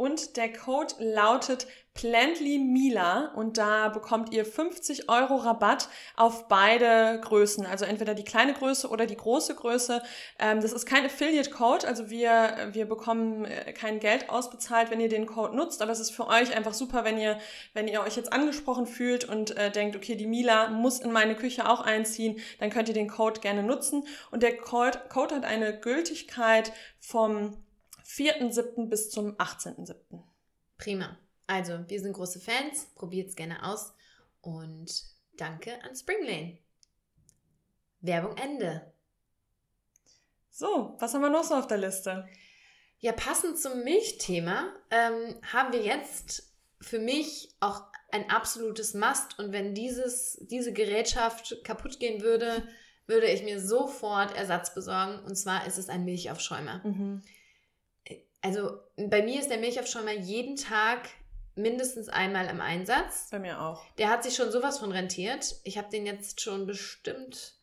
Und 0.00 0.38
der 0.38 0.50
Code 0.50 0.94
lautet 0.98 1.66
PlantlyMila 1.92 3.32
und 3.34 3.58
da 3.58 3.90
bekommt 3.90 4.32
ihr 4.32 4.46
50 4.46 5.10
Euro 5.10 5.36
Rabatt 5.36 5.90
auf 6.16 6.48
beide 6.48 7.20
Größen, 7.22 7.66
also 7.66 7.84
entweder 7.84 8.14
die 8.14 8.24
kleine 8.24 8.54
Größe 8.54 8.88
oder 8.88 9.04
die 9.04 9.18
große 9.18 9.54
Größe. 9.54 10.02
Ähm, 10.38 10.62
das 10.62 10.72
ist 10.72 10.86
kein 10.86 11.04
Affiliate-Code, 11.04 11.86
also 11.86 12.08
wir, 12.08 12.70
wir 12.72 12.86
bekommen 12.86 13.44
äh, 13.44 13.74
kein 13.74 14.00
Geld 14.00 14.30
ausbezahlt, 14.30 14.90
wenn 14.90 15.00
ihr 15.00 15.10
den 15.10 15.26
Code 15.26 15.54
nutzt, 15.54 15.82
aber 15.82 15.92
es 15.92 16.00
ist 16.00 16.12
für 16.12 16.28
euch 16.28 16.56
einfach 16.56 16.72
super, 16.72 17.04
wenn 17.04 17.18
ihr, 17.18 17.38
wenn 17.74 17.86
ihr 17.86 18.00
euch 18.00 18.16
jetzt 18.16 18.32
angesprochen 18.32 18.86
fühlt 18.86 19.26
und 19.26 19.54
äh, 19.58 19.70
denkt, 19.70 19.96
okay, 19.96 20.14
die 20.14 20.26
Mila 20.26 20.70
muss 20.70 20.98
in 20.98 21.12
meine 21.12 21.36
Küche 21.36 21.68
auch 21.68 21.82
einziehen, 21.82 22.40
dann 22.58 22.70
könnt 22.70 22.88
ihr 22.88 22.94
den 22.94 23.08
Code 23.08 23.42
gerne 23.42 23.62
nutzen. 23.62 24.06
Und 24.30 24.42
der 24.42 24.56
Code, 24.56 24.98
Code 25.10 25.34
hat 25.34 25.44
eine 25.44 25.78
Gültigkeit 25.78 26.72
vom 26.98 27.58
4.7. 28.10 28.88
bis 28.88 29.10
zum 29.10 29.36
18.7. 29.36 29.94
Prima. 30.76 31.16
Also, 31.46 31.88
wir 31.88 32.00
sind 32.00 32.12
große 32.12 32.40
Fans. 32.40 32.86
Probiert 32.94 33.28
es 33.28 33.36
gerne 33.36 33.64
aus. 33.64 33.92
Und 34.40 34.90
danke 35.36 35.82
an 35.84 35.94
Springlane. 35.94 36.58
Werbung 38.00 38.36
Ende. 38.36 38.92
So, 40.50 40.96
was 40.98 41.14
haben 41.14 41.22
wir 41.22 41.30
noch 41.30 41.44
so 41.44 41.54
auf 41.54 41.68
der 41.68 41.78
Liste? 41.78 42.28
Ja, 42.98 43.12
passend 43.12 43.58
zum 43.58 43.84
Milchthema 43.84 44.74
ähm, 44.90 45.36
haben 45.52 45.72
wir 45.72 45.82
jetzt 45.82 46.52
für 46.80 46.98
mich 46.98 47.54
auch 47.60 47.84
ein 48.10 48.28
absolutes 48.28 48.94
Must. 48.94 49.38
Und 49.38 49.52
wenn 49.52 49.74
dieses, 49.74 50.38
diese 50.50 50.72
Gerätschaft 50.72 51.62
kaputt 51.64 52.00
gehen 52.00 52.22
würde, 52.22 52.66
würde 53.06 53.26
ich 53.26 53.44
mir 53.44 53.60
sofort 53.60 54.36
Ersatz 54.36 54.74
besorgen. 54.74 55.24
Und 55.24 55.36
zwar 55.36 55.66
ist 55.66 55.78
es 55.78 55.88
ein 55.88 56.04
Milchaufschäumer. 56.04 56.80
Mhm. 56.84 57.22
Also 58.42 58.78
bei 58.96 59.22
mir 59.22 59.40
ist 59.40 59.50
der 59.50 59.58
Milchaufschäumer 59.58 60.12
jeden 60.12 60.56
Tag 60.56 61.08
mindestens 61.54 62.08
einmal 62.08 62.46
im 62.46 62.60
Einsatz. 62.60 63.28
Bei 63.30 63.38
mir 63.38 63.60
auch. 63.60 63.82
Der 63.98 64.08
hat 64.08 64.22
sich 64.22 64.34
schon 64.34 64.50
sowas 64.50 64.78
von 64.78 64.92
rentiert. 64.92 65.56
Ich 65.64 65.76
habe 65.78 65.90
den 65.90 66.06
jetzt 66.06 66.40
schon 66.40 66.66
bestimmt. 66.66 67.54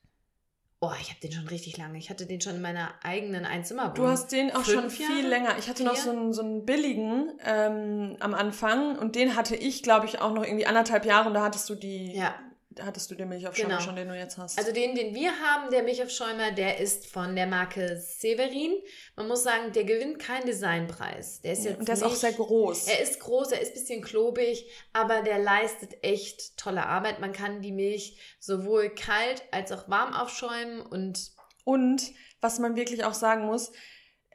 Oh, 0.79 0.91
ich 1.01 1.09
habe 1.09 1.19
den 1.21 1.31
schon 1.31 1.47
richtig 1.47 1.77
lange. 1.77 1.97
Ich 1.97 2.11
hatte 2.11 2.27
den 2.27 2.39
schon 2.39 2.57
in 2.57 2.61
meiner 2.61 2.93
eigenen 3.01 3.45
Einzimmerwohnung. 3.45 3.95
Du 3.95 4.07
hast 4.07 4.31
den 4.31 4.51
auch 4.51 4.61
Fünf 4.61 4.81
schon 4.81 4.89
viel 4.91 5.17
Jahre? 5.17 5.27
länger. 5.29 5.57
Ich 5.57 5.67
hatte 5.67 5.81
Vier? 5.81 5.87
noch 5.87 5.95
so 5.95 6.11
einen, 6.11 6.33
so 6.33 6.43
einen 6.43 6.65
billigen 6.65 7.31
ähm, 7.43 8.17
am 8.19 8.35
Anfang 8.35 8.99
und 8.99 9.15
den 9.15 9.35
hatte 9.35 9.55
ich, 9.55 9.81
glaube 9.81 10.05
ich, 10.05 10.21
auch 10.21 10.31
noch 10.33 10.43
irgendwie 10.43 10.67
anderthalb 10.67 11.05
Jahre 11.05 11.29
und 11.29 11.33
da 11.33 11.41
hattest 11.43 11.67
du 11.69 11.75
die, 11.75 12.13
ja 12.15 12.35
hattest 12.83 13.11
du 13.11 13.15
den 13.15 13.29
Milchaufschäumer 13.29 13.69
genau. 13.69 13.81
schon, 13.81 13.95
den 13.95 14.07
du 14.07 14.17
jetzt 14.17 14.37
hast? 14.37 14.57
Also 14.57 14.71
den, 14.71 14.95
den 14.95 15.13
wir 15.13 15.31
haben, 15.31 15.69
der 15.71 15.83
Milchaufschäumer, 15.83 16.51
der 16.51 16.79
ist 16.79 17.07
von 17.07 17.35
der 17.35 17.47
Marke 17.47 17.97
Severin. 17.99 18.73
Man 19.15 19.27
muss 19.27 19.43
sagen, 19.43 19.71
der 19.73 19.83
gewinnt 19.83 20.19
keinen 20.19 20.45
Designpreis. 20.45 21.41
Der 21.41 21.53
ist 21.53 21.65
jetzt 21.65 21.79
Und 21.79 21.87
der 21.87 21.95
ist 21.95 22.03
auch 22.03 22.15
sehr 22.15 22.33
groß. 22.33 22.87
Er 22.87 23.01
ist 23.01 23.19
groß, 23.19 23.51
er 23.51 23.61
ist 23.61 23.69
ein 23.69 23.73
bisschen 23.73 24.01
klobig, 24.01 24.69
aber 24.93 25.21
der 25.21 25.39
leistet 25.39 26.03
echt 26.03 26.57
tolle 26.57 26.85
Arbeit. 26.85 27.19
Man 27.19 27.33
kann 27.33 27.61
die 27.61 27.71
Milch 27.71 28.19
sowohl 28.39 28.89
kalt 28.89 29.43
als 29.51 29.71
auch 29.71 29.89
warm 29.89 30.13
aufschäumen 30.13 30.81
und... 30.81 31.31
Und, 31.63 32.13
was 32.39 32.59
man 32.59 32.77
wirklich 32.77 33.03
auch 33.03 33.13
sagen 33.13 33.45
muss, 33.45 33.71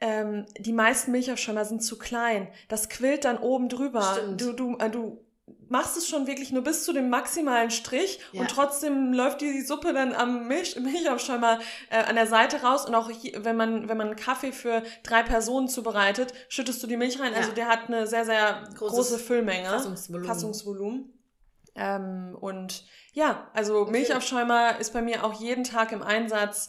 ähm, 0.03 0.45
die 0.57 0.73
meisten 0.73 1.11
Milchaufschäumer 1.11 1.63
sind 1.63 1.81
zu 1.81 1.97
klein. 1.97 2.49
Das 2.67 2.89
quillt 2.89 3.23
dann 3.23 3.37
oben 3.37 3.69
drüber. 3.69 4.17
Stimmt. 4.17 4.41
Du, 4.41 4.51
du, 4.51 4.77
äh, 4.77 4.89
du 4.89 5.22
machst 5.69 5.97
es 5.97 6.07
schon 6.07 6.27
wirklich 6.27 6.51
nur 6.51 6.63
bis 6.63 6.83
zu 6.83 6.93
dem 6.93 7.09
maximalen 7.09 7.71
Strich 7.71 8.19
ja. 8.31 8.41
und 8.41 8.49
trotzdem 8.49 9.11
läuft 9.11 9.41
die 9.41 9.61
Suppe 9.61 9.91
dann 9.93 10.13
am 10.13 10.47
Milch, 10.47 10.75
Milchaufschäumer 10.79 11.59
äh, 11.89 12.03
an 12.03 12.15
der 12.15 12.27
Seite 12.27 12.61
raus 12.61 12.85
und 12.85 12.95
auch 12.95 13.09
hier, 13.09 13.43
wenn 13.43 13.55
man 13.55 13.89
wenn 13.89 13.97
man 13.97 14.07
einen 14.07 14.15
Kaffee 14.15 14.51
für 14.51 14.83
drei 15.03 15.23
Personen 15.23 15.67
zubereitet, 15.67 16.33
schüttest 16.47 16.81
du 16.83 16.87
die 16.87 16.97
Milch 16.97 17.19
rein. 17.19 17.33
Also 17.33 17.35
ja. 17.35 17.41
Also 17.41 17.55
der 17.55 17.67
hat 17.67 17.87
eine 17.87 18.07
sehr 18.07 18.25
sehr 18.25 18.63
Großes 18.75 18.95
große 18.95 19.19
Füllmenge, 19.19 19.69
Fassungsvolumen. 19.69 20.27
Fassungsvolumen. 20.27 21.13
Ähm, 21.75 22.37
und 22.39 22.85
ja, 23.13 23.49
also 23.53 23.85
Milchaufschäumer 23.85 24.79
ist 24.79 24.93
bei 24.93 25.01
mir 25.01 25.23
auch 25.23 25.39
jeden 25.41 25.63
Tag 25.63 25.91
im 25.91 26.03
Einsatz 26.03 26.67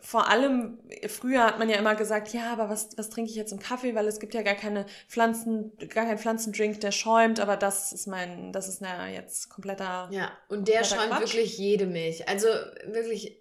vor 0.00 0.28
allem, 0.28 0.78
früher 1.08 1.44
hat 1.44 1.58
man 1.58 1.68
ja 1.68 1.76
immer 1.76 1.94
gesagt, 1.94 2.32
ja, 2.32 2.52
aber 2.52 2.68
was, 2.68 2.90
was 2.96 3.10
trinke 3.10 3.30
ich 3.30 3.36
jetzt 3.36 3.52
im 3.52 3.58
Kaffee, 3.58 3.94
weil 3.94 4.06
es 4.06 4.20
gibt 4.20 4.34
ja 4.34 4.42
gar 4.42 4.54
keine 4.54 4.86
Pflanzen, 5.08 5.72
gar 5.88 6.06
keinen 6.06 6.18
Pflanzendrink, 6.18 6.80
der 6.80 6.92
schäumt, 6.92 7.40
aber 7.40 7.56
das 7.56 7.92
ist 7.92 8.06
mein, 8.06 8.52
das 8.52 8.68
ist 8.68 8.80
na, 8.80 9.08
jetzt 9.08 9.48
kompletter. 9.48 10.08
Ja, 10.12 10.30
und 10.48 10.68
der 10.68 10.84
schäumt 10.84 11.10
Quatsch. 11.10 11.20
wirklich 11.20 11.58
jede 11.58 11.86
Milch. 11.86 12.28
Also 12.28 12.48
wirklich, 12.86 13.40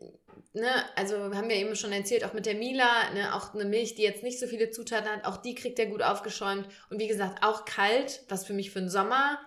ne, 0.53 0.69
also 0.95 1.15
haben 1.35 1.49
wir 1.49 1.55
eben 1.55 1.75
schon 1.75 1.91
erzählt, 1.91 2.23
auch 2.23 2.33
mit 2.33 2.45
der 2.45 2.55
Mila, 2.55 3.12
ne, 3.13 3.35
auch 3.35 3.53
eine 3.53 3.65
Milch, 3.65 3.95
die 3.95 4.03
jetzt 4.03 4.23
nicht 4.23 4.39
so 4.39 4.47
viele 4.47 4.71
Zutaten 4.71 5.09
hat, 5.09 5.25
auch 5.25 5.38
die 5.38 5.55
kriegt 5.55 5.79
er 5.79 5.88
gut 5.88 6.01
aufgeschäumt. 6.01 6.67
Und 6.89 6.99
wie 6.99 7.07
gesagt, 7.07 7.43
auch 7.43 7.65
kalt, 7.65 8.23
was 8.29 8.45
für 8.45 8.53
mich 8.53 8.71
für 8.71 8.79
den 8.79 8.89
Sommer 8.89 9.39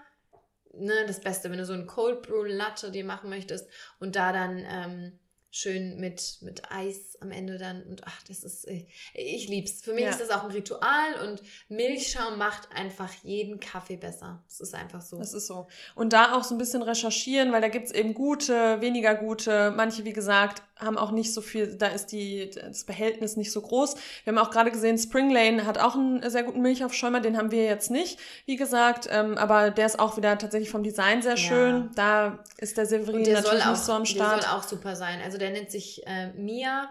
ne, 0.75 1.05
das 1.07 1.21
Beste, 1.21 1.51
wenn 1.51 1.59
du 1.59 1.67
so 1.67 1.73
ein 1.73 1.87
Cold 1.87 2.23
Brew 2.23 2.45
Latte 2.45 2.91
dir 2.91 3.05
machen 3.05 3.31
möchtest 3.31 3.69
und 3.99 4.17
da 4.17 4.33
dann 4.33 4.59
ähm, 4.59 5.19
schön 5.53 6.01
mit, 6.01 6.39
mit 6.41 6.73
Eis 6.73 7.12
am 7.23 7.31
Ende 7.31 7.59
dann. 7.59 7.83
Und 7.85 8.03
ach, 8.07 8.23
das 8.29 8.45
ist, 8.45 8.69
ich, 8.69 8.87
ich 9.15 9.49
lieb's. 9.49 9.83
Für 9.83 9.95
mich 9.95 10.05
ja. 10.05 10.11
ist 10.11 10.21
das 10.21 10.31
auch 10.31 10.45
ein 10.45 10.51
Ritual 10.51 11.29
und 11.29 11.43
Milchschaum 11.69 12.37
macht 12.37 12.69
einfach 12.75 13.11
jeden 13.23 13.61
Kaffee 13.61 13.97
besser. 13.97 14.43
Das 14.49 14.61
ist 14.61 14.75
einfach 14.75 15.01
so. 15.01 15.19
Das 15.19 15.33
ist 15.33 15.47
so. 15.47 15.69
Und 15.95 16.13
da 16.13 16.35
auch 16.37 16.45
so 16.45 16.55
ein 16.55 16.59
bisschen 16.59 16.83
recherchieren, 16.83 17.53
weil 17.53 17.61
da 17.61 17.69
gibt's 17.69 17.93
eben 17.93 18.15
gute, 18.15 18.81
weniger 18.81 19.15
gute. 19.15 19.71
Manche, 19.71 20.05
wie 20.05 20.13
gesagt, 20.13 20.63
haben 20.85 20.99
auch 20.99 21.11
nicht 21.11 21.33
so 21.33 21.41
viel, 21.41 21.77
da 21.77 21.87
ist 21.89 22.07
die, 22.13 22.51
das 22.51 22.85
Behältnis 22.85 23.37
nicht 23.37 23.53
so 23.53 23.61
groß. 23.61 23.95
Wir 24.25 24.33
haben 24.33 24.39
auch 24.39 24.51
gerade 24.51 24.71
gesehen, 24.71 24.99
Spring 24.99 25.31
Lane 25.31 25.65
hat 25.65 25.79
auch 25.79 25.95
einen 25.95 26.29
sehr 26.29 26.43
guten 26.43 26.61
Milchaufschäumer, 26.61 27.21
den 27.21 27.37
haben 27.37 27.51
wir 27.51 27.65
jetzt 27.65 27.91
nicht, 27.91 28.19
wie 28.47 28.57
gesagt, 28.57 29.09
ähm, 29.11 29.39
aber 29.39 29.71
der 29.71 29.87
ist 29.87 29.99
auch 29.99 30.17
wieder 30.17 30.37
tatsächlich 30.39 30.71
vom 30.71 30.83
Design 30.83 31.23
sehr 31.23 31.37
schön. 31.37 31.75
Ja. 31.75 31.91
Da 31.95 32.39
ist 32.59 32.77
der 32.77 32.87
Severin 32.87 33.25
der 33.25 33.35
natürlich 33.41 33.65
auch, 33.65 33.71
nicht 33.71 33.83
so 33.83 33.93
am 33.93 34.05
Start. 34.05 34.43
Der 34.43 34.49
soll 34.49 34.59
auch 34.59 34.63
super 34.65 34.97
sein. 34.97 35.21
Also 35.25 35.39
der 35.39 35.51
nennt 35.51 35.71
sich 35.71 36.07
äh, 36.07 36.33
Mia 36.33 36.89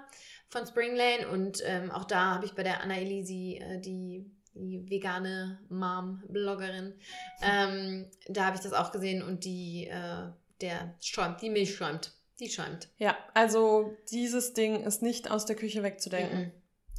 von 0.52 0.68
Spring 0.68 0.96
Lane 0.96 1.28
und 1.30 1.64
ähm, 1.66 1.90
auch 1.92 2.06
da 2.06 2.36
habe 2.36 2.46
ich 2.46 2.54
bei 2.54 2.64
der 2.64 2.82
Anna 2.82 2.98
Elisi 2.98 3.60
äh, 3.62 3.80
die 3.80 4.30
die 4.54 4.90
vegane 4.90 5.60
Mom-Bloggerin. 5.70 6.94
Ähm, 7.42 8.12
da 8.28 8.46
habe 8.46 8.58
ich 8.58 8.62
das 8.62 8.74
auch 8.74 8.92
gesehen 8.92 9.24
und 9.24 9.46
die, 9.46 9.88
äh, 9.88 10.28
der 10.60 10.96
schäumt, 11.00 11.42
die 11.42 11.50
Milch 11.50 11.76
schäumt. 11.76 12.14
Die 12.40 12.50
schäumt. 12.50 12.90
Ja, 12.98 13.18
also 13.34 13.96
dieses 14.12 14.54
Ding 14.54 14.84
ist 14.84 15.02
nicht 15.02 15.32
aus 15.32 15.46
der 15.46 15.56
Küche 15.56 15.84
wegzudenken. 15.84 16.40
Mm 16.40 16.44
-mm. 16.44 16.52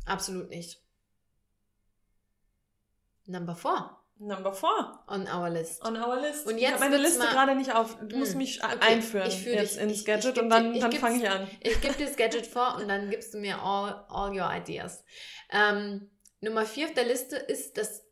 Absolut 0.06 0.48
nicht. 0.48 0.80
Number 3.26 3.54
four. 3.54 4.01
Number 4.22 4.52
four. 4.52 5.00
On 5.08 5.26
our 5.26 5.50
list. 5.50 5.84
On 5.84 5.96
our 5.96 6.20
list. 6.20 6.46
Und 6.46 6.58
jetzt 6.58 6.62
ich 6.62 6.72
habe 6.74 6.90
meine 6.90 6.96
Liste 6.96 7.18
gerade 7.18 7.56
nicht 7.56 7.74
auf. 7.74 7.98
Du 8.06 8.16
musst 8.16 8.36
mm, 8.36 8.38
mich 8.38 8.62
okay. 8.62 8.76
einführen 8.80 9.26
ich 9.26 9.44
jetzt 9.44 9.74
dich, 9.74 9.82
ins 9.82 9.92
ich, 9.92 10.04
Gadget 10.04 10.36
ich, 10.36 10.42
und 10.42 10.48
dann, 10.48 10.78
dann 10.78 10.92
fange 10.92 11.18
ich 11.18 11.28
an. 11.28 11.48
Ich 11.60 11.80
gebe 11.80 11.94
dir 11.94 12.06
das 12.06 12.16
Gadget 12.16 12.46
vor 12.46 12.76
und 12.76 12.88
dann 12.88 13.10
gibst 13.10 13.34
du 13.34 13.38
mir 13.38 13.60
all, 13.60 14.04
all 14.08 14.30
your 14.30 14.48
ideas. 14.54 15.04
Ähm, 15.50 16.08
Nummer 16.40 16.64
vier 16.64 16.86
auf 16.86 16.94
der 16.94 17.04
Liste 17.04 17.36
ist 17.36 17.76
das 17.76 18.04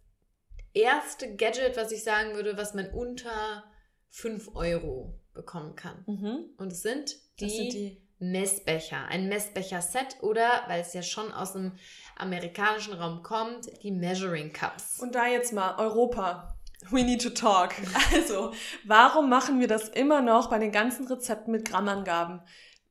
erste 0.73 1.37
Gadget, 1.37 1.77
was 1.77 1.93
ich 1.93 2.03
sagen 2.03 2.35
würde, 2.35 2.57
was 2.57 2.75
man 2.75 2.91
unter 2.91 3.65
5 4.11 4.55
Euro 4.57 5.21
bekommen 5.33 5.77
kann. 5.77 6.03
Mhm. 6.07 6.51
Und 6.57 6.73
es 6.73 6.83
sind 6.83 7.17
die, 7.39 7.49
sind 7.49 7.73
die 7.73 8.03
Messbecher. 8.19 9.07
Ein 9.07 9.29
Messbecher-Set 9.29 10.23
oder, 10.23 10.65
weil 10.67 10.81
es 10.81 10.93
ja 10.93 11.03
schon 11.03 11.33
aus 11.33 11.55
dem 11.55 11.73
amerikanischen 12.21 12.95
Raum 12.95 13.23
kommt, 13.23 13.71
die 13.83 13.91
Measuring 13.91 14.53
Cups. 14.53 14.99
Und 15.01 15.15
da 15.15 15.27
jetzt 15.27 15.53
mal 15.53 15.77
Europa. 15.79 16.57
We 16.91 17.05
need 17.05 17.23
to 17.23 17.31
talk. 17.31 17.75
Also, 18.15 18.53
warum 18.85 19.29
machen 19.29 19.61
wir 19.61 19.69
das 19.69 19.89
immer 19.89 20.23
noch 20.23 20.49
bei 20.49 20.59
den 20.59 20.73
ganzen 20.73 21.07
Rezepten 21.07 21.53
mit 21.53 21.69
Grammangaben? 21.69 22.41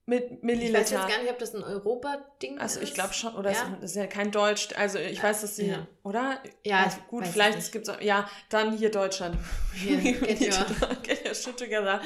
Mit 0.06 0.44
Milliliter. 0.44 0.80
Ich 0.80 0.86
weiß 0.86 0.92
jetzt 0.92 1.08
gar 1.08 1.22
nicht, 1.22 1.32
ob 1.32 1.38
das 1.38 1.54
ein 1.54 1.64
Europa-Ding 1.64 2.56
ist. 2.56 2.62
Also 2.62 2.82
ich 2.82 2.96
glaube 2.96 3.14
schon, 3.14 3.36
oder 3.36 3.52
ja. 3.52 3.78
es 3.78 3.92
ist 3.92 3.96
ja 3.96 4.08
kein 4.08 4.32
Deutsch. 4.32 4.70
Also 4.76 4.98
ich 4.98 5.22
weiß, 5.22 5.42
dass 5.42 5.56
sie, 5.56 5.68
ja. 5.68 5.88
oder? 6.02 6.42
Ja, 6.64 6.84
also 6.84 6.98
gut, 7.10 7.28
vielleicht 7.28 7.72
gibt 7.72 7.88
es 7.88 7.96
ja, 8.02 8.28
dann 8.50 8.76
hier 8.76 8.90
Deutschland. 8.90 9.38
Hier, 9.76 9.98
get, 10.02 10.42
your. 10.42 10.96
get 11.04 11.28
your 11.28 11.36
shit 11.36 11.58
together. 11.58 12.02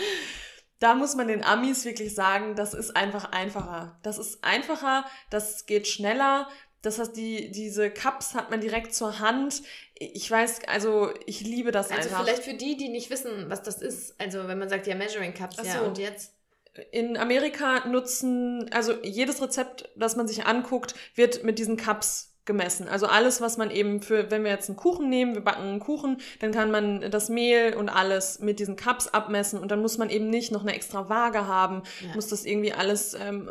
Da 0.79 0.95
muss 0.95 1.15
man 1.15 1.29
den 1.29 1.45
Amis 1.45 1.85
wirklich 1.85 2.13
sagen, 2.13 2.57
das 2.57 2.73
ist 2.73 2.93
einfach 2.93 3.31
einfacher. 3.31 3.97
Das 4.03 4.17
ist 4.17 4.43
einfacher, 4.43 5.05
das 5.29 5.65
geht 5.65 5.87
schneller. 5.87 6.49
Das 6.83 6.99
heißt, 6.99 7.17
die, 7.17 7.49
diese 7.49 7.89
Cups 7.89 8.35
hat 8.35 8.51
man 8.51 8.61
direkt 8.61 8.93
zur 8.93 9.19
Hand. 9.19 9.63
Ich 9.97 10.29
weiß, 10.29 10.67
also 10.67 11.11
ich 11.25 11.41
liebe 11.41 11.71
das 11.71 11.89
also 11.89 12.03
einfach. 12.03 12.19
Also 12.19 12.25
vielleicht 12.25 12.43
für 12.43 12.53
die, 12.53 12.77
die 12.77 12.89
nicht 12.89 13.09
wissen, 13.09 13.49
was 13.49 13.63
das 13.63 13.81
ist. 13.81 14.19
Also 14.19 14.47
wenn 14.47 14.59
man 14.59 14.69
sagt, 14.69 14.85
ja, 14.85 14.93
Measuring 14.93 15.33
Cups, 15.33 15.57
Ach 15.59 15.65
ja, 15.65 15.79
so. 15.79 15.85
und 15.85 15.97
jetzt? 15.97 16.33
in 16.91 17.17
Amerika 17.17 17.87
nutzen, 17.87 18.67
also 18.73 18.93
jedes 19.03 19.41
Rezept, 19.41 19.89
das 19.95 20.15
man 20.15 20.27
sich 20.27 20.45
anguckt, 20.45 20.95
wird 21.15 21.43
mit 21.43 21.59
diesen 21.59 21.77
Cups 21.77 22.33
gemessen. 22.45 22.87
Also 22.87 23.05
alles, 23.05 23.41
was 23.41 23.57
man 23.57 23.71
eben 23.71 24.01
für, 24.01 24.29
wenn 24.29 24.43
wir 24.43 24.51
jetzt 24.51 24.69
einen 24.69 24.75
Kuchen 24.75 25.09
nehmen, 25.09 25.33
wir 25.33 25.41
backen 25.41 25.61
einen 25.63 25.79
Kuchen, 25.79 26.17
dann 26.39 26.51
kann 26.51 26.71
man 26.71 27.09
das 27.09 27.29
Mehl 27.29 27.75
und 27.75 27.89
alles 27.89 28.39
mit 28.39 28.59
diesen 28.59 28.75
Cups 28.75 29.07
abmessen 29.07 29.59
und 29.59 29.71
dann 29.71 29.81
muss 29.81 29.97
man 29.97 30.09
eben 30.09 30.29
nicht 30.29 30.51
noch 30.51 30.63
eine 30.63 30.75
extra 30.75 31.07
Waage 31.09 31.47
haben, 31.47 31.83
ja. 32.01 32.15
muss 32.15 32.27
das 32.27 32.43
irgendwie 32.43 32.73
alles 32.73 33.13
ähm, 33.13 33.49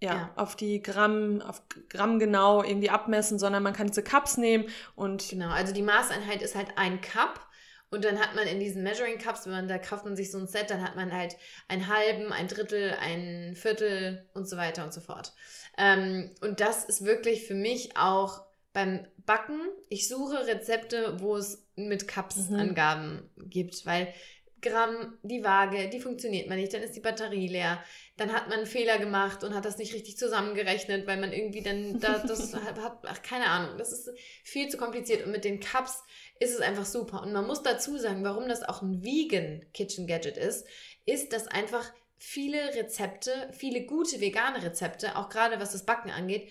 ja, 0.00 0.14
ja, 0.14 0.30
auf 0.36 0.56
die 0.56 0.82
Gramm, 0.82 1.42
auf 1.42 1.62
Gramm 1.88 2.18
genau 2.18 2.62
irgendwie 2.62 2.90
abmessen, 2.90 3.38
sondern 3.38 3.62
man 3.62 3.72
kann 3.72 3.88
diese 3.88 4.02
Cups 4.02 4.36
nehmen 4.36 4.66
und. 4.94 5.28
Genau, 5.28 5.50
also 5.50 5.72
die 5.72 5.82
Maßeinheit 5.82 6.42
ist 6.42 6.54
halt 6.54 6.68
ein 6.76 7.00
Cup 7.00 7.48
und 7.90 8.04
dann 8.04 8.18
hat 8.18 8.34
man 8.34 8.46
in 8.46 8.60
diesen 8.60 8.82
Measuring 8.82 9.18
Cups, 9.18 9.46
wenn 9.46 9.52
man 9.52 9.68
da 9.68 9.78
kauft 9.78 10.04
man 10.04 10.14
sich 10.14 10.30
so 10.30 10.38
ein 10.38 10.46
Set, 10.46 10.70
dann 10.70 10.82
hat 10.82 10.94
man 10.94 11.12
halt 11.12 11.36
einen 11.68 11.88
halben, 11.88 12.32
ein 12.32 12.48
Drittel, 12.48 12.94
ein 13.00 13.54
Viertel 13.56 14.28
und 14.34 14.48
so 14.48 14.56
weiter 14.56 14.84
und 14.84 14.92
so 14.92 15.00
fort. 15.00 15.32
Ähm, 15.78 16.30
und 16.42 16.60
das 16.60 16.84
ist 16.84 17.04
wirklich 17.04 17.46
für 17.46 17.54
mich 17.54 17.96
auch 17.96 18.42
beim 18.74 19.06
Backen. 19.24 19.60
Ich 19.88 20.06
suche 20.06 20.46
Rezepte, 20.46 21.20
wo 21.20 21.36
es 21.36 21.66
mit 21.76 22.06
Cups 22.08 22.50
mhm. 22.50 22.56
Angaben 22.56 23.30
gibt, 23.36 23.86
weil 23.86 24.12
Gramm, 24.60 25.18
die 25.22 25.44
Waage, 25.44 25.88
die 25.88 26.00
funktioniert 26.00 26.48
man 26.48 26.58
nicht, 26.58 26.72
dann 26.72 26.82
ist 26.82 26.96
die 26.96 27.00
Batterie 27.00 27.48
leer. 27.48 27.82
Dann 28.16 28.32
hat 28.32 28.48
man 28.48 28.58
einen 28.58 28.66
Fehler 28.66 28.98
gemacht 28.98 29.44
und 29.44 29.54
hat 29.54 29.64
das 29.64 29.78
nicht 29.78 29.94
richtig 29.94 30.18
zusammengerechnet, 30.18 31.06
weil 31.06 31.20
man 31.20 31.32
irgendwie 31.32 31.62
dann 31.62 32.00
da, 32.00 32.18
das 32.18 32.54
hat, 32.64 32.78
ach, 33.04 33.22
keine 33.22 33.46
Ahnung, 33.46 33.78
das 33.78 33.92
ist 33.92 34.10
viel 34.44 34.68
zu 34.68 34.76
kompliziert. 34.76 35.24
Und 35.24 35.32
mit 35.32 35.44
den 35.44 35.60
Cups 35.60 36.02
ist 36.40 36.54
es 36.54 36.60
einfach 36.60 36.84
super. 36.84 37.22
Und 37.22 37.32
man 37.32 37.46
muss 37.46 37.62
dazu 37.62 37.96
sagen, 37.98 38.24
warum 38.24 38.48
das 38.48 38.62
auch 38.62 38.82
ein 38.82 39.02
Vegan 39.02 39.64
Kitchen 39.72 40.06
Gadget 40.06 40.36
ist, 40.36 40.66
ist, 41.06 41.32
dass 41.32 41.46
einfach 41.46 41.92
viele 42.18 42.74
Rezepte, 42.74 43.48
viele 43.52 43.84
gute 43.86 44.20
vegane 44.20 44.62
Rezepte, 44.62 45.16
auch 45.16 45.28
gerade 45.28 45.60
was 45.60 45.72
das 45.72 45.86
Backen 45.86 46.10
angeht, 46.10 46.50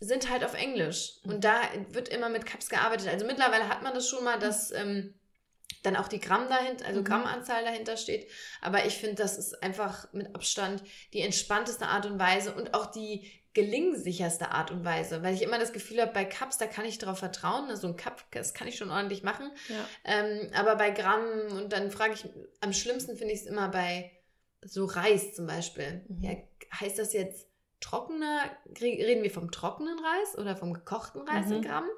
sind 0.00 0.30
halt 0.30 0.44
auf 0.44 0.54
Englisch. 0.54 1.18
Und 1.24 1.44
da 1.44 1.60
wird 1.90 2.08
immer 2.08 2.28
mit 2.28 2.46
Cups 2.46 2.68
gearbeitet. 2.68 3.08
Also 3.08 3.26
mittlerweile 3.26 3.68
hat 3.68 3.82
man 3.82 3.94
das 3.94 4.08
schon 4.08 4.24
mal, 4.24 4.38
dass 4.38 4.72
ähm, 4.72 5.14
dann 5.82 5.96
auch 5.96 6.08
die 6.08 6.20
Gramm 6.20 6.48
dahinter, 6.48 6.86
also 6.86 7.00
Mhm. 7.00 7.04
Grammanzahl 7.04 7.64
dahinter 7.64 7.96
steht. 7.96 8.28
Aber 8.60 8.84
ich 8.86 8.96
finde, 8.98 9.16
das 9.16 9.38
ist 9.38 9.62
einfach 9.62 10.12
mit 10.12 10.34
Abstand 10.34 10.82
die 11.12 11.20
entspannteste 11.20 11.86
Art 11.86 12.06
und 12.06 12.18
Weise 12.18 12.54
und 12.54 12.74
auch 12.74 12.86
die 12.86 13.30
gelingsicherste 13.52 14.52
Art 14.52 14.70
und 14.70 14.84
Weise, 14.84 15.22
weil 15.24 15.34
ich 15.34 15.42
immer 15.42 15.58
das 15.58 15.72
Gefühl 15.72 16.00
habe, 16.00 16.12
bei 16.12 16.24
Cups, 16.24 16.58
da 16.58 16.66
kann 16.66 16.84
ich 16.84 16.98
darauf 16.98 17.18
vertrauen. 17.18 17.68
Also 17.68 17.88
ein 17.88 17.96
Cup, 17.96 18.24
das 18.30 18.54
kann 18.54 18.68
ich 18.68 18.76
schon 18.76 18.90
ordentlich 18.92 19.22
machen. 19.24 19.50
Ja. 19.68 19.84
Ähm, 20.04 20.50
aber 20.54 20.76
bei 20.76 20.90
Gramm 20.90 21.24
und 21.56 21.72
dann 21.72 21.90
frage 21.90 22.14
ich, 22.14 22.28
am 22.60 22.72
schlimmsten 22.72 23.16
finde 23.16 23.34
ich 23.34 23.40
es 23.40 23.46
immer 23.46 23.68
bei 23.68 24.12
so 24.62 24.84
Reis 24.84 25.34
zum 25.34 25.46
Beispiel. 25.46 26.04
Mhm. 26.08 26.22
Ja, 26.22 26.30
heißt 26.78 26.98
das 26.98 27.12
jetzt 27.12 27.48
trockener, 27.80 28.42
re- 28.80 28.82
reden 29.06 29.22
wir 29.22 29.30
vom 29.30 29.50
trockenen 29.50 29.98
Reis 29.98 30.38
oder 30.38 30.54
vom 30.56 30.72
gekochten 30.72 31.22
Reis 31.22 31.50
in 31.50 31.58
Mhm. 31.58 31.62
Gramm? 31.62 31.88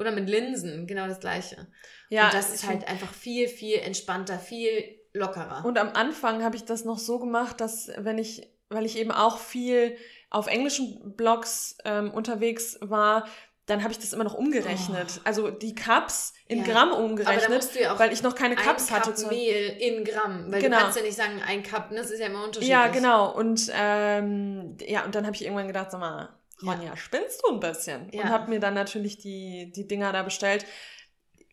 Oder 0.00 0.12
mit 0.12 0.28
Linsen, 0.28 0.86
genau 0.86 1.06
das 1.06 1.20
gleiche. 1.20 1.66
Ja, 2.08 2.26
und 2.26 2.34
das 2.34 2.52
ist 2.52 2.66
halt 2.66 2.88
einfach 2.88 3.12
viel, 3.12 3.48
viel 3.48 3.76
entspannter, 3.78 4.38
viel 4.38 4.98
lockerer. 5.12 5.62
Und 5.64 5.78
am 5.78 5.90
Anfang 5.90 6.42
habe 6.42 6.56
ich 6.56 6.64
das 6.64 6.84
noch 6.84 6.98
so 6.98 7.18
gemacht, 7.18 7.60
dass 7.60 7.90
wenn 7.98 8.16
ich, 8.18 8.48
weil 8.70 8.86
ich 8.86 8.96
eben 8.98 9.10
auch 9.10 9.38
viel 9.38 9.96
auf 10.30 10.46
englischen 10.46 11.14
Blogs 11.16 11.76
ähm, 11.84 12.10
unterwegs 12.10 12.78
war, 12.80 13.26
dann 13.66 13.82
habe 13.82 13.92
ich 13.92 13.98
das 13.98 14.12
immer 14.12 14.24
noch 14.24 14.34
umgerechnet. 14.34 15.20
Also 15.24 15.50
die 15.50 15.74
Cups 15.74 16.32
in 16.46 16.60
Oh. 16.60 16.64
Ja. 16.64 16.72
Gramm 16.72 16.92
umgerechnet, 16.92 17.74
ja 17.74 17.92
auch 17.94 17.98
weil 18.00 18.12
ich 18.12 18.22
noch 18.22 18.34
keine 18.34 18.56
ein 18.56 18.64
Cups 18.64 18.88
Cup 18.88 19.00
hatte. 19.00 19.14
Zu 19.14 19.28
Mehl 19.28 19.76
in 19.78 20.02
Gramm, 20.04 20.50
weil 20.50 20.60
Genau. 20.62 20.76
du 20.78 20.82
kannst 20.82 20.98
ja 20.98 21.04
nicht 21.04 21.16
sagen, 21.16 21.40
ein 21.46 21.62
Cup, 21.62 21.90
ne? 21.90 21.98
das 21.98 22.10
ist 22.10 22.18
ja 22.20 22.26
immer 22.26 22.42
unterschiedlich. 22.44 22.68
ja, 22.70 22.88
genau. 22.88 23.30
Und 23.32 23.70
ähm, 23.72 24.76
ja, 24.80 25.04
und 25.04 25.14
dann 25.14 25.24
habe 25.26 25.36
ich 25.36 25.44
irgendwann 25.44 25.68
gedacht, 25.68 25.90
sag 25.92 26.00
mal. 26.00 26.30
Ronja, 26.62 26.96
spinnst 26.96 27.42
du 27.44 27.52
ein 27.54 27.60
bisschen? 27.60 28.08
Ja. 28.12 28.22
Und 28.22 28.28
habe 28.30 28.50
mir 28.50 28.60
dann 28.60 28.74
natürlich 28.74 29.18
die, 29.18 29.72
die 29.74 29.86
Dinger 29.86 30.12
da 30.12 30.22
bestellt. 30.22 30.64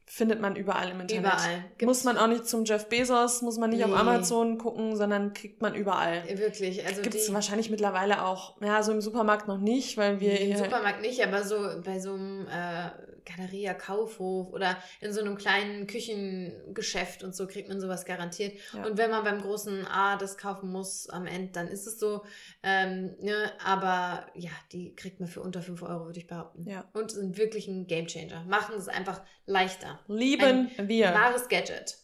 Findet 0.09 0.39
man 0.39 0.55
überall 0.55 0.89
im 0.91 1.01
Internet. 1.01 1.25
Überall. 1.25 1.65
Muss 1.81 2.05
man 2.05 2.17
auch 2.17 2.27
nicht 2.27 2.45
zum 2.45 2.63
Jeff 2.63 2.87
Bezos, 2.87 3.41
muss 3.41 3.57
man 3.57 3.71
nicht 3.71 3.83
auf 3.83 3.91
Nee. 3.91 3.97
Amazon 3.97 4.57
gucken, 4.57 4.95
sondern 4.95 5.33
kriegt 5.33 5.61
man 5.61 5.75
überall. 5.75 6.23
Wirklich, 6.37 6.85
also 6.85 7.01
Gibt 7.01 7.15
es 7.15 7.33
wahrscheinlich 7.33 7.69
mittlerweile 7.69 8.23
auch, 8.23 8.55
ja, 8.61 8.81
so 8.83 8.93
im 8.93 9.01
Supermarkt 9.01 9.49
noch 9.49 9.57
nicht, 9.57 9.97
weil 9.97 10.21
wir 10.21 10.39
Im. 10.39 10.55
Supermarkt 10.55 11.01
nicht, 11.01 11.21
aber 11.25 11.43
so 11.43 11.57
bei 11.83 11.99
so 11.99 12.13
einem 12.13 12.47
äh, 12.47 12.89
Galeria 13.27 13.73
Kaufhof 13.73 14.51
oder 14.53 14.77
in 15.01 15.11
so 15.11 15.21
einem 15.21 15.37
kleinen 15.37 15.87
Küchengeschäft 15.87 17.23
und 17.23 17.35
so 17.35 17.47
kriegt 17.47 17.67
man 17.69 17.79
sowas 17.81 18.05
garantiert. 18.05 18.57
Ja. 18.73 18.85
Und 18.85 18.97
wenn 18.97 19.11
man 19.11 19.23
beim 19.23 19.41
großen 19.41 19.85
A 19.85 20.17
das 20.17 20.37
kaufen 20.37 20.71
muss 20.71 21.09
am 21.09 21.27
Ende, 21.27 21.51
dann 21.51 21.67
ist 21.67 21.87
es 21.87 21.99
so. 21.99 22.23
Ähm, 22.63 23.15
ne? 23.19 23.51
Aber 23.63 24.27
ja, 24.35 24.51
die 24.71 24.95
kriegt 24.95 25.19
man 25.19 25.27
für 25.27 25.41
unter 25.41 25.61
5 25.61 25.81
Euro, 25.83 26.05
würde 26.05 26.19
ich 26.19 26.27
behaupten. 26.27 26.67
Ja. 26.67 26.89
Und 26.93 27.11
sind 27.11 27.37
wirklich 27.37 27.67
ein 27.67 27.87
Gamechanger. 27.87 28.43
Machen 28.45 28.75
es 28.75 28.87
einfach 28.87 29.21
leichter. 29.45 29.99
Lieben 30.07 30.71
wir. 30.77 31.13
Wahres 31.13 31.47
Gadget. 31.49 31.97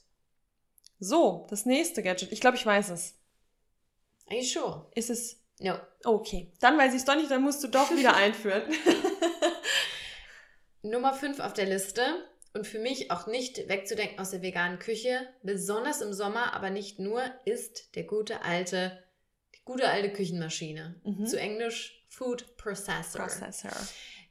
So, 1.00 1.48
das 1.50 1.66
nächste 1.66 2.04
Gadget. 2.04 2.32
Ich 2.32 2.42
glaube, 2.42 2.58
ich 2.58 2.66
weiß 2.66 2.90
es. 2.90 3.16
Are 4.28 4.38
you 4.38 4.44
sure? 4.44 4.88
Ist 4.96 5.10
es. 5.10 5.42
No. 5.60 5.76
Okay. 6.04 6.52
Dann 6.60 6.78
weiß 6.78 6.94
ich 6.94 7.00
es 7.00 7.06
doch 7.06 7.16
nicht, 7.16 7.30
dann 7.30 7.42
musst 7.42 7.64
du 7.64 7.68
doch 7.68 7.92
wieder 7.92 8.16
einführen. 8.16 8.64
Nummer 10.84 11.14
5 11.14 11.40
auf 11.40 11.54
der 11.54 11.66
Liste 11.66 12.02
und 12.54 12.68
für 12.68 12.80
mich 12.80 13.10
auch 13.10 13.26
nicht 13.28 13.68
wegzudenken 13.70 14.20
aus 14.20 14.32
der 14.32 14.42
veganen 14.42 14.78
Küche, 14.80 15.28
besonders 15.42 16.02
im 16.02 16.14
Sommer, 16.14 16.54
aber 16.54 16.70
nicht 16.70 17.00
nur, 17.00 17.24
ist 17.46 17.96
der 17.96 18.04
gute 18.04 18.42
alte, 18.44 19.02
die 19.56 19.64
gute 19.66 19.88
alte 19.90 20.12
Küchenmaschine. 20.14 21.02
Mhm. 21.04 21.26
Zu 21.26 21.40
Englisch 21.40 22.06
Food 22.10 22.58
Processor. 22.58 23.22
Processor. 23.22 23.72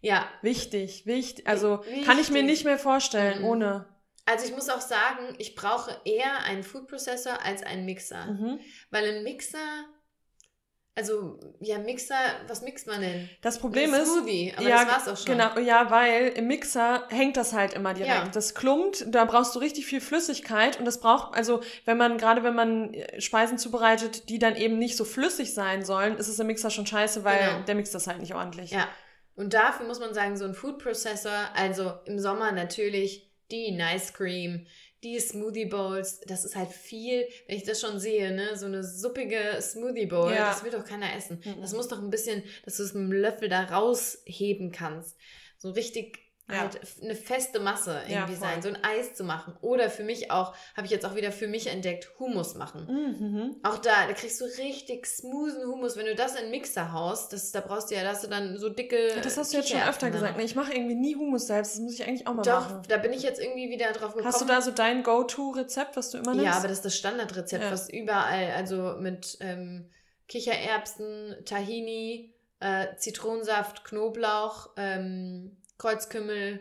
Ja, 0.01 0.29
Wichtig, 0.43 1.07
wichtig. 1.07 1.47
Also 1.49 1.85
Wichtig. 1.85 2.05
kann 2.07 2.19
ich 2.19 2.31
mir 2.31 2.43
nicht 2.43 2.65
mehr 2.65 2.79
vorstellen 2.79 3.41
Mhm. 3.41 3.45
ohne. 3.49 3.87
also 4.25 4.47
ich 4.47 4.53
muss 4.53 4.69
auch 4.69 4.81
sagen, 4.81 5.35
ich 5.39 5.55
brauche 5.57 6.01
eher 6.05 6.45
einen 6.45 6.63
Food 6.63 6.87
Processor 6.87 7.43
als 7.45 7.63
einen 7.65 7.85
Mixer. 7.87 8.27
Mhm. 8.27 8.61
Weil 8.91 9.17
ein 9.17 9.23
Mixer, 9.25 9.85
also 10.95 11.41
ja, 11.61 11.79
Mixer, 11.79 12.15
was 12.49 12.61
mixt 12.61 12.87
man 12.87 13.01
denn? 13.01 13.29
Das 13.41 13.59
Problem 13.59 13.95
Ein 13.95 14.03
ist. 14.03 14.13
Smoothie, 14.13 14.53
aber 14.57 14.69
ja, 14.69 14.85
das 14.85 14.93
war's 14.93 15.09
auch 15.09 15.17
schon. 15.27 15.39
Genau, 15.39 15.59
ja, 15.59 15.91
weil 15.91 16.29
im 16.29 16.47
Mixer 16.49 17.07
hängt 17.09 17.39
das 17.39 17.55
halt 17.55 17.73
immer 17.73 17.95
direkt. 17.95 18.15
Ja. 18.15 18.29
Das 18.29 18.55
klumpt, 18.55 19.07
da 19.09 19.25
brauchst 19.25 19.55
du 19.55 19.59
richtig 19.59 19.87
viel 19.87 20.03
Flüssigkeit 20.03 20.79
und 20.79 20.85
das 20.85 21.01
braucht, 21.01 21.35
also 21.35 21.63
wenn 21.87 21.97
man, 21.97 22.19
gerade 22.19 22.43
wenn 22.45 22.55
man 22.55 22.93
äh, 22.93 23.21
Speisen 23.21 23.57
zubereitet, 23.57 24.29
die 24.29 24.39
dann 24.39 24.55
eben 24.55 24.79
nicht 24.79 24.97
so 24.97 25.05
flüssig 25.07 25.55
sein 25.55 25.83
sollen, 25.83 26.17
ist 26.19 26.29
es 26.29 26.39
im 26.39 26.47
Mixer 26.47 26.71
schon 26.71 26.87
scheiße, 26.87 27.25
weil 27.25 27.39
Genau. 27.39 27.65
der 27.65 27.75
mixt 27.75 27.95
das 27.95 28.07
halt 28.07 28.21
nicht 28.21 28.35
ordentlich. 28.35 28.71
Ja. 28.71 28.87
Und 29.35 29.55
dafür 29.55 29.87
muss 29.87 29.99
man 29.99 30.13
sagen, 30.13 30.37
so 30.37 30.45
ein 30.45 30.53
Food 30.53 30.79
Processor, 30.79 31.49
also 31.55 31.95
im 32.05 32.19
Sommer 32.19 32.53
natürlich 32.53 33.31
die 33.51 33.71
Nice 33.73 34.13
Cream, 34.13 34.67
die 35.03 35.19
Smoothie 35.19 35.65
Bowls, 35.67 36.21
das 36.27 36.45
ist 36.45 36.55
halt 36.55 36.71
viel, 36.71 37.27
wenn 37.47 37.57
ich 37.57 37.65
das 37.65 37.81
schon 37.81 37.99
sehe, 37.99 38.33
ne, 38.33 38.57
so 38.57 38.67
eine 38.67 38.85
suppige 38.85 39.59
Smoothie 39.61 40.07
Bowl, 40.07 40.31
Ja. 40.31 40.51
das 40.51 40.63
will 40.63 40.71
doch 40.71 40.85
keiner 40.85 41.15
essen. 41.17 41.41
Mhm. 41.45 41.61
Das 41.61 41.73
muss 41.73 41.89
doch 41.89 42.01
ein 42.01 42.11
bisschen, 42.11 42.43
dass 42.65 42.77
du 42.77 42.85
es 42.85 42.95
mit 42.95 43.03
dem 43.05 43.13
Löffel 43.13 43.49
da 43.49 43.63
rausheben 43.65 44.71
kannst. 44.71 45.17
So 45.59 45.71
richtig 45.71 46.19
Ja. 46.51 46.59
halt 46.63 46.79
eine 47.01 47.15
feste 47.15 47.61
Masse 47.61 48.03
Ja, 48.09 48.19
irgendwie 48.21 48.35
voll. 48.35 48.49
sein, 48.49 48.63
so 48.63 48.69
ein 48.69 48.79
Eis 48.85 49.15
zu 49.15 49.25
machen. 49.25 49.57
Oder 49.63 49.89
für 49.89 50.03
mich 50.03 50.31
auch, 50.31 50.55
habe 50.77 50.85
ich 50.87 50.91
jetzt 50.91 51.07
auch 51.07 51.15
wieder 51.15 51.31
für 51.33 51.47
mich 51.47 51.69
entdeckt, 51.69 52.11
Hummus 52.19 52.55
machen. 52.57 52.87
Mhm. 52.89 53.57
Auch 53.63 53.79
da, 53.79 54.07
da 54.09 54.13
kriegst 54.13 54.41
du 54.41 54.45
richtig 54.45 55.07
smoothen 55.07 55.65
Hummus. 55.67 55.97
Wenn 55.97 56.07
du 56.07 56.15
das 56.15 56.35
in 56.35 56.43
den 56.43 56.51
Mixer 56.51 56.93
haust, 56.93 57.33
das, 57.33 57.53
da 57.53 57.61
brauchst 57.61 57.91
du 57.91 57.95
ja, 57.95 58.03
da 58.03 58.11
hast 58.11 58.25
du 58.25 58.29
dann 58.29 58.59
so 58.59 58.69
dicke. 58.69 59.21
Das 59.23 59.37
hast 59.39 59.53
du 59.53 59.59
jetzt 59.59 59.71
schon 59.71 59.81
öfter 59.83 60.07
da 60.09 60.13
gesagt. 60.13 60.37
Ne? 60.37 60.43
Ich 60.43 60.55
mache 60.57 60.75
irgendwie 60.75 60.97
nie 60.97 61.15
Hummus 61.17 61.47
selbst. 61.47 61.75
Das 61.75 61.81
muss 61.81 61.95
ich 61.95 62.07
eigentlich 62.07 62.27
auch 62.27 62.35
mal 62.35 62.43
Doch, 62.43 62.69
machen. 62.69 62.83
da 62.89 62.97
bin 62.99 63.13
ich 63.13 63.23
jetzt 63.23 63.41
irgendwie 63.41 63.71
wieder 63.71 63.93
drauf 63.93 64.13
gekommen. 64.15 64.27
Hast 64.27 64.41
du 64.41 64.45
da 64.45 64.61
so 64.61 64.73
dein 64.73 65.05
Go-To-Rezept, 65.05 65.97
was 65.97 66.11
du 66.11 66.19
immer 66.19 66.33
nimmst? 66.33 66.45
Ja, 66.45 66.53
aber 66.59 66.69
das 66.69 66.79
ist 66.79 66.85
das 66.85 66.97
Standardrezept, 66.97 67.63
Ja. 67.65 67.71
was 67.71 67.89
überall, 67.89 68.51
also 68.57 68.97
mit 68.99 69.39
ähm, 69.41 69.89
Kichererbsen, 70.29 71.37
Tahini, 71.45 72.35
äh, 72.61 72.95
Zitronensaft, 72.97 73.85
Knoblauch, 73.85 74.71
ähm, 74.77 75.57
Kreuzkümmel 75.79 76.61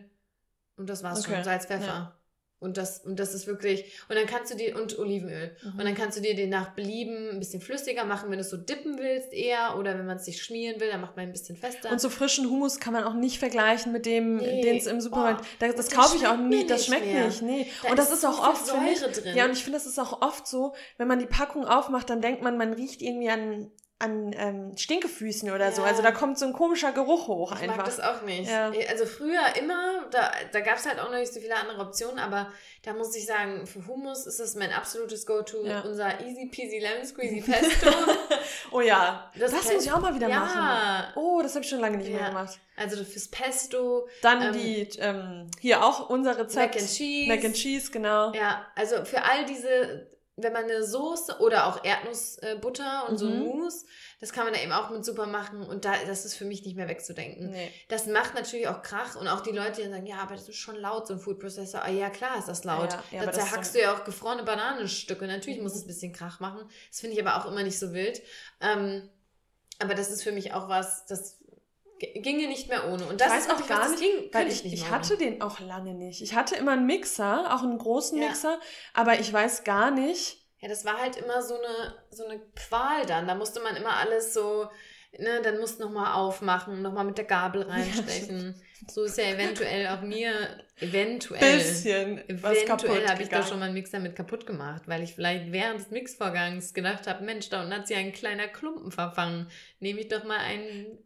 und 0.77 0.89
das 0.89 1.03
war's 1.03 1.19
Okay, 1.25 1.35
schon, 1.35 1.43
Salz, 1.43 1.65
Pfeffer. 1.65 1.85
ja. 1.85 2.17
Und 2.63 2.77
das, 2.77 2.99
und 2.99 3.19
das 3.19 3.33
ist 3.33 3.47
wirklich, 3.47 3.85
und 4.07 4.15
dann 4.15 4.27
kannst 4.27 4.53
du 4.53 4.55
dir, 4.55 4.79
und 4.79 4.99
Olivenöl. 4.99 5.57
Mhm. 5.63 5.71
Und 5.79 5.83
dann 5.83 5.95
kannst 5.95 6.19
du 6.19 6.21
dir 6.21 6.35
den 6.35 6.51
nach 6.51 6.75
Belieben 6.75 7.31
ein 7.31 7.39
bisschen 7.39 7.59
flüssiger 7.59 8.05
machen, 8.05 8.29
wenn 8.29 8.37
du 8.37 8.41
es 8.43 8.51
so 8.51 8.57
dippen 8.57 8.99
willst 8.99 9.33
eher. 9.33 9.77
Oder 9.79 9.97
wenn 9.97 10.05
man 10.05 10.17
es 10.17 10.25
sich 10.25 10.43
schmieren 10.43 10.79
will, 10.79 10.87
dann 10.91 11.01
macht 11.01 11.15
man 11.15 11.25
ein 11.25 11.31
bisschen 11.31 11.57
fester. 11.57 11.89
Und 11.91 11.99
so 11.99 12.11
frischen 12.11 12.47
Hummus 12.51 12.79
kann 12.79 12.93
man 12.93 13.03
auch 13.03 13.15
nicht 13.15 13.39
vergleichen 13.39 13.91
mit 13.91 14.05
dem, 14.05 14.35
Nee. 14.37 14.61
den 14.61 14.77
es 14.77 14.85
im 14.85 15.01
Supermarkt. 15.01 15.41
Oh, 15.43 15.47
da, 15.57 15.71
das 15.71 15.87
der 15.87 15.97
kaufe 15.97 16.17
ich 16.17 16.27
auch 16.27 16.37
nie. 16.37 16.67
Das 16.67 16.85
schmeckt 16.85 17.07
mehr. 17.07 17.25
nicht. 17.25 17.41
Nee. 17.41 17.65
Da 17.81 17.89
und 17.89 17.97
das 17.97 18.09
ist 18.11 18.17
ist 18.19 18.25
auch 18.25 18.47
oft 18.47 18.67
für 18.69 18.77
mich. 18.79 18.99
Säure 18.99 19.11
drin. 19.11 19.35
Ja, 19.35 19.45
und 19.45 19.53
ich 19.53 19.63
finde, 19.63 19.79
das 19.79 19.87
ist 19.87 19.97
auch 19.97 20.21
oft 20.21 20.45
so, 20.45 20.75
wenn 20.97 21.07
man 21.07 21.17
die 21.17 21.25
Packung 21.25 21.65
aufmacht, 21.65 22.11
dann 22.11 22.21
denkt 22.21 22.43
man, 22.43 22.57
man 22.59 22.73
riecht 22.73 23.01
irgendwie 23.01 23.29
an, 23.31 23.71
an 24.01 24.33
ähm, 24.37 24.75
Stinkefüßen 24.75 25.51
oder 25.51 25.71
so. 25.71 25.81
Ja. 25.81 25.87
Also 25.87 26.01
da 26.01 26.11
kommt 26.11 26.39
so 26.39 26.45
ein 26.45 26.53
komischer 26.53 26.91
Geruch 26.91 27.27
hoch 27.27 27.53
Ich 27.55 27.61
einfach. 27.61 27.77
mag 27.77 27.85
das 27.85 27.99
auch 27.99 28.23
nicht. 28.23 28.49
Ja. 28.49 28.71
Also 28.89 29.05
früher 29.05 29.41
immer, 29.59 30.05
da, 30.11 30.31
da 30.51 30.59
gab 30.61 30.77
es 30.77 30.85
halt 30.87 30.99
auch 30.99 31.09
noch 31.11 31.17
nicht 31.17 31.33
so 31.33 31.39
viele 31.39 31.55
andere 31.55 31.81
Optionen, 31.81 32.19
aber 32.19 32.51
da 32.83 32.93
muss 32.93 33.15
ich 33.15 33.25
sagen, 33.25 33.67
für 33.67 33.85
Hummus 33.85 34.25
ist 34.25 34.39
das 34.39 34.55
mein 34.55 34.71
absolutes 34.71 35.25
Go-To. 35.25 35.65
Ja. 35.65 35.81
Unser 35.81 36.19
Easy 36.21 36.47
Peasy 36.47 36.79
Lemon 36.79 37.05
Squeezy 37.05 37.41
Pesto. 37.41 37.91
oh 38.71 38.81
ja, 38.81 39.31
das, 39.37 39.51
Das 39.51 39.71
muss 39.71 39.85
ich 39.85 39.91
auch 39.91 39.99
mal 39.99 40.15
wieder 40.15 40.29
machen. 40.29 41.13
Oh, 41.15 41.41
das 41.43 41.53
habe 41.53 41.63
ich 41.63 41.69
schon 41.69 41.79
lange 41.79 41.97
nicht 41.97 42.11
mehr 42.11 42.29
gemacht. 42.29 42.59
Also 42.75 43.03
fürs 43.03 43.27
Pesto, 43.27 44.07
Dann 44.23 44.41
Ähm, 44.41 44.53
die, 44.53 44.89
ähm, 44.99 45.47
hier 45.59 45.83
auch 45.85 46.09
unser 46.09 46.37
Rezept. 46.39 46.73
Mac 46.73 46.81
and 46.81 46.89
Cheese. 46.91 47.27
Mac 47.27 47.45
and 47.45 47.55
Cheese, 47.55 47.91
genau. 47.91 48.33
Ja, 48.33 48.65
also 48.75 49.05
für 49.05 49.21
all 49.23 49.45
diese, 49.45 50.07
wenn 50.43 50.53
man 50.53 50.63
eine 50.65 50.83
Soße 50.83 51.39
oder 51.39 51.67
auch 51.67 51.83
Erdnussbutter 51.83 53.07
und 53.09 53.17
so 53.17 53.27
ein 53.27 53.39
Mhm. 53.39 53.45
Mousse, 53.45 53.85
das 54.19 54.31
kann 54.33 54.45
man 54.45 54.53
da 54.53 54.59
eben 54.61 54.71
auch 54.71 54.89
mit 54.89 55.03
super 55.03 55.25
machen 55.25 55.63
und 55.63 55.85
da, 55.85 55.93
das 56.05 56.25
ist 56.25 56.35
für 56.35 56.45
mich 56.45 56.63
nicht 56.65 56.75
mehr 56.75 56.87
wegzudenken. 56.87 57.49
Nee. 57.51 57.71
Das 57.89 58.05
macht 58.05 58.35
natürlich 58.35 58.67
auch 58.67 58.81
Krach 58.81 59.15
und 59.15 59.27
auch 59.27 59.41
die 59.41 59.51
Leute, 59.51 59.77
die 59.77 59.81
dann 59.83 59.91
sagen, 59.91 60.05
ja, 60.05 60.17
aber 60.17 60.35
das 60.35 60.47
ist 60.47 60.57
schon 60.57 60.75
laut, 60.75 61.07
so 61.07 61.13
ein 61.13 61.19
Food 61.19 61.39
Processor. 61.39 61.81
Ah, 61.83 61.89
ja, 61.89 62.09
klar 62.09 62.37
ist 62.37 62.47
das 62.47 62.63
laut. 62.63 62.91
Ja, 62.91 63.03
ja, 63.19 63.25
da 63.25 63.31
zerhackst 63.31 63.71
ist 63.71 63.75
du 63.75 63.81
ja 63.81 63.93
auch 63.95 64.03
gefrorene 64.03 64.43
Bananenstücke. 64.43 65.25
Natürlich 65.27 65.57
Mhm. 65.59 65.63
muss 65.63 65.75
es 65.75 65.83
ein 65.83 65.87
bisschen 65.87 66.13
Krach 66.13 66.39
machen. 66.39 66.61
Das 66.89 66.99
finde 66.99 67.15
ich 67.15 67.25
aber 67.25 67.37
auch 67.37 67.49
immer 67.49 67.63
nicht 67.63 67.79
so 67.79 67.93
wild. 67.93 68.21
Ähm, 68.59 69.09
aber 69.79 69.95
das 69.95 70.11
ist 70.11 70.21
für 70.23 70.31
mich 70.31 70.53
auch 70.53 70.69
was, 70.69 71.05
das 71.07 71.39
ginge 72.01 72.47
nicht 72.47 72.69
mehr 72.69 72.87
ohne. 72.89 73.05
Und 73.05 73.21
das 73.21 73.27
Ich 73.27 73.33
weiß 73.33 73.45
ist 73.45 73.51
auch 73.51 73.67
gar 73.67 73.89
nicht, 73.89 74.01
ging, 74.01 74.29
Weil 74.31 74.47
ich, 74.47 74.63
nicht 74.63 74.73
ich 74.73 74.81
mehr 74.81 74.91
hatte 74.91 75.17
den 75.17 75.41
auch 75.41 75.59
lange 75.59 75.93
nicht. 75.93 76.21
Ich 76.21 76.35
hatte 76.35 76.55
immer 76.55 76.73
einen 76.73 76.85
Mixer, 76.85 77.53
auch 77.53 77.63
einen 77.63 77.77
großen 77.77 78.19
Ja. 78.19 78.27
Mixer, 78.27 78.59
aber 78.93 79.19
ich 79.19 79.31
weiß 79.31 79.63
gar 79.63 79.91
nicht. 79.91 80.37
Ja, 80.59 80.69
das 80.69 80.85
war 80.85 80.99
halt 80.99 81.17
immer 81.17 81.41
so 81.41 81.55
eine, 81.55 81.95
so 82.11 82.25
eine 82.25 82.39
Qual 82.55 83.05
dann. 83.05 83.27
Da 83.27 83.35
musste 83.35 83.61
man 83.61 83.75
immer 83.75 83.97
alles 83.97 84.33
so, 84.33 84.69
ne, 85.17 85.41
dann 85.43 85.59
musst 85.59 85.79
du 85.79 85.85
nochmal 85.85 86.13
aufmachen, 86.13 86.81
nochmal 86.81 87.05
mit 87.05 87.17
der 87.17 87.25
Gabel 87.25 87.63
reinstechen. 87.63 88.61
so 88.87 89.03
ist 89.03 89.17
ja 89.17 89.25
eventuell 89.25 89.87
auch 89.87 90.01
mir, 90.01 90.63
eventuell. 90.79 91.57
Bisschen 91.57 92.23
was 92.41 92.63
kaputt 92.65 92.85
Eventuell 92.89 93.09
habe 93.09 93.23
ich 93.23 93.29
da 93.29 93.43
schon 93.43 93.59
mal 93.59 93.65
einen 93.65 93.73
Mixer 93.73 93.99
mit 93.99 94.15
kaputt 94.15 94.45
gemacht, 94.45 94.83
weil 94.85 95.01
ich 95.01 95.15
vielleicht 95.15 95.51
während 95.51 95.79
des 95.79 95.89
Mixvorgangs 95.89 96.73
gedacht 96.75 97.07
habe, 97.07 97.23
Mensch, 97.23 97.49
da 97.49 97.61
unten 97.61 97.73
hat 97.73 97.87
sich 97.87 97.97
ein 97.97 98.11
kleiner 98.11 98.47
Klumpen 98.47 98.91
verfangen. 98.91 99.49
Nehme 99.79 100.01
ich 100.01 100.09
doch 100.09 100.23
mal 100.23 100.39
einen 100.39 100.99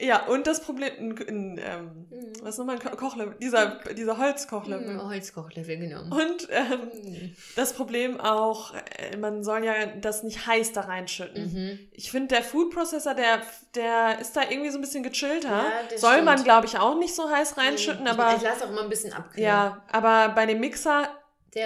Ja, 0.00 0.26
und 0.26 0.46
das 0.46 0.60
Problem, 0.60 0.92
in, 0.96 1.16
in, 1.16 1.58
ähm, 1.58 2.06
mhm. 2.10 2.32
was 2.42 2.50
ist 2.50 2.58
nochmal 2.58 2.78
ein 2.78 2.96
Kochlöffel? 2.96 3.34
Dieser, 3.42 3.80
dieser 3.96 4.16
Holzkochlöffel. 4.16 4.94
Mhm, 4.94 5.02
Holzkochlöffel, 5.02 5.76
genau. 5.76 6.02
Und 6.02 6.48
ähm, 6.50 6.80
mhm. 7.02 7.36
das 7.56 7.72
Problem 7.72 8.20
auch, 8.20 8.74
äh, 8.74 9.16
man 9.16 9.42
soll 9.42 9.64
ja 9.64 9.86
das 10.00 10.22
nicht 10.22 10.46
heiß 10.46 10.72
da 10.72 10.82
reinschütten. 10.82 11.52
Mhm. 11.52 11.78
Ich 11.92 12.12
finde, 12.12 12.36
der 12.36 12.44
Food 12.44 12.72
Processor, 12.72 13.14
der, 13.14 13.42
der 13.74 14.20
ist 14.20 14.36
da 14.36 14.42
irgendwie 14.48 14.70
so 14.70 14.78
ein 14.78 14.82
bisschen 14.82 15.02
gechillter. 15.02 15.48
Ja, 15.48 15.98
soll 15.98 16.12
stimmt. 16.12 16.26
man, 16.26 16.44
glaube 16.44 16.66
ich, 16.66 16.78
auch 16.78 16.96
nicht 16.96 17.14
so 17.14 17.28
heiß 17.28 17.56
reinschütten, 17.56 18.06
ich, 18.06 18.12
aber. 18.12 18.36
Ich 18.36 18.42
lasse 18.42 18.66
auch 18.66 18.70
immer 18.70 18.82
ein 18.82 18.88
bisschen 18.88 19.12
abkühlen. 19.12 19.46
Ja, 19.46 19.82
aber 19.90 20.32
bei 20.32 20.46
dem 20.46 20.60
Mixer 20.60 21.08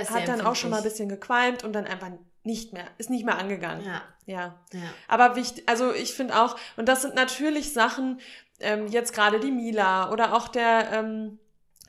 hat 0.09 0.29
dann 0.29 0.41
auch 0.41 0.55
schon 0.55 0.71
mal 0.71 0.79
ein 0.79 0.85
bisschen 0.85 1.11
gequalmt 1.11 1.65
und 1.65 1.75
dann 1.75 1.85
einfach 1.85 2.11
nicht 2.45 2.73
mehr, 2.73 2.87
ist 2.99 3.11
nicht 3.11 3.25
mehr 3.25 3.39
angegangen. 3.39 3.85
Ja. 3.85 4.03
Ja. 4.27 4.59
ja. 4.73 4.81
Aber 5.09 5.37
wichtig, 5.37 5.69
also 5.69 5.93
ich 5.93 6.13
finde 6.13 6.41
auch, 6.41 6.57
und 6.77 6.89
das 6.89 7.03
sind 7.03 7.15
natürlich 7.15 7.73
Sachen, 7.73 8.21
ähm, 8.61 8.87
jetzt 8.89 9.15
gerade 9.15 9.41
die 9.41 9.51
Mila 9.51 10.11
oder 10.13 10.35
auch 10.35 10.49
der, 10.49 10.91
ähm, 10.93 11.39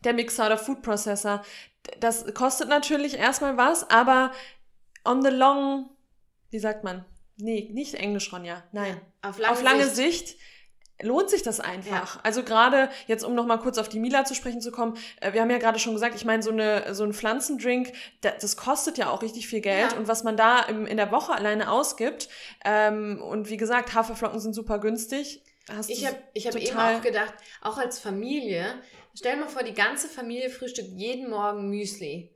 der 0.03 0.13
Mixer 0.13 0.45
oder 0.45 0.57
Food 0.57 0.81
Processor, 0.81 1.43
das 1.99 2.33
kostet 2.33 2.69
natürlich 2.69 3.17
erstmal 3.17 3.57
was, 3.57 3.89
aber 3.89 4.31
on 5.05 5.21
the 5.21 5.29
long, 5.29 5.89
wie 6.49 6.59
sagt 6.59 6.83
man? 6.83 7.05
Nee, 7.37 7.69
nicht 7.73 7.95
Englisch, 7.95 8.31
Ronja. 8.31 8.63
Nein. 8.71 9.01
Ja, 9.23 9.29
auf 9.29 9.37
lange, 9.37 9.53
auf 9.53 9.63
lange 9.63 9.87
Sicht, 9.87 10.27
Sicht 10.27 10.39
lohnt 11.01 11.29
sich 11.29 11.43
das 11.43 11.59
einfach. 11.59 12.15
Ja. 12.15 12.21
Also 12.23 12.43
gerade 12.43 12.89
jetzt, 13.07 13.23
um 13.23 13.35
nochmal 13.35 13.59
kurz 13.59 13.77
auf 13.77 13.89
die 13.89 13.99
Mila 13.99 14.25
zu 14.25 14.35
sprechen 14.35 14.61
zu 14.61 14.71
kommen, 14.71 14.97
äh, 15.21 15.33
wir 15.33 15.41
haben 15.41 15.49
ja 15.49 15.57
gerade 15.57 15.79
schon 15.79 15.93
gesagt, 15.93 16.15
ich 16.15 16.25
meine, 16.25 16.43
so, 16.43 16.51
eine, 16.51 16.93
so 16.93 17.03
ein 17.03 17.13
Pflanzendrink, 17.13 17.91
das 18.21 18.57
kostet 18.57 18.97
ja 18.97 19.09
auch 19.09 19.21
richtig 19.21 19.47
viel 19.47 19.61
Geld. 19.61 19.91
Ja. 19.91 19.97
Und 19.97 20.07
was 20.07 20.23
man 20.23 20.37
da 20.37 20.61
im, 20.61 20.85
in 20.85 20.97
der 20.97 21.11
Woche 21.11 21.33
alleine 21.33 21.71
ausgibt, 21.71 22.29
ähm, 22.63 23.21
und 23.21 23.49
wie 23.49 23.57
gesagt, 23.57 23.93
Haferflocken 23.93 24.39
sind 24.39 24.53
super 24.53 24.79
günstig. 24.79 25.43
Hast 25.69 25.89
ich 25.89 26.05
habe 26.05 26.17
ich 26.33 26.45
hab 26.45 26.55
eben 26.55 26.77
auch 26.77 27.01
gedacht, 27.01 27.33
auch 27.61 27.77
als 27.77 27.97
Familie, 27.99 28.65
stell 29.15 29.37
mal 29.37 29.47
vor, 29.47 29.63
die 29.63 29.73
ganze 29.73 30.09
Familie 30.09 30.49
frühstückt 30.49 30.89
jeden 30.89 31.29
Morgen 31.29 31.69
Müsli. 31.69 32.29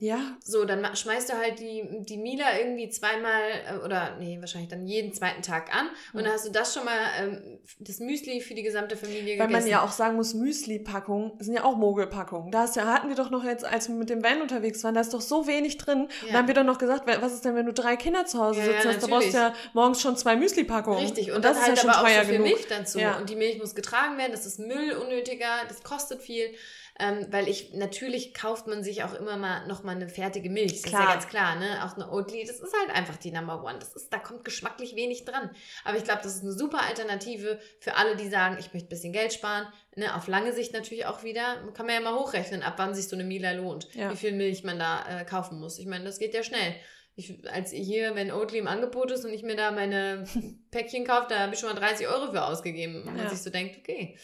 Ja. 0.00 0.36
So, 0.44 0.64
dann 0.64 0.94
schmeißt 0.94 1.28
du 1.30 1.34
halt 1.34 1.58
die, 1.58 1.84
die 2.04 2.18
Mila 2.18 2.56
irgendwie 2.58 2.88
zweimal 2.88 3.42
äh, 3.68 3.84
oder 3.84 4.16
nee, 4.20 4.38
wahrscheinlich 4.40 4.70
dann 4.70 4.86
jeden 4.86 5.12
zweiten 5.12 5.42
Tag 5.42 5.74
an 5.74 5.88
und 6.12 6.22
dann 6.22 6.32
hast 6.32 6.46
du 6.46 6.52
das 6.52 6.72
schon 6.72 6.84
mal, 6.84 6.98
ähm, 7.20 7.58
das 7.80 7.98
Müsli 7.98 8.40
für 8.40 8.54
die 8.54 8.62
gesamte 8.62 8.96
Familie 8.96 9.38
Weil 9.38 9.48
gegessen. 9.48 9.52
Weil 9.52 9.60
man 9.60 9.68
ja 9.68 9.82
auch 9.82 9.90
sagen 9.90 10.14
muss, 10.14 10.34
Müsli-Packungen 10.34 11.32
sind 11.40 11.54
ja 11.54 11.64
auch 11.64 11.76
Mogelpackungen. 11.76 12.52
Da 12.52 12.66
ja, 12.66 12.86
hatten 12.86 13.08
wir 13.08 13.16
doch 13.16 13.30
noch 13.30 13.42
jetzt, 13.42 13.64
als 13.64 13.88
wir 13.88 13.96
mit 13.96 14.08
dem 14.08 14.22
Van 14.22 14.40
unterwegs 14.40 14.84
waren, 14.84 14.94
da 14.94 15.00
ist 15.00 15.12
doch 15.12 15.20
so 15.20 15.48
wenig 15.48 15.78
drin. 15.78 15.98
Ja. 15.98 16.04
Und 16.04 16.28
dann 16.28 16.36
haben 16.36 16.48
wir 16.48 16.54
doch 16.54 16.64
noch 16.64 16.78
gesagt, 16.78 17.04
was 17.20 17.32
ist 17.32 17.44
denn, 17.44 17.56
wenn 17.56 17.66
du 17.66 17.72
drei 17.72 17.96
Kinder 17.96 18.24
zu 18.24 18.38
Hause 18.38 18.60
ja, 18.60 18.66
sitzen 18.66 18.88
ja, 18.88 18.94
hast? 18.94 19.02
Da 19.02 19.06
brauchst 19.08 19.32
du 19.32 19.36
ja 19.36 19.54
morgens 19.72 20.00
schon 20.00 20.16
zwei 20.16 20.36
Müsli-Packungen. 20.36 21.00
Richtig, 21.00 21.30
und, 21.30 21.36
und 21.36 21.44
das, 21.44 21.56
ist 21.56 21.66
halt 21.66 21.76
ja 21.76 21.82
schon 21.82 22.04
teuer 22.04 22.24
genug. 22.24 22.46
Milch 22.46 22.66
dazu. 22.68 23.00
Ja. 23.00 23.18
Und 23.18 23.28
die 23.28 23.36
Milch 23.36 23.58
muss 23.58 23.74
getragen 23.74 24.16
werden, 24.16 24.30
das 24.30 24.46
ist 24.46 24.60
Müll 24.60 24.92
unnötiger, 24.92 25.64
das 25.68 25.82
kostet 25.82 26.22
viel. 26.22 26.54
Ähm, 27.00 27.28
weil 27.30 27.46
ich, 27.46 27.74
natürlich 27.74 28.34
kauft 28.34 28.66
man 28.66 28.82
sich 28.82 29.04
auch 29.04 29.14
immer 29.14 29.36
mal 29.36 29.66
noch 29.68 29.84
mal 29.84 29.94
eine 29.94 30.08
fertige 30.08 30.50
Milch. 30.50 30.72
Das 30.72 30.82
klar. 30.82 31.02
ist 31.02 31.06
ja 31.06 31.14
ganz 31.14 31.28
klar, 31.28 31.54
ne? 31.56 31.84
Auch 31.84 31.94
eine 31.94 32.10
Oatly, 32.10 32.44
das 32.44 32.58
ist 32.58 32.74
halt 32.76 32.90
einfach 32.90 33.16
die 33.16 33.30
Number 33.30 33.62
One. 33.62 33.78
Das 33.78 33.94
ist, 33.94 34.12
da 34.12 34.18
kommt 34.18 34.44
geschmacklich 34.44 34.96
wenig 34.96 35.24
dran. 35.24 35.50
Aber 35.84 35.96
ich 35.96 36.02
glaube, 36.02 36.22
das 36.24 36.34
ist 36.34 36.42
eine 36.42 36.52
super 36.52 36.82
Alternative 36.82 37.60
für 37.78 37.94
alle, 37.94 38.16
die 38.16 38.28
sagen, 38.28 38.56
ich 38.58 38.72
möchte 38.72 38.88
ein 38.88 38.90
bisschen 38.90 39.12
Geld 39.12 39.32
sparen. 39.32 39.68
Ne? 39.94 40.12
Auf 40.16 40.26
lange 40.26 40.52
Sicht 40.52 40.72
natürlich 40.72 41.06
auch 41.06 41.22
wieder, 41.22 41.70
kann 41.72 41.86
man 41.86 41.94
ja 41.94 42.00
mal 42.00 42.18
hochrechnen, 42.18 42.64
ab 42.64 42.74
wann 42.78 42.94
sich 42.94 43.06
so 43.06 43.14
eine 43.14 43.24
Mila 43.24 43.52
lohnt. 43.52 43.94
Ja. 43.94 44.10
Wie 44.10 44.16
viel 44.16 44.32
Milch 44.32 44.64
man 44.64 44.80
da 44.80 45.20
äh, 45.20 45.24
kaufen 45.24 45.60
muss. 45.60 45.78
Ich 45.78 45.86
meine, 45.86 46.04
das 46.04 46.18
geht 46.18 46.34
ja 46.34 46.42
schnell. 46.42 46.74
Ich, 47.14 47.48
als 47.48 47.70
hier, 47.70 48.16
wenn 48.16 48.32
Oatly 48.32 48.58
im 48.58 48.66
Angebot 48.66 49.12
ist 49.12 49.24
und 49.24 49.32
ich 49.32 49.44
mir 49.44 49.54
da 49.54 49.70
meine 49.70 50.24
Päckchen 50.72 51.04
kaufe, 51.04 51.26
da 51.28 51.38
habe 51.40 51.54
ich 51.54 51.60
schon 51.60 51.72
mal 51.72 51.78
30 51.78 52.08
Euro 52.08 52.32
für 52.32 52.44
ausgegeben. 52.44 53.02
Und 53.02 53.06
man 53.06 53.18
ja. 53.18 53.28
sich 53.28 53.40
so 53.40 53.50
denkt, 53.50 53.78
okay. 53.78 54.18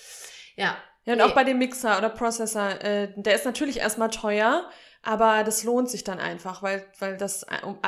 Ja, 0.56 0.76
ja, 1.04 1.12
und 1.12 1.18
nee. 1.18 1.24
auch 1.24 1.34
bei 1.34 1.44
dem 1.44 1.58
Mixer 1.58 1.98
oder 1.98 2.08
Processor, 2.08 2.80
äh, 2.82 3.08
der 3.16 3.34
ist 3.34 3.44
natürlich 3.44 3.78
erstmal 3.78 4.10
teuer, 4.10 4.68
aber 5.02 5.44
das 5.44 5.64
lohnt 5.64 5.90
sich 5.90 6.04
dann 6.04 6.18
einfach, 6.18 6.62
weil, 6.62 6.86
weil 6.98 7.16
das 7.16 7.44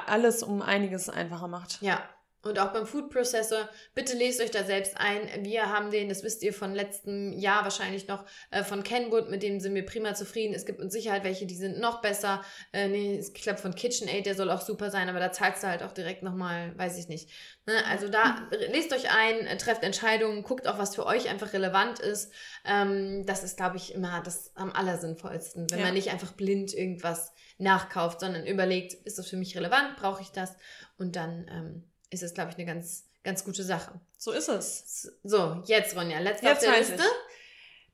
alles 0.07 0.43
um 0.43 0.62
einiges 0.62 1.09
einfacher 1.09 1.49
macht. 1.49 1.81
Ja, 1.81 2.03
und 2.47 2.59
auch 2.59 2.72
beim 2.72 2.86
Food 2.86 3.11
Processor, 3.11 3.68
bitte 3.94 4.16
lest 4.16 4.40
euch 4.40 4.51
da 4.51 4.64
selbst 4.64 4.97
ein. 4.97 5.44
Wir 5.44 5.72
haben 5.72 5.90
den, 5.90 6.09
das 6.09 6.22
wisst 6.22 6.42
ihr 6.42 6.53
von 6.53 6.74
letztem 6.74 7.32
Jahr 7.32 7.64
wahrscheinlich 7.64 8.09
noch, 8.09 8.24
äh, 8.51 8.62
von 8.62 8.82
Kenwood, 8.82 9.30
mit 9.30 9.42
dem 9.42 9.61
sind 9.61 9.74
wir 9.74 9.84
prima 9.84 10.14
zufrieden. 10.14 10.55
Es 10.55 10.66
gibt 10.66 10.78
mit 10.78 10.92
Sicherheit 10.92 11.24
welche, 11.24 11.47
die 11.47 11.57
sind 11.57 11.78
noch 11.78 12.01
besser. 12.01 12.42
Äh, 12.72 12.88
nee, 12.88 13.18
ich 13.18 13.34
glaube 13.34 13.59
von 13.59 13.74
KitchenAid, 13.74 14.26
der 14.26 14.34
soll 14.34 14.51
auch 14.51 14.61
super 14.61 14.90
sein, 14.90 15.09
aber 15.09 15.20
da 15.20 15.32
zahlst 15.32 15.62
du 15.62 15.68
halt 15.68 15.82
auch 15.82 15.92
direkt 15.92 16.22
nochmal, 16.22 16.76
weiß 16.78 16.99
ich 16.99 17.09
nicht. 17.09 17.30
Ne? 17.66 17.74
Also 17.86 18.09
da 18.09 18.49
lest 18.70 18.92
euch 18.92 19.11
ein, 19.11 19.47
äh, 19.47 19.57
trefft 19.57 19.82
Entscheidungen, 19.82 20.42
guckt 20.42 20.68
auch, 20.68 20.78
was 20.78 20.94
für 20.94 21.07
euch 21.07 21.28
einfach 21.28 21.53
relevant 21.53 21.99
ist. 21.99 22.32
Ähm, 22.64 23.24
das 23.26 23.42
ist, 23.44 23.57
glaube 23.57 23.76
ich, 23.76 23.94
immer 23.94 24.22
das 24.22 24.53
am 24.55 24.72
allersinnvollsten, 24.72 25.70
wenn 25.70 25.78
ja. 25.78 25.84
man 25.86 25.94
nicht 25.94 26.11
einfach 26.11 26.32
blind 26.32 26.72
irgendwas 26.74 27.32
nachkauft, 27.59 28.20
sondern 28.20 28.47
überlegt, 28.47 28.92
ist 28.92 29.18
das 29.18 29.28
für 29.28 29.36
mich 29.36 29.57
relevant, 29.57 29.97
brauche 29.97 30.22
ich 30.22 30.30
das? 30.30 30.57
Und 30.99 31.16
dann 31.16 31.47
ähm, 31.51 31.84
ist 32.11 32.22
es, 32.22 32.34
glaube 32.34 32.50
ich, 32.50 32.57
eine 32.57 32.66
ganz, 32.66 33.04
ganz 33.24 33.44
gute 33.44 33.62
Sache. 33.62 34.00
So 34.16 34.32
ist 34.32 34.48
es. 34.48 35.18
So, 35.22 35.62
jetzt, 35.66 35.96
Ronja, 35.96 36.18
letzte 36.18 36.46
jetzt 36.46 36.66
auf 36.66 36.72
der 36.72 36.78
Liste. 36.78 36.94
Ich. 36.94 37.36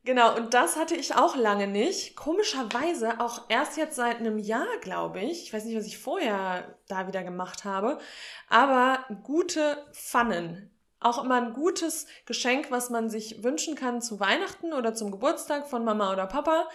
Genau, 0.05 0.35
und 0.37 0.53
das 0.53 0.77
hatte 0.77 0.97
ich 0.97 1.15
auch 1.15 1.37
lange 1.37 1.69
nicht. 1.69 2.17
Komischerweise 2.17 3.21
auch 3.21 3.43
erst 3.49 3.77
jetzt 3.77 3.95
seit 3.95 4.19
einem 4.19 4.39
Jahr, 4.39 4.67
glaube 4.81 5.21
ich. 5.21 5.45
Ich 5.45 5.53
weiß 5.53 5.65
nicht, 5.65 5.77
was 5.77 5.87
ich 5.87 5.99
vorher 5.99 6.77
da 6.89 7.07
wieder 7.07 7.23
gemacht 7.23 7.65
habe. 7.65 7.99
Aber 8.49 9.05
gute 9.23 9.79
Pfannen. 9.93 10.71
Auch 10.99 11.23
immer 11.23 11.37
ein 11.37 11.53
gutes 11.53 12.07
Geschenk, 12.27 12.71
was 12.71 12.91
man 12.91 13.11
sich 13.11 13.43
wünschen 13.43 13.75
kann 13.77 14.03
zu 14.03 14.19
Weihnachten 14.19 14.73
oder 14.73 14.95
zum 14.95 15.11
Geburtstag 15.11 15.69
von 15.69 15.85
Mama 15.85 16.13
oder 16.13 16.27
Papa. 16.27 16.69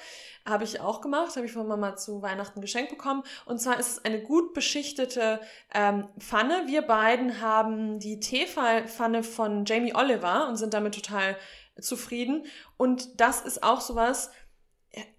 Habe 0.47 0.63
ich 0.63 0.79
auch 0.79 1.01
gemacht, 1.01 1.35
habe 1.35 1.45
ich 1.45 1.51
von 1.51 1.67
Mama 1.67 1.97
zu 1.97 2.21
Weihnachten 2.21 2.61
geschenkt 2.61 2.89
bekommen. 2.89 3.23
Und 3.45 3.59
zwar 3.59 3.79
ist 3.79 3.91
es 3.91 4.05
eine 4.05 4.21
gut 4.21 4.53
beschichtete 4.53 5.41
ähm, 5.73 6.07
Pfanne. 6.19 6.63
Wir 6.67 6.83
beiden 6.83 7.41
haben 7.41 7.99
die 7.99 8.21
Tefal-Pfanne 8.21 9.23
von 9.23 9.65
Jamie 9.65 9.93
Oliver 9.93 10.47
und 10.47 10.55
sind 10.55 10.73
damit 10.73 10.95
total 10.95 11.35
zufrieden. 11.81 12.45
Und 12.77 13.19
das 13.19 13.41
ist 13.41 13.61
auch 13.61 13.81
sowas, 13.81 14.31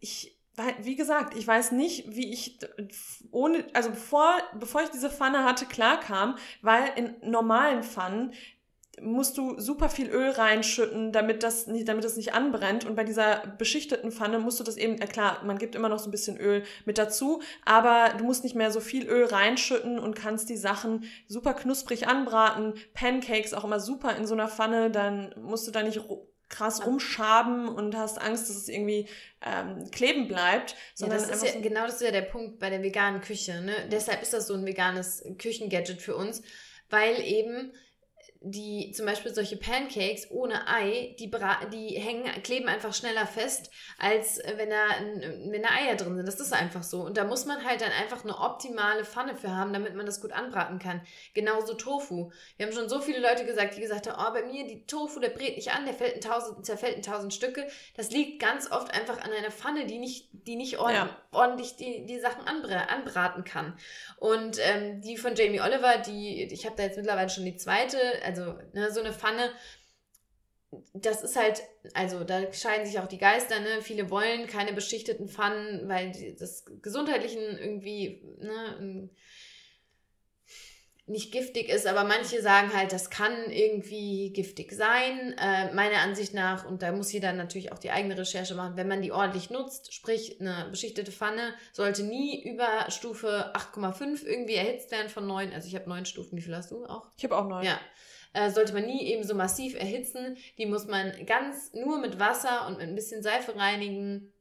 ich, 0.00 0.38
wie 0.80 0.96
gesagt, 0.96 1.36
ich 1.36 1.46
weiß 1.46 1.72
nicht, 1.72 2.16
wie 2.16 2.32
ich 2.32 2.58
ohne, 3.30 3.66
also 3.74 3.90
bevor, 3.90 4.34
bevor 4.58 4.82
ich 4.82 4.88
diese 4.88 5.10
Pfanne 5.10 5.44
hatte, 5.44 5.66
klarkam, 5.66 6.36
weil 6.62 6.90
in 6.96 7.16
normalen 7.22 7.82
Pfannen 7.82 8.32
musst 9.02 9.38
du 9.38 9.58
super 9.58 9.88
viel 9.88 10.08
Öl 10.08 10.30
reinschütten, 10.30 11.12
damit 11.12 11.42
das 11.42 11.66
nicht, 11.66 11.88
damit 11.88 12.04
das 12.04 12.16
nicht 12.16 12.34
anbrennt. 12.34 12.84
Und 12.84 12.96
bei 12.96 13.04
dieser 13.04 13.42
beschichteten 13.58 14.12
Pfanne 14.12 14.38
musst 14.38 14.60
du 14.60 14.64
das 14.64 14.76
eben, 14.76 15.00
äh 15.00 15.06
klar, 15.06 15.42
man 15.44 15.58
gibt 15.58 15.74
immer 15.74 15.88
noch 15.88 15.98
so 15.98 16.08
ein 16.08 16.10
bisschen 16.10 16.38
Öl 16.38 16.62
mit 16.84 16.98
dazu, 16.98 17.42
aber 17.64 18.14
du 18.18 18.24
musst 18.24 18.44
nicht 18.44 18.54
mehr 18.54 18.70
so 18.70 18.80
viel 18.80 19.06
Öl 19.06 19.26
reinschütten 19.26 19.98
und 19.98 20.14
kannst 20.14 20.48
die 20.48 20.56
Sachen 20.56 21.04
super 21.26 21.54
knusprig 21.54 22.08
anbraten. 22.08 22.74
Pancakes 22.94 23.54
auch 23.54 23.64
immer 23.64 23.80
super 23.80 24.16
in 24.16 24.26
so 24.26 24.34
einer 24.34 24.48
Pfanne, 24.48 24.90
dann 24.90 25.34
musst 25.40 25.66
du 25.66 25.70
da 25.70 25.82
nicht 25.82 26.00
krass 26.48 26.84
rumschaben 26.84 27.68
und 27.68 27.96
hast 27.96 28.20
Angst, 28.20 28.48
dass 28.48 28.56
es 28.56 28.68
irgendwie 28.68 29.06
ähm, 29.44 29.90
kleben 29.90 30.28
bleibt. 30.28 30.74
Sondern 30.94 31.20
ja, 31.20 31.26
das 31.26 31.42
ist 31.42 31.54
ja, 31.54 31.60
genau 31.60 31.84
das 31.86 31.96
ist 31.96 32.02
ja 32.02 32.10
der 32.10 32.22
Punkt 32.22 32.58
bei 32.58 32.70
der 32.70 32.82
veganen 32.82 33.20
Küche. 33.20 33.60
Ne? 33.60 33.74
Deshalb 33.90 34.22
ist 34.22 34.32
das 34.32 34.46
so 34.46 34.54
ein 34.54 34.64
veganes 34.64 35.24
Küchengadget 35.38 36.00
für 36.00 36.16
uns, 36.16 36.42
weil 36.88 37.20
eben 37.20 37.72
die 38.40 38.92
zum 38.92 39.04
Beispiel 39.04 39.34
solche 39.34 39.56
Pancakes 39.56 40.30
ohne 40.30 40.68
Ei, 40.68 41.16
die, 41.18 41.30
die 41.72 41.98
hängen, 41.98 42.24
kleben 42.42 42.68
einfach 42.68 42.94
schneller 42.94 43.26
fest, 43.26 43.70
als 43.98 44.38
äh, 44.38 44.54
wenn 44.56 44.70
da, 44.70 44.76
wenn 45.50 45.62
da 45.62 45.70
Eier 45.70 45.96
drin 45.96 46.16
sind. 46.16 46.26
Das 46.26 46.38
ist 46.38 46.52
einfach 46.52 46.84
so. 46.84 47.02
Und 47.02 47.16
da 47.16 47.24
muss 47.24 47.46
man 47.46 47.64
halt 47.64 47.80
dann 47.80 47.90
einfach 47.90 48.22
eine 48.22 48.38
optimale 48.38 49.04
Pfanne 49.04 49.34
für 49.34 49.50
haben, 49.50 49.72
damit 49.72 49.96
man 49.96 50.06
das 50.06 50.20
gut 50.20 50.32
anbraten 50.32 50.78
kann. 50.78 51.00
Genauso 51.34 51.74
Tofu. 51.74 52.30
Wir 52.56 52.66
haben 52.66 52.72
schon 52.72 52.88
so 52.88 53.00
viele 53.00 53.20
Leute 53.20 53.44
gesagt, 53.44 53.76
die 53.76 53.80
gesagt 53.80 54.08
haben, 54.08 54.24
oh, 54.24 54.32
bei 54.32 54.46
mir 54.46 54.66
die 54.66 54.86
Tofu, 54.86 55.18
der 55.18 55.30
brät 55.30 55.56
nicht 55.56 55.72
an, 55.72 55.84
der 55.84 55.94
fällt 55.94 56.14
in 56.14 56.20
tausend, 56.20 56.64
zerfällt 56.64 56.94
in 56.94 57.02
tausend 57.02 57.34
Stücke. 57.34 57.66
Das 57.96 58.10
liegt 58.10 58.40
ganz 58.40 58.70
oft 58.70 58.94
einfach 58.94 59.20
an 59.20 59.32
einer 59.32 59.50
Pfanne, 59.50 59.86
die 59.86 59.98
nicht, 59.98 60.28
die 60.32 60.54
nicht 60.54 60.78
ordentlich, 60.78 61.12
ja. 61.12 61.22
ordentlich 61.32 61.76
die, 61.76 62.06
die 62.06 62.20
Sachen 62.20 62.46
anbraten 62.46 63.42
kann. 63.42 63.76
Und 64.18 64.58
ähm, 64.60 65.00
die 65.00 65.16
von 65.16 65.34
Jamie 65.34 65.60
Oliver, 65.60 65.98
die, 65.98 66.44
ich 66.44 66.66
habe 66.66 66.76
da 66.76 66.84
jetzt 66.84 66.96
mittlerweile 66.96 67.30
schon 67.30 67.44
die 67.44 67.56
zweite, 67.56 67.98
also 68.28 68.58
ne, 68.74 68.92
so 68.92 69.00
eine 69.00 69.12
Pfanne, 69.12 69.50
das 70.92 71.22
ist 71.22 71.36
halt, 71.36 71.62
also 71.94 72.24
da 72.24 72.52
scheiden 72.52 72.84
sich 72.84 72.98
auch 72.98 73.06
die 73.06 73.18
Geister, 73.18 73.58
ne? 73.60 73.80
Viele 73.80 74.10
wollen 74.10 74.46
keine 74.46 74.74
beschichteten 74.74 75.28
Pfannen, 75.28 75.88
weil 75.88 76.12
das 76.38 76.64
gesundheitlichen 76.82 77.40
irgendwie, 77.58 78.22
ne, 78.38 79.08
nicht 81.08 81.32
giftig 81.32 81.70
ist, 81.70 81.86
aber 81.86 82.04
manche 82.04 82.42
sagen 82.42 82.72
halt, 82.74 82.92
das 82.92 83.08
kann 83.08 83.50
irgendwie 83.50 84.30
giftig 84.34 84.72
sein. 84.72 85.34
Äh, 85.38 85.72
meiner 85.72 86.00
Ansicht 86.00 86.34
nach, 86.34 86.66
und 86.66 86.82
da 86.82 86.92
muss 86.92 87.12
jeder 87.12 87.32
natürlich 87.32 87.72
auch 87.72 87.78
die 87.78 87.90
eigene 87.90 88.18
Recherche 88.18 88.54
machen, 88.54 88.76
wenn 88.76 88.88
man 88.88 89.00
die 89.00 89.10
ordentlich 89.10 89.48
nutzt, 89.48 89.94
sprich 89.94 90.38
eine 90.38 90.68
beschichtete 90.70 91.10
Pfanne, 91.10 91.54
sollte 91.72 92.02
nie 92.02 92.46
über 92.46 92.90
Stufe 92.90 93.52
8,5 93.54 94.24
irgendwie 94.26 94.56
erhitzt 94.56 94.90
werden 94.90 95.08
von 95.08 95.26
9. 95.26 95.54
Also 95.54 95.66
ich 95.66 95.74
habe 95.74 95.88
neun 95.88 96.04
Stufen, 96.04 96.36
wie 96.36 96.42
viel 96.42 96.54
hast 96.54 96.70
du 96.70 96.84
auch? 96.84 97.06
Ich 97.16 97.24
habe 97.24 97.38
auch 97.38 97.48
neun. 97.48 97.64
Ja. 97.64 97.80
Äh, 98.32 98.50
sollte 98.50 98.72
man 98.72 98.86
nie 98.86 99.06
eben 99.06 99.24
so 99.24 99.34
massiv 99.34 99.74
erhitzen. 99.74 100.36
Die 100.58 100.66
muss 100.66 100.86
man 100.86 101.12
ganz 101.26 101.72
nur 101.74 101.98
mit 101.98 102.18
Wasser 102.18 102.66
und 102.66 102.78
mit 102.78 102.88
ein 102.88 102.94
bisschen 102.94 103.22
Seife 103.22 103.56
reinigen. 103.56 104.32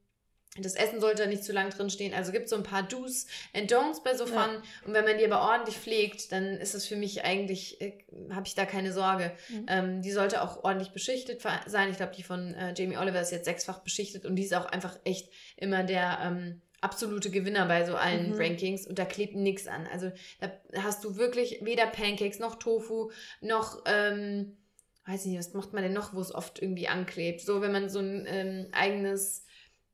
Das 0.59 0.75
Essen 0.75 0.99
sollte 0.99 1.27
nicht 1.27 1.43
zu 1.43 1.53
lang 1.53 1.69
drin 1.69 1.89
stehen. 1.89 2.15
Also 2.15 2.31
gibt 2.31 2.45
es 2.45 2.49
so 2.49 2.55
ein 2.55 2.63
paar 2.63 2.81
Do's 2.81 3.27
and 3.53 3.71
Don'ts 3.71 4.03
bei 4.03 4.15
so 4.15 4.25
Pfannen. 4.25 4.55
Ja. 4.55 4.87
Und 4.87 4.93
wenn 4.93 5.05
man 5.05 5.17
die 5.17 5.25
aber 5.25 5.41
ordentlich 5.41 5.77
pflegt, 5.77 6.31
dann 6.31 6.57
ist 6.57 6.73
es 6.73 6.87
für 6.87 6.95
mich 6.95 7.23
eigentlich, 7.23 7.79
äh, 7.79 7.99
habe 8.31 8.47
ich 8.47 8.55
da 8.55 8.65
keine 8.65 8.91
Sorge. 8.91 9.33
Mhm. 9.49 9.65
Ähm, 9.67 10.01
die 10.01 10.11
sollte 10.11 10.41
auch 10.41 10.63
ordentlich 10.63 10.93
beschichtet 10.93 11.43
sein. 11.67 11.89
Ich 11.91 11.97
glaube, 11.97 12.15
die 12.15 12.23
von 12.23 12.55
äh, 12.55 12.73
Jamie 12.75 12.97
Oliver 12.97 13.21
ist 13.21 13.31
jetzt 13.31 13.45
sechsfach 13.45 13.79
beschichtet 13.79 14.25
und 14.25 14.35
die 14.35 14.43
ist 14.43 14.53
auch 14.55 14.65
einfach 14.65 14.97
echt 15.03 15.29
immer 15.57 15.83
der 15.83 16.19
ähm, 16.23 16.61
absolute 16.81 17.31
Gewinner 17.31 17.65
bei 17.65 17.85
so 17.85 17.95
allen 17.95 18.31
mhm. 18.31 18.37
Rankings 18.37 18.85
und 18.85 18.99
da 18.99 19.05
klebt 19.05 19.35
nichts 19.35 19.67
an. 19.67 19.87
Also 19.91 20.11
da 20.39 20.51
hast 20.83 21.03
du 21.03 21.15
wirklich 21.15 21.59
weder 21.63 21.87
Pancakes 21.87 22.39
noch 22.39 22.55
Tofu 22.55 23.11
noch, 23.41 23.83
ähm, 23.85 24.57
weiß 25.05 25.21
ich 25.25 25.31
nicht, 25.31 25.39
was 25.39 25.53
macht 25.53 25.73
man 25.73 25.83
denn 25.83 25.93
noch, 25.93 26.13
wo 26.13 26.21
es 26.21 26.33
oft 26.33 26.61
irgendwie 26.61 26.87
anklebt. 26.87 27.41
So, 27.41 27.61
wenn 27.61 27.71
man 27.71 27.89
so 27.89 27.99
ein 27.99 28.25
ähm, 28.27 28.67
eigenes 28.73 29.45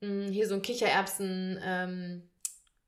hm, 0.01 0.27
hier 0.29 0.47
so 0.47 0.55
ein 0.55 0.61
Kichererbsen, 0.61 1.59
ähm, 1.63 2.29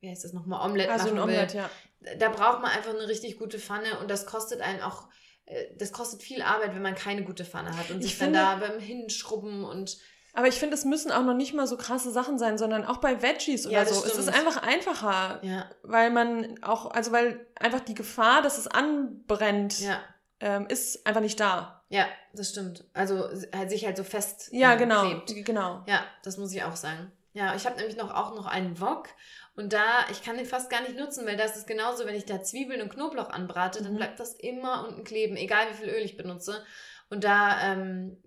wie 0.00 0.10
heißt 0.10 0.24
das 0.24 0.34
nochmal, 0.34 0.64
Omelette 0.68 0.92
also 0.92 1.06
machen 1.06 1.18
ein 1.18 1.22
Omelette, 1.22 1.54
will. 1.54 1.60
Ja. 1.60 2.14
Da 2.16 2.28
braucht 2.28 2.60
man 2.60 2.70
einfach 2.70 2.94
eine 2.94 3.08
richtig 3.08 3.38
gute 3.38 3.58
Pfanne 3.58 3.98
und 4.00 4.10
das 4.10 4.26
kostet 4.26 4.60
einen 4.60 4.82
auch, 4.82 5.08
äh, 5.46 5.64
das 5.78 5.92
kostet 5.92 6.22
viel 6.22 6.42
Arbeit, 6.42 6.74
wenn 6.74 6.82
man 6.82 6.94
keine 6.94 7.24
gute 7.24 7.46
Pfanne 7.46 7.74
hat 7.76 7.90
und 7.90 8.00
ich 8.00 8.08
sich 8.08 8.16
finde, 8.16 8.38
dann 8.38 8.60
da 8.60 8.66
beim 8.66 8.78
Hinschrubben 8.78 9.64
und 9.64 9.96
aber 10.36 10.48
ich 10.48 10.56
finde, 10.56 10.74
es 10.74 10.84
müssen 10.84 11.10
auch 11.10 11.22
noch 11.22 11.34
nicht 11.34 11.54
mal 11.54 11.66
so 11.66 11.78
krasse 11.78 12.10
Sachen 12.10 12.38
sein, 12.38 12.58
sondern 12.58 12.84
auch 12.84 12.98
bei 12.98 13.22
Veggies 13.22 13.66
oder 13.66 13.74
ja, 13.74 13.86
so. 13.86 13.94
Stimmt. 14.00 14.12
Es 14.12 14.18
ist 14.18 14.28
einfach 14.28 14.62
einfacher. 14.62 15.40
Ja. 15.42 15.70
Weil 15.82 16.10
man 16.10 16.62
auch, 16.62 16.90
also 16.90 17.10
weil 17.10 17.46
einfach 17.58 17.80
die 17.80 17.94
Gefahr, 17.94 18.42
dass 18.42 18.58
es 18.58 18.68
anbrennt, 18.68 19.80
ja. 19.80 19.98
ähm, 20.40 20.66
ist 20.66 21.06
einfach 21.06 21.22
nicht 21.22 21.40
da. 21.40 21.82
Ja, 21.88 22.06
das 22.34 22.50
stimmt. 22.50 22.84
Also 22.92 23.30
halt 23.54 23.70
sich 23.70 23.86
halt 23.86 23.96
so 23.96 24.04
fest 24.04 24.50
ja, 24.52 24.74
äh, 24.74 24.76
genau, 24.76 25.22
klebt. 25.22 25.46
genau. 25.46 25.82
Ja, 25.86 26.04
das 26.22 26.36
muss 26.36 26.52
ich 26.52 26.62
auch 26.64 26.76
sagen. 26.76 27.10
Ja, 27.32 27.54
ich 27.54 27.64
habe 27.64 27.76
nämlich 27.76 27.96
noch 27.96 28.14
auch 28.14 28.34
noch 28.34 28.44
einen 28.44 28.78
Wok 28.78 29.08
und 29.54 29.72
da, 29.72 30.04
ich 30.10 30.22
kann 30.22 30.36
den 30.36 30.44
fast 30.44 30.68
gar 30.68 30.82
nicht 30.82 30.98
nutzen, 30.98 31.26
weil 31.26 31.38
das 31.38 31.56
ist 31.56 31.66
genauso, 31.66 32.04
wenn 32.04 32.14
ich 32.14 32.26
da 32.26 32.42
Zwiebeln 32.42 32.82
und 32.82 32.92
Knoblauch 32.92 33.30
anbrate, 33.30 33.80
mhm. 33.80 33.84
dann 33.84 33.96
bleibt 33.96 34.20
das 34.20 34.34
immer 34.34 34.86
unten 34.86 35.02
kleben, 35.02 35.36
egal 35.36 35.70
wie 35.70 35.74
viel 35.76 35.88
Öl 35.88 36.02
ich 36.02 36.18
benutze. 36.18 36.62
Und 37.08 37.24
da, 37.24 37.72
ähm, 37.72 38.18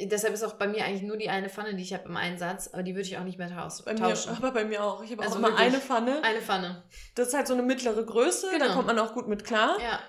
deshalb 0.00 0.34
ist 0.34 0.42
auch 0.42 0.54
bei 0.54 0.68
mir 0.68 0.84
eigentlich 0.84 1.02
nur 1.02 1.16
die 1.16 1.30
eine 1.30 1.48
Pfanne, 1.48 1.74
die 1.74 1.82
ich 1.82 1.94
habe 1.94 2.08
im 2.08 2.16
Einsatz, 2.16 2.68
aber 2.72 2.82
die 2.82 2.94
würde 2.94 3.08
ich 3.08 3.16
auch 3.18 3.24
nicht 3.24 3.38
mehr 3.38 3.50
tauschen. 3.50 3.84
Bei 3.84 3.94
mir, 3.94 4.14
aber 4.28 4.52
bei 4.52 4.64
mir 4.64 4.84
auch. 4.84 5.02
Ich 5.02 5.12
habe 5.12 5.22
also 5.22 5.34
auch 5.34 5.38
immer 5.38 5.56
eine 5.56 5.78
Pfanne. 5.78 6.22
Eine 6.22 6.40
Pfanne. 6.40 6.82
Das 7.14 7.28
ist 7.28 7.34
halt 7.34 7.46
so 7.46 7.54
eine 7.54 7.62
mittlere 7.62 8.04
Größe, 8.04 8.50
genau. 8.50 8.66
da 8.66 8.74
kommt 8.74 8.86
man 8.86 8.98
auch 8.98 9.14
gut 9.14 9.28
mit 9.28 9.44
klar. 9.44 9.78
Ja. 9.80 10.00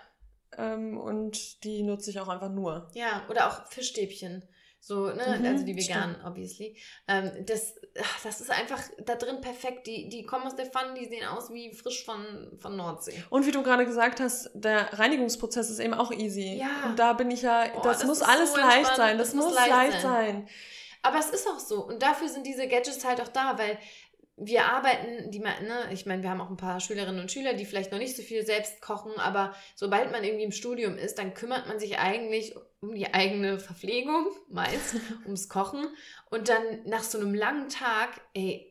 Ähm, 0.57 0.97
und 0.97 1.63
die 1.63 1.83
nutze 1.83 2.09
ich 2.09 2.19
auch 2.19 2.27
einfach 2.27 2.49
nur. 2.49 2.89
Ja, 2.93 3.23
oder 3.29 3.47
auch 3.47 3.67
Fischstäbchen. 3.67 4.43
So, 4.83 5.11
ne, 5.11 5.37
mhm, 5.39 5.45
also 5.45 5.63
die 5.63 5.77
veganen, 5.77 6.15
stimmt. 6.15 6.27
obviously. 6.27 6.75
Ähm, 7.07 7.31
das, 7.45 7.75
ach, 8.01 8.23
das 8.23 8.41
ist 8.41 8.49
einfach 8.49 8.81
da 9.05 9.13
drin 9.13 9.39
perfekt. 9.39 9.85
Die, 9.85 10.09
die 10.09 10.23
kommen 10.23 10.47
aus 10.47 10.55
der 10.55 10.65
Pfanne, 10.65 10.95
die 10.99 11.05
sehen 11.05 11.23
aus 11.27 11.53
wie 11.53 11.71
frisch 11.71 12.03
von, 12.03 12.57
von 12.57 12.75
Nordsee. 12.75 13.23
Und 13.29 13.45
wie 13.45 13.51
du 13.51 13.61
gerade 13.61 13.85
gesagt 13.85 14.19
hast, 14.19 14.49
der 14.55 14.91
Reinigungsprozess 14.97 15.69
ist 15.69 15.77
eben 15.77 15.93
auch 15.93 16.11
easy. 16.11 16.57
Ja. 16.59 16.89
Und 16.89 16.97
da 16.97 17.13
bin 17.13 17.29
ich 17.29 17.43
ja, 17.43 17.67
Boah, 17.67 17.83
das, 17.83 17.99
das, 17.99 18.07
muss 18.07 18.21
alles 18.23 18.53
so 18.53 18.57
leicht 18.57 18.95
sein. 18.95 19.19
Das, 19.19 19.33
das 19.33 19.35
muss 19.35 19.53
leicht, 19.53 20.01
sein. 20.01 20.01
sein. 20.01 20.49
Aber 21.03 21.19
es 21.19 21.29
ist 21.29 21.47
auch 21.47 21.59
so. 21.59 21.85
Und 21.85 22.01
dafür 22.01 22.27
sind 22.27 22.47
diese 22.47 22.67
Gadgets 22.67 23.05
halt 23.05 23.21
auch 23.21 23.27
da, 23.27 23.59
weil 23.59 23.77
wir 24.43 24.65
arbeiten, 24.65 25.29
die 25.29 25.39
ne, 25.39 25.89
ich 25.91 26.05
meine, 26.05 26.23
wir 26.23 26.31
haben 26.31 26.41
auch 26.41 26.49
ein 26.49 26.57
paar 26.57 26.79
Schülerinnen 26.79 27.21
und 27.21 27.31
Schüler, 27.31 27.53
die 27.53 27.65
vielleicht 27.65 27.91
noch 27.91 27.99
nicht 27.99 28.15
so 28.15 28.23
viel 28.23 28.45
selbst 28.45 28.81
kochen, 28.81 29.11
aber 29.17 29.53
sobald 29.75 30.11
man 30.11 30.23
irgendwie 30.23 30.43
im 30.43 30.51
Studium 30.51 30.97
ist, 30.97 31.19
dann 31.19 31.33
kümmert 31.33 31.67
man 31.67 31.79
sich 31.79 31.99
eigentlich 31.99 32.55
um 32.81 32.95
die 32.95 33.13
eigene 33.13 33.59
Verpflegung, 33.59 34.27
meist, 34.49 34.95
ums 35.25 35.47
Kochen. 35.47 35.87
Und 36.31 36.49
dann 36.49 36.81
nach 36.85 37.03
so 37.03 37.19
einem 37.19 37.35
langen 37.35 37.69
Tag, 37.69 38.19
ey, 38.33 38.70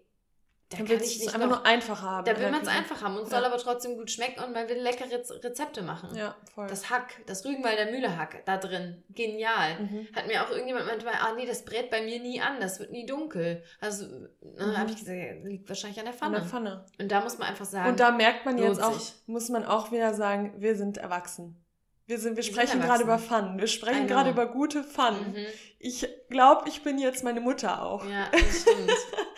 da 0.71 0.77
dann 0.77 0.87
kann 0.87 1.01
ich 1.01 1.21
es 1.21 1.35
einfach 1.35 1.41
noch, 1.41 1.57
nur 1.57 1.67
einfach 1.67 2.01
haben. 2.01 2.25
Da 2.25 2.39
will 2.39 2.49
man 2.49 2.63
es 2.63 2.69
einfach 2.69 3.03
haben 3.03 3.17
und 3.17 3.25
es 3.25 3.31
ja. 3.33 3.39
soll 3.39 3.45
aber 3.45 3.59
trotzdem 3.59 3.97
gut 3.97 4.09
schmecken 4.09 4.45
und 4.45 4.53
man 4.53 4.69
will 4.69 4.77
leckere 4.77 5.11
Rezepte 5.11 5.83
machen. 5.83 6.15
Ja, 6.15 6.37
voll. 6.55 6.69
Das 6.69 6.89
Hack, 6.89 7.21
das 7.27 7.45
Rügenwalder 7.45 7.91
Mühlehack 7.91 8.45
da 8.47 8.57
drin, 8.57 9.03
genial. 9.11 9.81
Mhm. 9.81 10.07
Hat 10.15 10.29
mir 10.29 10.45
auch 10.45 10.51
irgendjemand 10.51 10.87
manchmal, 10.87 11.15
ah 11.15 11.35
nee, 11.35 11.45
das 11.45 11.65
brät 11.65 11.91
bei 11.91 12.03
mir 12.03 12.21
nie 12.21 12.41
an, 12.41 12.61
das 12.61 12.79
wird 12.79 12.93
nie 12.93 13.05
dunkel. 13.05 13.65
Also 13.81 14.07
mhm. 14.07 14.79
habe 14.79 14.91
ich 14.91 14.99
gesagt, 14.99 15.45
liegt 15.45 15.69
wahrscheinlich 15.69 15.99
an 15.99 16.05
der 16.05 16.15
Pfanne. 16.15 16.37
An 16.37 16.43
der 16.43 16.51
Pfanne. 16.51 16.87
Und 17.01 17.11
da 17.11 17.21
muss 17.21 17.37
man 17.39 17.49
einfach 17.49 17.67
sagen. 17.67 17.91
Und 17.91 17.99
da 17.99 18.13
merkt 18.13 18.47
man 18.47 18.57
jetzt 18.57 18.81
auch, 18.81 18.93
sich. 18.93 19.15
muss 19.27 19.49
man 19.49 19.65
auch 19.65 19.91
wieder 19.91 20.15
sagen, 20.15 20.55
wir 20.59 20.77
sind 20.77 20.99
erwachsen. 20.99 21.61
Wir, 22.07 22.19
sind, 22.19 22.37
wir, 22.37 22.37
wir 22.39 22.43
sprechen 22.45 22.81
gerade 22.81 23.03
über 23.03 23.19
Pfannen. 23.19 23.59
Wir 23.59 23.67
sprechen 23.67 24.07
gerade 24.07 24.31
über 24.31 24.47
gute 24.47 24.85
Pfannen. 24.85 25.33
Mhm. 25.33 25.47
Ich 25.81 26.07
glaube, 26.29 26.69
ich 26.69 26.85
bin 26.85 26.99
jetzt 26.99 27.25
meine 27.25 27.41
Mutter 27.41 27.83
auch. 27.83 28.05
Ja, 28.05 28.29
das 28.31 28.61
stimmt. 28.63 28.93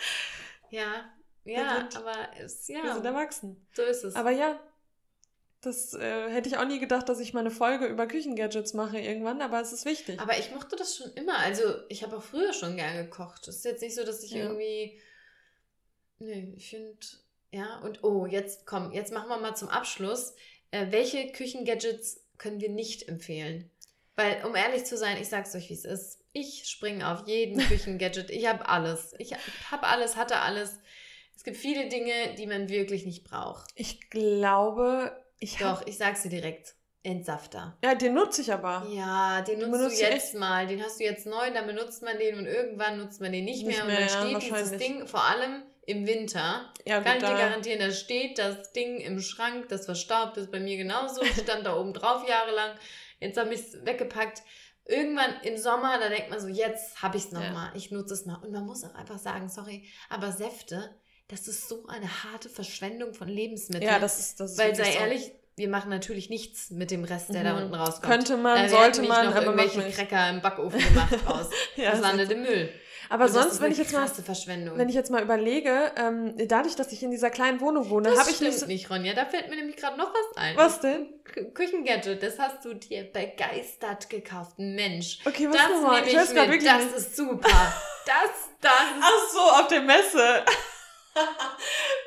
ja, 0.69 1.05
ja, 1.45 1.77
sind, 1.77 1.97
aber 1.97 2.29
es, 2.39 2.67
ja. 2.67 2.83
Wir 2.83 2.93
sind 2.93 3.05
erwachsen. 3.05 3.67
So 3.73 3.83
ist 3.83 4.03
es. 4.03 4.15
Aber 4.15 4.31
ja, 4.31 4.59
das 5.63 5.93
äh, 5.93 6.29
hätte 6.29 6.49
ich 6.49 6.57
auch 6.57 6.65
nie 6.65 6.79
gedacht, 6.79 7.07
dass 7.07 7.19
ich 7.19 7.33
mal 7.33 7.39
eine 7.39 7.51
Folge 7.51 7.85
über 7.85 8.05
Küchengadgets 8.05 8.73
mache 8.73 8.99
irgendwann, 8.99 9.41
aber 9.41 9.61
es 9.61 9.71
ist 9.71 9.85
wichtig. 9.85 10.19
Aber 10.19 10.37
ich 10.37 10.51
mochte 10.51 10.75
das 10.75 10.97
schon 10.97 11.11
immer. 11.13 11.37
Also, 11.37 11.63
ich 11.87 12.03
habe 12.03 12.17
auch 12.17 12.23
früher 12.23 12.53
schon 12.53 12.75
gern 12.75 12.97
gekocht. 12.97 13.47
Es 13.47 13.57
ist 13.57 13.65
jetzt 13.65 13.81
nicht 13.81 13.95
so, 13.95 14.03
dass 14.03 14.23
ich 14.23 14.31
ja. 14.31 14.43
irgendwie. 14.43 14.99
Nee, 16.19 16.53
ich 16.57 16.69
finde. 16.69 16.99
Ja, 17.51 17.79
und 17.79 18.03
oh, 18.03 18.25
jetzt 18.25 18.65
komm, 18.65 18.91
jetzt 18.91 19.13
machen 19.13 19.29
wir 19.29 19.37
mal 19.37 19.55
zum 19.55 19.69
Abschluss. 19.69 20.33
Äh, 20.71 20.87
welche 20.91 21.31
Küchengadgets 21.31 22.25
können 22.37 22.59
wir 22.59 22.69
nicht 22.69 23.07
empfehlen? 23.07 23.69
Weil, 24.15 24.43
um 24.45 24.55
ehrlich 24.55 24.85
zu 24.85 24.97
sein, 24.97 25.17
ich 25.21 25.29
sag's 25.29 25.55
euch, 25.55 25.69
wie 25.69 25.75
es 25.75 25.85
ist. 25.85 26.19
Ich 26.33 26.65
springe 26.67 27.07
auf 27.09 27.27
jeden 27.27 27.59
Küchengadget. 27.67 28.29
Ich 28.31 28.47
habe 28.47 28.67
alles. 28.67 29.13
Ich 29.17 29.33
habe 29.71 29.87
alles, 29.87 30.17
hatte 30.17 30.39
alles. 30.39 30.79
Es 31.35 31.43
gibt 31.43 31.57
viele 31.57 31.89
Dinge, 31.89 32.35
die 32.37 32.47
man 32.47 32.69
wirklich 32.69 33.05
nicht 33.05 33.23
braucht. 33.23 33.69
Ich 33.75 34.09
glaube, 34.09 35.11
ich 35.39 35.57
Doch, 35.57 35.85
ich 35.85 35.97
sag's 35.97 36.23
dir 36.23 36.29
direkt. 36.29 36.75
Entsafter. 37.05 37.77
Ja, 37.83 37.95
den 37.95 38.13
nutze 38.13 38.41
ich 38.41 38.53
aber. 38.53 38.87
Ja, 38.89 39.41
den 39.41 39.59
nutzt 39.59 39.71
benutzt 39.73 40.01
du 40.01 40.05
jetzt 40.05 40.35
mal. 40.35 40.65
Den 40.67 40.81
hast 40.81 41.01
du 41.01 41.03
jetzt 41.03 41.25
neu, 41.25 41.51
dann 41.53 41.67
benutzt 41.67 42.01
man 42.01 42.17
den 42.17 42.37
und 42.37 42.45
irgendwann 42.45 42.97
nutzt 42.97 43.19
man 43.19 43.33
den 43.33 43.43
nicht, 43.43 43.65
nicht 43.65 43.75
mehr. 43.75 43.85
mehr. 43.85 44.03
Und 44.03 44.09
dann 44.09 44.41
steht 44.41 44.49
ja, 44.49 44.57
dieses 44.57 44.77
Ding, 44.77 45.05
vor 45.05 45.21
allem 45.21 45.63
im 45.85 46.07
Winter, 46.07 46.71
ja, 46.85 47.01
kann 47.01 47.17
ich 47.17 47.23
dir 47.23 47.33
garantieren, 47.33 47.79
da 47.79 47.91
steht 47.91 48.39
das 48.39 48.71
Ding 48.71 48.99
im 48.99 49.19
Schrank, 49.19 49.67
das 49.67 49.85
verstaubt 49.85 50.37
ist 50.37 50.49
bei 50.49 50.61
mir 50.61 50.77
genauso, 50.77 51.25
stand 51.25 51.65
da 51.65 51.75
oben 51.75 51.93
drauf 51.93 52.25
jahrelang. 52.27 52.71
Jetzt 53.19 53.37
habe 53.37 53.53
ich 53.53 53.59
es 53.59 53.85
weggepackt. 53.85 54.41
Irgendwann 54.85 55.41
im 55.43 55.57
Sommer, 55.57 55.97
da 55.99 56.09
denkt 56.09 56.29
man 56.29 56.39
so, 56.39 56.47
jetzt 56.47 57.01
habe 57.01 57.17
ich 57.17 57.25
es 57.25 57.31
nochmal, 57.31 57.69
ja. 57.69 57.75
ich 57.75 57.91
nutze 57.91 58.13
es 58.13 58.25
mal. 58.25 58.35
Und 58.35 58.51
man 58.51 58.65
muss 58.65 58.83
auch 58.83 58.95
einfach 58.95 59.17
sagen, 59.17 59.49
sorry, 59.49 59.89
aber 60.09 60.31
Säfte, 60.31 60.93
das 61.33 61.47
ist 61.47 61.67
so 61.67 61.85
eine 61.87 62.23
harte 62.23 62.47
Verschwendung 62.47 63.13
von 63.13 63.27
Lebensmitteln. 63.27 63.91
Ja, 63.91 63.99
das 63.99 64.19
ist 64.19 64.39
das. 64.39 64.51
Ist 64.51 64.57
Weil 64.59 64.75
sei 64.75 64.91
so. 64.91 64.99
ehrlich, 64.99 65.31
wir 65.55 65.67
machen 65.67 65.89
natürlich 65.89 66.29
nichts 66.29 66.69
mit 66.69 66.91
dem 66.91 67.03
Rest, 67.03 67.33
der 67.33 67.41
mhm. 67.41 67.45
da 67.45 67.57
unten 67.57 67.73
rauskommt. 67.73 68.03
Könnte 68.03 68.37
man, 68.37 68.69
sollte 68.69 69.01
man, 69.01 69.25
noch 69.25 69.35
aber 69.35 69.45
irgendwelche 69.45 69.91
Cracker 69.91 70.29
im 70.29 70.41
Backofen 70.41 70.79
gemacht 70.79 71.15
raus. 71.27 71.49
ja, 71.75 71.91
das 71.91 72.01
landet 72.01 72.31
im 72.31 72.43
Müll. 72.43 72.69
Aber 73.09 73.25
Und 73.25 73.31
sonst, 73.31 73.61
wenn 73.61 73.71
ich 73.71 73.77
jetzt 73.77 73.93
mal, 73.93 74.07
wenn 74.75 74.89
ich 74.89 74.95
jetzt 74.95 75.11
mal 75.11 75.21
überlege, 75.21 75.91
ähm, 75.97 76.35
dadurch, 76.47 76.75
dass 76.75 76.91
ich 76.91 77.03
in 77.03 77.11
dieser 77.11 77.29
kleinen 77.29 77.61
Wohnung 77.61 77.89
wohne, 77.89 78.15
habe 78.17 78.29
ich 78.29 78.39
nicht, 78.39 78.67
nicht, 78.67 78.89
Ronja. 78.89 79.13
Da 79.13 79.25
fällt 79.25 79.49
mir 79.49 79.55
nämlich 79.55 79.75
gerade 79.75 79.97
noch 79.97 80.13
was 80.13 80.37
ein. 80.37 80.55
Was 80.55 80.79
denn? 80.79 81.07
Küchengadget, 81.53 82.21
das 82.21 82.39
hast 82.39 82.63
du 82.63 82.73
dir 82.73 83.03
begeistert 83.03 84.09
gekauft, 84.09 84.57
Mensch. 84.57 85.19
Okay, 85.25 85.47
was 85.49 85.57
das 85.57 85.69
nehme 85.69 85.99
ich, 85.99 86.29
ich 86.29 86.51
mit. 86.51 86.65
Das 86.65 86.85
ist 86.97 87.15
super. 87.15 87.73
Das, 88.05 88.49
das. 88.61 88.71
Ach 89.01 89.31
so, 89.31 89.39
auf 89.39 89.67
der 89.67 89.81
Messe. 89.81 90.43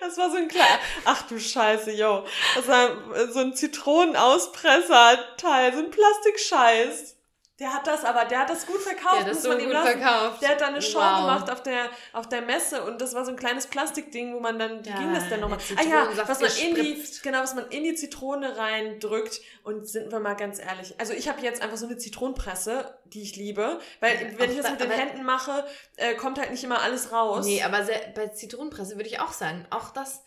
Das 0.00 0.18
war 0.18 0.30
so 0.30 0.36
ein 0.36 0.48
kleiner. 0.48 0.78
Ach 1.04 1.22
du 1.22 1.40
Scheiße, 1.40 1.92
yo. 1.92 2.26
Das 2.54 2.68
war 2.68 2.90
so 3.32 3.38
ein 3.40 3.54
Zitronenauspresser-Teil, 3.54 5.72
so 5.72 5.78
ein 5.80 5.90
Plastikscheiß. 5.90 7.15
Der 7.58 7.72
hat 7.72 7.86
das 7.86 8.04
aber, 8.04 8.26
der 8.26 8.40
hat 8.40 8.50
das 8.50 8.66
gut 8.66 8.82
verkauft. 8.82 9.14
Der 9.14 9.20
hat 9.20 9.30
das 9.30 9.42
so 9.42 9.50
gut 9.50 9.72
verkauft. 9.72 10.42
Der 10.42 10.50
hat 10.50 10.60
dann 10.60 10.74
eine 10.74 10.82
Show 10.82 10.98
wow. 10.98 11.20
gemacht 11.20 11.50
auf 11.50 11.62
der, 11.62 11.88
auf 12.12 12.28
der 12.28 12.42
Messe 12.42 12.82
und 12.84 13.00
das 13.00 13.14
war 13.14 13.24
so 13.24 13.30
ein 13.30 13.36
kleines 13.36 13.66
Plastikding, 13.66 14.34
wo 14.34 14.40
man 14.40 14.58
dann, 14.58 14.84
wie 14.84 14.90
ja, 14.90 14.98
ging 14.98 15.14
das 15.14 15.28
denn 15.30 15.40
nochmal? 15.40 15.58
Ah 15.76 15.82
ja, 15.82 16.08
was 16.26 16.40
man 16.40 16.50
in 16.50 16.74
die, 16.74 17.02
genau, 17.22 17.40
was 17.40 17.54
man 17.54 17.66
in 17.68 17.84
die 17.84 17.94
Zitrone 17.94 18.58
reindrückt 18.58 19.40
und 19.64 19.88
sind 19.88 20.12
wir 20.12 20.20
mal 20.20 20.34
ganz 20.34 20.58
ehrlich. 20.58 20.94
Also 20.98 21.14
ich 21.14 21.28
habe 21.30 21.40
jetzt 21.40 21.62
einfach 21.62 21.78
so 21.78 21.86
eine 21.86 21.96
Zitronenpresse, 21.96 22.98
die 23.06 23.22
ich 23.22 23.36
liebe, 23.36 23.80
weil 24.00 24.14
ja, 24.14 24.38
wenn 24.38 24.50
ich 24.50 24.58
das 24.58 24.70
mit 24.70 24.80
den 24.80 24.90
Händen 24.90 25.24
mache, 25.24 25.64
äh, 25.96 26.14
kommt 26.14 26.38
halt 26.38 26.50
nicht 26.50 26.62
immer 26.62 26.82
alles 26.82 27.10
raus. 27.10 27.46
Nee, 27.46 27.62
aber 27.62 27.86
bei 28.14 28.28
Zitronenpresse 28.28 28.96
würde 28.96 29.08
ich 29.08 29.20
auch 29.20 29.32
sagen, 29.32 29.64
auch 29.70 29.90
das 29.90 30.22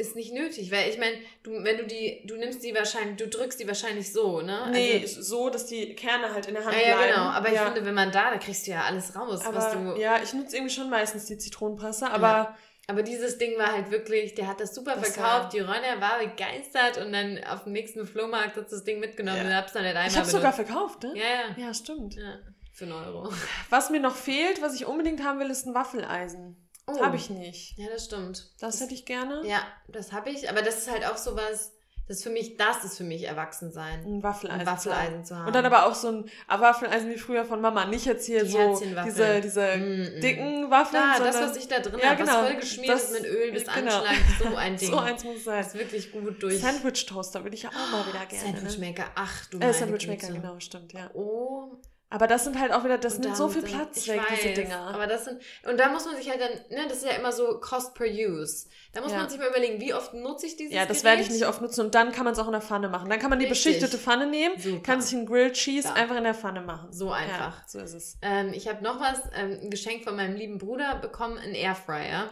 ist 0.00 0.16
nicht 0.16 0.32
nötig, 0.32 0.72
weil 0.72 0.88
ich 0.90 0.98
meine, 0.98 1.16
du, 1.42 1.52
wenn 1.62 1.76
du 1.76 1.84
die, 1.86 2.22
du 2.26 2.36
nimmst 2.36 2.64
die 2.64 2.74
wahrscheinlich, 2.74 3.16
du 3.16 3.28
drückst 3.28 3.60
die 3.60 3.68
wahrscheinlich 3.68 4.12
so, 4.12 4.40
ne? 4.40 4.68
Nee, 4.72 5.00
also, 5.02 5.22
so, 5.22 5.50
dass 5.50 5.66
die 5.66 5.94
Kerne 5.94 6.32
halt 6.34 6.46
in 6.46 6.54
der 6.54 6.64
Hand 6.64 6.74
ja, 6.74 6.82
bleiben. 6.96 7.00
Ja, 7.00 7.06
genau, 7.06 7.22
aber 7.30 7.48
ja. 7.52 7.54
ich 7.54 7.60
finde, 7.72 7.84
wenn 7.86 7.94
man 7.94 8.10
da, 8.10 8.30
da 8.30 8.38
kriegst 8.38 8.66
du 8.66 8.72
ja 8.72 8.82
alles 8.82 9.14
raus, 9.14 9.44
aber, 9.44 9.56
was 9.58 9.72
du... 9.72 10.00
Ja, 10.00 10.20
ich 10.22 10.32
nutze 10.32 10.56
irgendwie 10.56 10.74
schon 10.74 10.90
meistens 10.90 11.26
die 11.26 11.38
Zitronenpresse, 11.38 12.10
aber... 12.10 12.26
Ja. 12.26 12.56
Aber 12.86 13.04
dieses 13.04 13.38
Ding 13.38 13.56
war 13.56 13.70
halt 13.72 13.92
wirklich, 13.92 14.34
der 14.34 14.48
hat 14.48 14.58
das 14.58 14.74
super 14.74 14.96
Das 14.96 15.12
verkauft, 15.12 15.42
war- 15.44 15.48
die 15.50 15.60
Ronja 15.60 16.00
war 16.00 16.18
begeistert 16.18 16.98
und 16.98 17.12
dann 17.12 17.38
auf 17.44 17.62
dem 17.62 17.72
nächsten 17.72 18.04
Flohmarkt 18.04 18.56
hat 18.56 18.72
das 18.72 18.82
Ding 18.82 18.98
mitgenommen 18.98 19.38
Ja. 19.38 19.44
und 19.44 19.54
hab's 19.54 19.72
dann 19.74 19.84
nicht 19.84 19.94
einmal 19.94 20.08
Ich 20.10 20.16
habe 20.16 20.26
sogar 20.28 20.50
benutzt. 20.52 20.72
verkauft, 20.72 21.02
ne? 21.04 21.12
Ja, 21.14 21.24
ja. 21.56 21.66
Ja, 21.66 21.74
stimmt. 21.74 22.16
ja. 22.16 22.38
Für 22.72 22.84
einen 22.86 22.94
Euro. 22.94 23.32
Was 23.68 23.90
mir 23.90 24.00
noch 24.00 24.16
fehlt, 24.16 24.60
was 24.60 24.74
ich 24.74 24.86
unbedingt 24.86 25.22
haben 25.22 25.38
will, 25.38 25.50
ist 25.50 25.66
ein 25.66 25.74
Waffeleisen. 25.74 26.68
Das 26.90 27.00
Oh. 27.00 27.04
habe 27.06 27.16
ich 27.16 27.30
nicht. 27.30 27.76
Ja, 27.78 27.86
das 27.92 28.04
stimmt. 28.04 28.50
Das 28.60 28.80
hätte 28.80 28.94
ich 28.94 29.04
gerne. 29.04 29.42
Ja, 29.46 29.62
das 29.88 30.12
habe 30.12 30.30
ich. 30.30 30.48
Aber 30.50 30.62
das 30.62 30.78
ist 30.78 30.90
halt 30.90 31.04
auch 31.06 31.16
sowas, 31.16 31.72
das 32.08 32.16
ist 32.18 32.22
für 32.24 32.30
mich, 32.30 32.56
das 32.56 32.82
ist 32.84 32.96
für 32.96 33.04
mich 33.04 33.22
Erwachsensein. 33.28 34.04
Ein 34.04 34.22
Waffeleisen. 34.24 34.60
Ein 34.62 34.66
Waffeleisen 34.66 35.24
zu 35.24 35.36
haben. 35.36 35.46
Und 35.46 35.54
dann 35.54 35.64
aber 35.64 35.86
auch 35.86 35.94
so 35.94 36.08
ein 36.08 36.24
Waffeleisen 36.48 37.08
wie 37.08 37.16
früher 37.18 37.44
von 37.44 37.60
Mama. 37.60 37.84
Nicht 37.84 38.04
jetzt 38.04 38.26
hier 38.26 38.42
Die 38.42 38.50
so 38.50 38.82
diese, 39.04 39.40
diese 39.40 39.76
Mm, 39.76 40.16
mm. 40.18 40.20
dicken 40.20 40.70
Waffeln, 40.72 41.02
Da, 41.18 41.24
das, 41.24 41.40
was 41.40 41.56
ich 41.56 41.68
da 41.68 41.78
drin 41.78 42.00
Ja, 42.02 42.10
habe, 42.10 42.16
genau. 42.24 42.32
was 42.42 42.46
voll 42.48 42.56
geschmiert 42.56 42.88
Das- 42.94 43.04
ist 43.04 43.22
mit 43.22 43.30
Öl 43.30 43.52
bis 43.52 43.64
genau. 43.64 43.98
Anschlag, 43.98 44.16
so 44.42 44.44
ein 44.56 44.76
Ding. 44.76 44.90
so 44.90 44.98
eins 44.98 45.22
muss 45.24 45.44
sein. 45.44 45.58
Das 45.58 45.68
ist 45.68 45.78
wirklich 45.78 46.10
gut 46.10 46.42
durch. 46.42 46.60
Sandwich-Toaster 46.60 47.44
würde 47.44 47.54
ich 47.54 47.62
ja 47.62 47.68
auch 47.70 47.92
mal 47.92 48.04
wieder 48.08 48.26
gerne. 48.26 48.58
Sandwich 48.58 48.78
ne? 48.78 48.86
Maker, 48.88 49.04
ach 49.14 49.46
du 49.46 49.58
Äh, 49.58 49.60
meine 49.60 49.74
Sandwich-Maker, 49.74 50.26
Güte. 50.26 50.40
genau, 50.40 50.58
stimmt, 50.58 50.92
ja. 50.92 51.10
Oh, 51.14 51.76
Aber 52.12 52.26
das 52.26 52.42
sind 52.42 52.58
halt 52.58 52.72
auch 52.72 52.82
wieder, 52.82 52.98
das 52.98 53.14
und 53.14 53.20
nimmt 53.24 53.36
so 53.36 53.48
viel 53.48 53.62
dann- 53.62 53.70
Platz 53.70 54.08
weg, 54.08 54.20
diese 54.32 54.48
weiß, 54.48 54.54
Dinger. 54.56 54.80
Aber 54.92 55.06
das 55.06 55.26
sind, 55.26 55.40
und 55.68 55.78
da 55.78 55.90
muss 55.90 56.04
man 56.06 56.16
sich 56.16 56.28
halt 56.28 56.40
dann, 56.40 56.50
ne, 56.76 56.88
das 56.88 56.98
ist 56.98 57.04
ja 57.06 57.12
immer 57.12 57.30
so 57.30 57.60
Cost 57.60 57.94
per 57.94 58.06
Use. 58.08 58.66
Da 58.92 59.00
muss 59.00 59.12
Ja. 59.12 59.18
man 59.18 59.28
sich 59.30 59.38
mal 59.38 59.48
überlegen, 59.48 59.80
wie 59.80 59.94
oft 59.94 60.12
nutze 60.12 60.46
ich 60.46 60.56
dieses 60.56 60.74
ja, 60.74 60.86
das 60.86 61.02
Gerät? 61.02 61.04
werde 61.04 61.22
ich 61.22 61.30
nicht 61.30 61.46
oft 61.46 61.62
nutzen 61.62 61.82
und 61.86 61.94
dann 61.94 62.10
kann 62.10 62.24
man 62.24 62.32
es 62.32 62.40
auch 62.40 62.46
in 62.46 62.52
der 62.52 62.60
Pfanne 62.60 62.88
machen. 62.88 63.08
Dann 63.08 63.20
kann 63.20 63.30
man 63.30 63.38
die 63.38 63.44
Richtig. 63.46 63.74
beschichtete 63.78 63.96
Pfanne 63.96 64.26
nehmen, 64.26 64.58
Super. 64.58 64.82
kann 64.82 65.00
sich 65.00 65.16
einen 65.16 65.26
Grilled 65.26 65.52
Cheese 65.54 65.86
Ja. 65.86 65.94
einfach 65.94 66.16
in 66.16 66.24
der 66.24 66.34
Pfanne 66.34 66.62
machen. 66.62 66.92
So 66.92 67.12
einfach. 67.12 67.58
Ja, 67.58 67.64
so 67.68 67.78
ist 67.78 67.94
es. 67.94 68.18
Ähm, 68.22 68.52
ich 68.54 68.66
habe 68.68 68.82
noch 68.82 69.00
was, 69.00 69.20
ähm, 69.36 69.60
ein 69.62 69.70
Geschenk 69.70 70.02
von 70.02 70.16
meinem 70.16 70.34
lieben 70.34 70.58
Bruder 70.58 70.96
bekommen, 70.96 71.38
einen 71.38 71.54
Airfryer. 71.54 72.28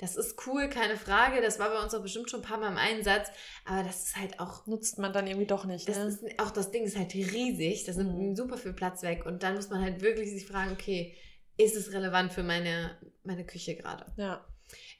Das 0.00 0.14
ist 0.16 0.46
cool, 0.46 0.68
keine 0.68 0.96
Frage. 0.96 1.42
Das 1.42 1.58
war 1.58 1.70
bei 1.70 1.82
uns 1.82 1.92
auch 1.92 2.02
bestimmt 2.02 2.30
schon 2.30 2.40
ein 2.40 2.46
paar 2.46 2.58
Mal 2.58 2.70
im 2.70 2.76
Einsatz. 2.78 3.28
Aber 3.64 3.82
das 3.82 4.04
ist 4.04 4.16
halt 4.16 4.38
auch 4.40 4.66
Nutzt 4.66 4.98
man 4.98 5.12
dann 5.12 5.26
irgendwie 5.26 5.46
doch 5.46 5.64
nicht, 5.64 5.88
Das 5.88 5.98
ne? 5.98 6.04
ist, 6.04 6.24
auch 6.40 6.50
das 6.50 6.70
Ding 6.70 6.84
ist 6.84 6.96
halt 6.96 7.12
riesig, 7.14 7.84
da 7.84 7.92
nimmt 7.92 8.16
Mhm. 8.16 8.36
super 8.36 8.56
viel 8.56 8.72
Platz 8.72 9.02
weg 9.02 9.26
und 9.26 9.42
dann 9.42 9.56
muss 9.56 9.70
man 9.70 9.82
halt 9.82 10.00
wirklich 10.00 10.30
sich 10.30 10.46
fragen, 10.46 10.72
okay, 10.72 11.16
ist 11.56 11.74
es 11.74 11.92
relevant 11.92 12.32
für 12.32 12.44
meine, 12.44 12.96
meine 13.24 13.44
Küche 13.44 13.74
gerade? 13.76 14.06
ja. 14.16 14.44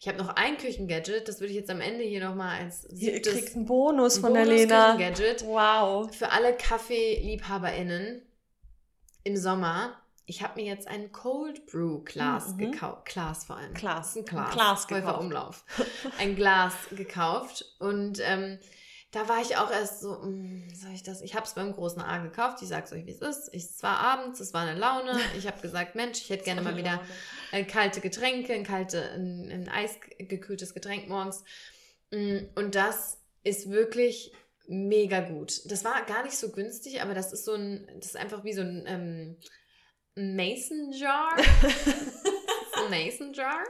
Ich 0.01 0.09
habe 0.09 0.17
noch 0.17 0.31
ein 0.31 0.57
Küchengadget, 0.57 1.29
das 1.29 1.41
würde 1.41 1.51
ich 1.53 1.59
jetzt 1.59 1.69
am 1.69 1.83
Ende 1.83 2.03
hier 2.03 2.25
nochmal 2.27 2.59
als 2.63 2.89
ihr 2.91 3.21
kriegt 3.21 3.55
einen 3.55 3.67
Bonus 3.67 4.17
von 4.17 4.33
der 4.33 4.47
Lena. 4.47 4.95
Bonus-Küchengadget 4.95 5.45
Wow. 5.47 6.15
für 6.17 6.31
alle 6.31 6.57
Kaffeeliebhaberinnen 6.57 8.23
im 9.25 9.37
Sommer. 9.37 10.01
Ich 10.31 10.43
habe 10.43 10.61
mir 10.61 10.67
jetzt 10.67 10.87
ein 10.87 11.11
Cold 11.11 11.65
Brew 11.67 12.01
Glas 12.05 12.49
Mhm. 12.51 12.59
gekauft, 12.73 13.07
Glas 13.07 13.45
vor 13.47 13.57
allem. 13.57 13.73
Glas. 13.73 14.15
Ein 14.15 14.25
Glas. 14.27 14.51
Ein 14.51 14.55
Glas 14.55 14.87
gekauft. 14.87 15.21
Umlauf. 15.21 15.65
Ein 16.19 16.37
Glas 16.37 16.75
gekauft. 16.91 17.65
Und 17.79 18.21
ähm, 18.23 18.59
da 19.11 19.27
war 19.27 19.41
ich 19.41 19.57
auch 19.57 19.71
erst 19.71 20.01
so, 20.03 20.21
hm, 20.21 20.69
soll 20.75 20.91
ich 20.93 21.03
das? 21.03 21.23
Ich 21.23 21.35
habe 21.35 21.47
es 21.47 21.55
beim 21.55 21.73
großen 21.73 22.03
A 22.03 22.19
gekauft. 22.19 22.61
Ich 22.61 22.69
sag's 22.69 22.93
euch, 22.93 23.07
wie 23.07 23.11
es 23.13 23.23
ist. 23.23 23.49
Ich, 23.55 23.65
es 23.65 23.83
war 23.83 23.97
abends, 24.01 24.39
es 24.41 24.53
war 24.53 24.61
eine 24.67 24.79
Laune. 24.79 25.19
Ich 25.39 25.47
habe 25.47 25.63
gesagt, 25.63 25.95
Mensch, 25.95 26.19
ich 26.21 26.29
hätte 26.29 26.45
gerne 26.45 26.61
mal 26.61 26.77
wieder 26.77 27.01
äh, 27.51 27.65
kalte 27.65 28.01
Getränke, 28.03 28.53
ein, 28.53 28.65
kalte, 28.65 29.03
ein, 29.13 29.51
ein 29.51 29.69
eisgekühltes 29.71 30.75
Getränk 30.75 31.09
morgens. 31.09 31.43
Mm, 32.11 32.41
Und 32.55 32.75
das 32.75 33.17
ist 33.45 33.71
wirklich 33.71 34.35
mega 34.67 35.21
gut. 35.21 35.63
Das 35.71 35.85
war 35.85 36.05
gar 36.05 36.23
nicht 36.23 36.37
so 36.37 36.51
günstig, 36.51 37.01
aber 37.01 37.15
das 37.15 37.33
ist 37.33 37.47
so 37.47 37.55
ein, 37.55 37.87
das 37.97 38.09
ist 38.09 38.17
einfach 38.19 38.45
wie 38.45 38.53
so 38.53 38.61
ein 38.61 38.85
ähm, 38.87 39.37
Mason 40.19 40.93
Jar. 40.93 41.35
Mason 42.91 43.33
Jar. 43.33 43.65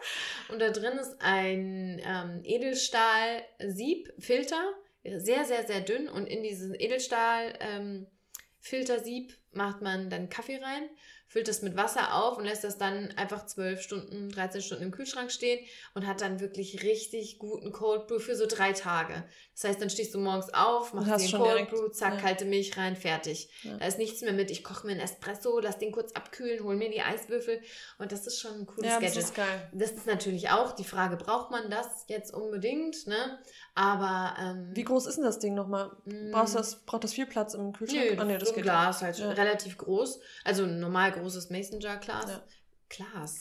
Und 0.49 0.59
da 0.61 0.71
drin 0.71 0.99
ist 0.99 1.21
ein 1.21 2.01
ähm, 2.05 2.41
Edelstahl-Sieb-Filter. 2.43 4.73
Sehr, 5.05 5.45
sehr, 5.45 5.65
sehr 5.67 5.83
dünn. 5.83 6.09
Und 6.09 6.25
in 6.27 6.43
diesen 6.43 6.75
Edelstahl-Filtersieb 6.75 9.37
macht 9.53 9.83
man 9.83 10.09
dann 10.09 10.31
Kaffee 10.31 10.57
rein, 10.57 10.89
füllt 11.27 11.49
das 11.49 11.61
mit 11.63 11.77
Wasser 11.77 12.15
auf 12.15 12.39
und 12.39 12.45
lässt 12.45 12.63
das 12.65 12.79
dann 12.79 13.11
einfach 13.17 13.45
12 13.45 13.83
Stunden, 13.83 14.31
13 14.31 14.63
Stunden 14.63 14.85
im 14.85 14.91
Kühlschrank 14.91 15.31
stehen 15.31 15.63
und 15.95 16.07
hat 16.07 16.23
dann 16.23 16.41
wirklich 16.41 16.83
richtig 16.83 17.39
guten 17.39 17.73
Cold 17.73 18.07
Brew 18.07 18.19
für 18.19 18.37
so 18.37 18.47
drei 18.47 18.73
Tage. 18.73 19.29
Das 19.61 19.71
heißt, 19.71 19.83
dann 19.83 19.91
stehst 19.91 20.15
du 20.15 20.21
morgens 20.21 20.55
auf, 20.55 20.93
machst 20.95 21.11
einen 21.11 21.33
Cold 21.33 21.69
Brew, 21.71 21.89
zack, 21.89 22.15
ja. 22.15 22.21
kalte 22.21 22.45
Milch 22.45 22.77
rein, 22.77 22.95
fertig. 22.95 23.51
Ja. 23.65 23.77
Da 23.77 23.87
ist 23.87 23.99
nichts 23.99 24.21
mehr 24.23 24.33
mit. 24.33 24.53
Ich 24.53 24.63
koche 24.63 24.87
mir 24.87 24.93
einen 24.93 25.01
Espresso, 25.01 25.59
lass 25.59 25.79
den 25.79 25.91
kurz 25.91 26.13
abkühlen, 26.13 26.63
hol 26.63 26.77
mir 26.77 26.91
die 26.91 27.01
Eiswürfel 27.01 27.61
und 27.99 28.13
das 28.13 28.29
ist 28.29 28.39
schon 28.41 28.53
ein 28.61 28.67
cooles 28.67 28.89
Ja, 28.89 29.01
das 29.01 29.15
Gadget. 29.15 29.23
ist 29.25 29.35
geil. 29.35 29.69
Das 29.73 29.91
ist 29.91 30.07
natürlich 30.07 30.51
auch 30.51 30.71
die 30.77 30.85
Frage, 30.85 31.17
braucht 31.17 31.51
man 31.51 31.71
das 31.71 32.05
jetzt 32.07 32.33
unbedingt, 32.33 33.09
ne? 33.09 33.41
Aber 33.75 34.37
ähm, 34.41 34.71
Wie 34.75 34.85
groß 34.85 35.07
ist 35.07 35.17
denn 35.17 35.25
das 35.25 35.41
Ding 35.41 35.55
nochmal? 35.55 35.91
mh, 36.05 36.31
Brauchst 36.31 36.55
das, 36.55 36.85
braucht 36.85 37.03
das 37.03 37.15
viel 37.15 37.27
Platz 37.27 37.55
im 37.55 37.73
Kühlschrank? 37.73 38.11
Nö, 38.13 38.17
Ah, 38.17 38.25
nee, 38.27 38.39
das 38.39 38.51
so 38.51 38.55
ein 38.55 38.63
Glas 38.63 39.03
halt 39.03 39.19
relativ 39.21 39.77
groß. 39.77 40.21
Also 40.45 40.63
ein 40.63 40.79
normal 40.79 41.11
großes 41.11 41.51
Mason 41.51 41.81
Jar 41.81 41.97
Glas. 41.97 42.41
Glas. 42.89 43.39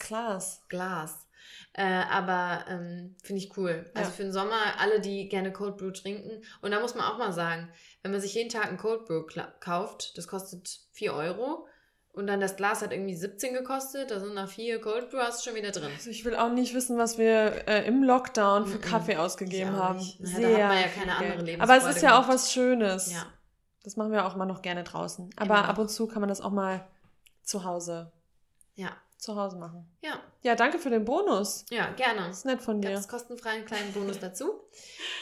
Glas. 0.68 1.27
Äh, 1.74 1.82
aber 1.84 2.64
ähm, 2.68 3.16
finde 3.22 3.42
ich 3.42 3.56
cool. 3.56 3.90
Also 3.94 4.10
Ja. 4.10 4.16
für 4.16 4.22
den 4.22 4.32
Sommer, 4.32 4.56
alle, 4.78 5.00
die 5.00 5.28
gerne 5.28 5.52
Cold 5.52 5.76
Brew 5.76 5.90
trinken. 5.90 6.42
Und 6.62 6.70
da 6.70 6.80
muss 6.80 6.94
man 6.94 7.04
auch 7.04 7.18
mal 7.18 7.32
sagen, 7.32 7.70
wenn 8.02 8.10
man 8.12 8.20
sich 8.20 8.34
jeden 8.34 8.50
Tag 8.50 8.66
ein 8.66 8.76
Cold 8.78 9.04
Brew 9.06 9.24
kauft, 9.60 10.16
das 10.18 10.26
kostet 10.28 10.68
4 10.92 11.14
Euro. 11.14 11.66
Und 12.12 12.26
dann 12.26 12.40
das 12.40 12.56
Glas 12.56 12.82
hat 12.82 12.90
irgendwie 12.92 13.14
17 13.14 13.54
gekostet. 13.54 14.10
Da 14.10 14.18
sind 14.18 14.34
nach 14.34 14.48
vier 14.48 14.80
Cold 14.80 15.08
Brew 15.10 15.18
hast 15.18 15.40
du 15.46 15.50
schon 15.50 15.56
wieder 15.56 15.70
drin. 15.70 15.90
Also 15.94 16.10
ich 16.10 16.24
will 16.24 16.34
auch 16.34 16.50
nicht 16.50 16.74
wissen, 16.74 16.98
was 16.98 17.16
wir 17.16 17.68
äh, 17.68 17.86
im 17.86 18.02
Lockdown 18.02 18.66
für 18.66 18.78
Mhm. 18.78 18.80
Kaffee 18.80 19.12
Ich 19.12 19.18
ausgegeben 19.18 19.74
auch 19.76 19.84
haben. 19.84 19.98
nicht. 19.98 20.18
Na, 20.20 20.28
da 20.30 20.36
Sehr 20.36 20.50
hat 20.64 20.68
man 20.74 20.80
ja 20.82 20.88
keine 20.88 21.16
andere. 21.36 21.60
Aber 21.62 21.76
es 21.76 21.84
ist 21.84 22.02
ja 22.02 22.14
auch 22.18 22.22
gehabt. 22.22 22.34
was 22.34 22.52
Schönes. 22.52 23.12
Ja. 23.12 23.24
Das 23.84 23.94
machen 23.96 24.10
wir 24.10 24.26
auch 24.26 24.34
immer 24.34 24.46
noch 24.46 24.62
gerne 24.62 24.82
draußen. 24.82 25.30
Aber 25.36 25.60
noch. 25.60 25.68
ab 25.68 25.78
und 25.78 25.90
zu 25.90 26.08
kann 26.08 26.20
man 26.20 26.28
das 26.28 26.40
auch 26.40 26.50
mal 26.50 26.88
zu 27.44 27.62
Hause, 27.64 28.10
Ja. 28.74 28.90
Zu 29.18 29.36
Hause 29.36 29.56
machen. 29.56 29.84
Ja. 30.00 30.20
Ja, 30.42 30.54
danke 30.54 30.78
für 30.78 30.90
den 30.90 31.04
Bonus. 31.04 31.66
Ja, 31.70 31.90
gerne. 31.90 32.28
Das 32.28 32.38
ist 32.38 32.46
nett 32.46 32.62
von 32.62 32.80
dir. 32.80 32.92
Ganz 32.92 33.08
kostenfreien 33.08 33.64
kleinen 33.64 33.92
Bonus 33.92 34.20
dazu. 34.20 34.60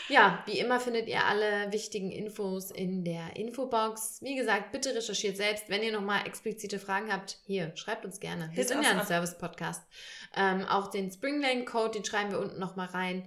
Ja, 0.08 0.42
wie 0.46 0.58
immer 0.58 0.78
findet 0.78 1.08
ihr 1.08 1.24
alle 1.24 1.72
wichtigen 1.72 2.12
Infos 2.12 2.70
in 2.70 3.04
der 3.04 3.36
Infobox. 3.36 4.20
Wie 4.22 4.36
gesagt, 4.36 4.72
bitte 4.72 4.94
recherchiert 4.94 5.38
selbst. 5.38 5.68
Wenn 5.68 5.82
ihr 5.82 5.92
nochmal 5.92 6.26
explizite 6.26 6.78
Fragen 6.78 7.10
habt, 7.10 7.38
hier, 7.46 7.72
schreibt 7.76 8.04
uns 8.04 8.20
gerne. 8.20 8.50
Wir 8.52 8.64
sind 8.64 8.82
ja 8.82 8.90
ein. 8.90 9.06
Service-Podcast. 9.06 9.82
Ähm, 10.36 10.66
auch 10.66 10.90
den 10.90 11.10
Springlane-Code, 11.10 11.92
den 11.92 12.04
schreiben 12.04 12.30
wir 12.30 12.38
unten 12.38 12.60
nochmal 12.60 12.88
rein. 12.88 13.26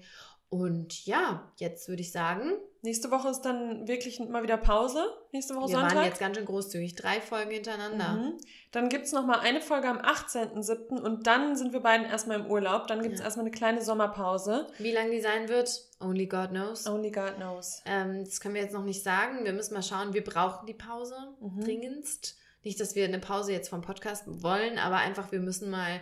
Und 0.49 1.05
ja, 1.05 1.51
jetzt 1.57 1.87
würde 1.87 2.01
ich 2.01 2.11
sagen, 2.11 2.53
Nächste 2.81 3.11
Woche 3.11 3.27
ist 3.27 3.41
dann 3.41 3.89
wirklich 3.89 4.21
mal 4.21 4.41
wieder 4.41 4.55
Pause. 4.55 5.03
Nächste 5.33 5.53
Woche 5.53 5.67
wir 5.67 5.75
Sonntag. 5.75 5.95
waren 5.95 6.05
jetzt 6.05 6.19
ganz 6.21 6.37
schön 6.37 6.45
großzügig. 6.45 6.95
Drei 6.95 7.19
Folgen 7.19 7.51
hintereinander. 7.51 8.13
Mhm. 8.13 8.37
Dann 8.71 8.87
gibt 8.87 9.03
es 9.05 9.11
nochmal 9.11 9.41
eine 9.41 9.59
Folge 9.59 9.89
am 9.89 9.97
18.07. 9.97 10.97
und 11.01 11.27
dann 11.27 11.57
sind 11.57 11.73
wir 11.73 11.81
beiden 11.81 12.05
erstmal 12.05 12.39
im 12.39 12.45
Urlaub. 12.45 12.87
Dann 12.87 13.01
gibt 13.01 13.15
es 13.15 13.19
Ja. 13.19 13.25
erstmal 13.25 13.43
eine 13.47 13.51
kleine 13.51 13.81
Sommerpause. 13.81 14.67
Wie 14.77 14.93
lang 14.93 15.11
die 15.11 15.19
sein 15.19 15.49
wird, 15.49 15.89
only 15.99 16.25
God 16.25 16.51
knows. 16.51 16.87
Only 16.87 17.11
God 17.11 17.35
knows. 17.35 17.81
Ähm, 17.85 18.23
das 18.23 18.39
können 18.39 18.55
wir 18.55 18.61
jetzt 18.61 18.73
noch 18.73 18.85
nicht 18.85 19.03
sagen. 19.03 19.43
Wir 19.43 19.51
müssen 19.51 19.73
mal 19.73 19.83
schauen. 19.83 20.13
Wir 20.13 20.23
brauchen 20.23 20.65
die 20.65 20.73
Pause 20.73 21.15
Mhm. 21.41 21.59
dringendst. 21.59 22.37
Nicht, 22.63 22.79
dass 22.79 22.95
wir 22.95 23.03
eine 23.03 23.19
Pause 23.19 23.51
jetzt 23.51 23.67
vom 23.67 23.81
Podcast 23.81 24.23
wollen, 24.41 24.79
aber 24.79 24.97
einfach, 24.99 25.33
wir 25.33 25.41
müssen 25.41 25.69
mal, 25.69 25.99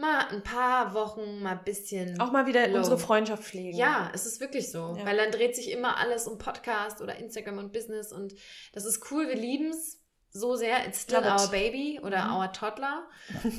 mal 0.00 0.26
ein 0.28 0.42
paar 0.42 0.94
Wochen 0.94 1.40
mal 1.42 1.52
ein 1.58 1.64
bisschen. 1.64 2.20
Auch 2.20 2.32
mal 2.32 2.46
wieder 2.46 2.66
Low. 2.68 2.78
unsere 2.78 2.98
Freundschaft 2.98 3.44
pflegen. 3.44 3.76
ja, 3.76 4.10
es 4.14 4.26
ist 4.26 4.40
wirklich 4.40 4.70
so. 4.72 4.96
Ja. 4.98 5.04
Weil 5.06 5.16
dann 5.16 5.30
dreht 5.30 5.54
sich 5.54 5.70
immer 5.70 5.96
alles 5.98 6.26
um 6.26 6.38
Podcast 6.38 7.00
oder 7.00 7.16
Instagram 7.16 7.58
und 7.58 7.72
Business 7.72 8.12
und 8.12 8.34
das 8.72 8.84
ist 8.84 9.10
cool. 9.12 9.28
Wir 9.28 9.36
lieben 9.36 9.70
es 9.70 9.98
so 10.32 10.54
sehr. 10.56 10.86
It's 10.86 11.02
still 11.02 11.18
Love 11.18 11.28
it. 11.34 11.40
our 11.40 11.48
baby 11.50 12.00
oder 12.02 12.24
Mhm. 12.26 12.36
our 12.36 12.52
toddler. 12.52 13.08
ähm, 13.44 13.52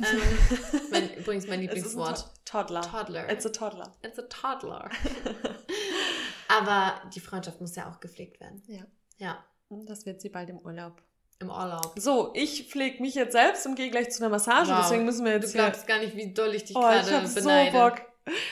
mein, 0.92 1.14
übrigens 1.16 1.48
mein 1.48 1.62
Lieblingswort. 1.62 2.18
To- 2.46 2.58
Toddler. 2.60 2.82
Toddler. 2.82 3.30
It's 3.32 3.46
a 3.46 3.50
toddler. 3.50 3.94
It's 4.04 4.18
a 4.20 4.24
toddler. 4.24 4.90
aber 6.48 7.02
die 7.14 7.20
Freundschaft 7.20 7.62
muss 7.62 7.76
ja 7.76 7.90
auch 7.90 8.00
gepflegt 8.00 8.40
werden. 8.40 8.64
Ja. 8.68 8.84
Ja, 9.18 9.44
Das 9.70 10.06
wird 10.06 10.22
sie 10.22 10.30
bald 10.30 10.50
im 10.50 10.60
Urlaub. 10.60 11.02
Im 11.42 11.50
Urlaub. 11.50 11.94
So, 11.98 12.32
ich 12.34 12.70
pflege 12.70 13.02
mich 13.02 13.16
jetzt 13.16 13.34
selbst 13.34 13.66
und 13.66 13.76
gehe 13.76 13.90
gleich 13.90 14.10
zu 14.12 14.22
einer 14.24 14.30
Massage. 14.30 14.72
Wow. 14.72 14.80
Deswegen 14.84 15.06
müssen 15.06 15.26
wir 15.26 15.34
Du 15.34 15.40
jetzt 15.46 15.52
hier. 15.54 15.62
glaubst 15.62 15.88
gar 15.88 16.00
nicht, 16.00 16.16
wie 16.16 16.34
doll 16.34 16.54
ich 16.56 16.64
dich 16.66 16.76
Oh, 16.76 16.82
gerade 16.82 17.08
ich 17.08 17.14
habe 17.14 17.28
so 17.28 17.40
beneide. 17.42 17.72
Bock. 17.72 18.02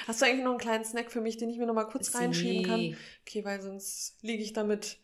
Hast 0.07 0.21
du 0.21 0.25
eigentlich 0.25 0.43
noch 0.43 0.51
einen 0.51 0.59
kleinen 0.59 0.83
Snack 0.85 1.11
für 1.11 1.21
mich, 1.21 1.37
den 1.37 1.49
ich 1.49 1.57
mir 1.57 1.67
noch 1.67 1.75
mal 1.75 1.85
kurz 1.85 2.07
Ist 2.09 2.15
reinschieben 2.15 2.65
kann? 2.65 2.97
Okay, 3.27 3.45
weil 3.45 3.61
sonst 3.61 4.17
liege 4.21 4.41
ich 4.43 4.53
da 4.53 4.63
mit 4.63 4.97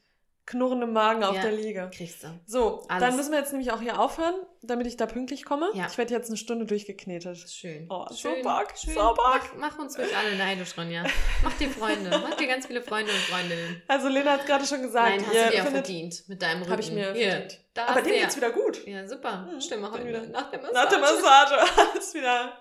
knurrendem 0.45 0.93
Magen 0.93 1.23
auf 1.23 1.35
Ja. 1.35 1.41
der 1.41 1.51
Liege. 1.53 1.89
Kriegst 1.91 2.23
du. 2.23 2.27
So, 2.45 2.83
Alles. 2.87 3.01
dann 3.01 3.15
müssen 3.15 3.31
wir 3.31 3.39
jetzt 3.39 3.51
nämlich 3.51 3.71
auch 3.71 3.81
hier 3.81 3.99
aufhören, 3.99 4.35
damit 4.61 4.85
ich 4.85 4.95
da 4.95 5.07
pünktlich 5.07 5.43
komme. 5.43 5.69
Ja. 5.73 5.87
Ich 5.89 5.97
werde 5.97 6.13
jetzt 6.13 6.27
eine 6.29 6.37
Stunde 6.37 6.65
durchgeknetet. 6.65 7.49
Schön. 7.49 7.87
Oh, 7.89 8.05
so 8.09 8.15
schön, 8.15 8.43
Bock, 8.43 8.67
schön. 8.77 8.93
so 8.93 8.99
Bock. 8.99 9.17
Mach, 9.17 9.55
mach 9.73 9.79
uns 9.79 9.97
ruhig 9.97 10.15
alle 10.15 10.35
neidisch, 10.35 10.77
Ronja. 10.77 11.03
Mach 11.43 11.53
dir 11.57 11.69
Freunde. 11.69 12.09
Mach 12.11 12.35
dir 12.35 12.47
ganz 12.47 12.67
viele 12.67 12.81
Freunde 12.83 13.11
und 13.11 13.17
Freundinnen. 13.21 13.81
Also 13.87 14.07
Lena 14.07 14.33
hat 14.33 14.45
gerade 14.45 14.65
schon 14.67 14.81
gesagt, 14.83 15.09
Nein, 15.09 15.25
hast 15.25 15.33
du 15.35 15.51
dir 15.51 15.63
auch 15.63 15.67
verdient. 15.71 16.23
Mit 16.27 16.41
deinem 16.41 16.59
Rücken. 16.59 16.71
habe 16.71 16.81
ich 16.81 16.91
mir 16.91 17.13
Hier, 17.13 17.31
verdient. 17.31 17.59
Da 17.73 17.85
Aber 17.87 18.01
dem 18.01 18.11
der. 18.13 18.21
geht's 18.21 18.35
wieder 18.37 18.51
gut. 18.51 18.85
Ja, 18.87 19.07
super. 19.07 19.47
Hm, 19.51 19.59
Stimmt, 19.61 19.91
heute 19.91 20.05
wieder. 20.07 20.21
nach 20.27 20.51
der 20.51 20.59
Massage. 20.61 20.73
Nach 20.75 20.89
der 20.89 20.99
Massage 20.99 21.97
ist 21.97 22.13
wieder. 22.13 22.53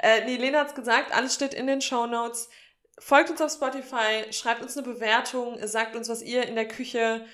Äh, 0.00 0.24
nee, 0.26 0.36
Lena 0.36 0.60
hat's 0.60 0.74
gesagt, 0.74 1.12
alles 1.16 1.34
steht 1.34 1.54
in 1.54 1.66
den 1.66 1.80
Show 1.80 2.06
Notes. 2.06 2.48
Folgt 2.98 3.30
uns 3.30 3.40
auf 3.40 3.50
Spotify, 3.52 4.32
schreibt 4.32 4.62
uns 4.62 4.76
eine 4.76 4.86
Bewertung, 4.86 5.58
sagt 5.66 5.96
uns, 5.96 6.08
was 6.08 6.22
ihr 6.22 6.46
in 6.46 6.54
der 6.54 6.68
Küche 6.68 7.24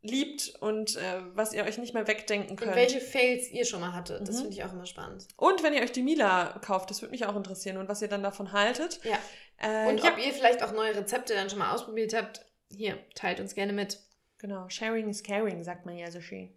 liebt 0.00 0.54
und 0.60 0.96
äh, 0.96 1.20
was 1.34 1.52
ihr 1.52 1.64
euch 1.64 1.76
nicht 1.76 1.92
mehr 1.92 2.06
wegdenken 2.06 2.56
könnt. 2.56 2.70
Und 2.70 2.76
welche 2.76 3.00
Fails 3.00 3.50
ihr 3.50 3.64
schon 3.66 3.80
mal 3.80 3.92
hattet. 3.92 4.26
Das 4.26 4.36
Mhm. 4.36 4.40
finde 4.42 4.52
ich 4.54 4.64
auch 4.64 4.72
immer 4.72 4.86
spannend. 4.86 5.26
Und 5.36 5.62
wenn 5.62 5.74
ihr 5.74 5.82
euch 5.82 5.92
die 5.92 6.02
Mila 6.02 6.58
kauft, 6.64 6.88
das 6.90 7.02
würde 7.02 7.10
mich 7.10 7.26
auch 7.26 7.34
interessieren 7.36 7.76
und 7.78 7.88
was 7.88 8.00
ihr 8.00 8.08
dann 8.08 8.22
davon 8.22 8.52
haltet. 8.52 9.00
Ja. 9.04 9.18
Äh, 9.58 9.88
Und 9.88 10.02
ja, 10.02 10.12
ob 10.12 10.18
ihr 10.18 10.32
vielleicht 10.32 10.62
auch 10.62 10.72
neue 10.72 10.94
Rezepte 10.94 11.34
dann 11.34 11.50
schon 11.50 11.58
mal 11.58 11.74
ausprobiert 11.74 12.14
habt, 12.14 12.46
hier, 12.70 12.96
teilt 13.14 13.40
uns 13.40 13.54
gerne 13.54 13.72
mit. 13.72 13.98
genau, 14.38 14.68
sharing 14.68 15.08
is 15.08 15.22
caring, 15.24 15.64
sagt 15.64 15.84
man 15.84 15.96
ja 15.96 16.10
so 16.12 16.20
schön. 16.20 16.56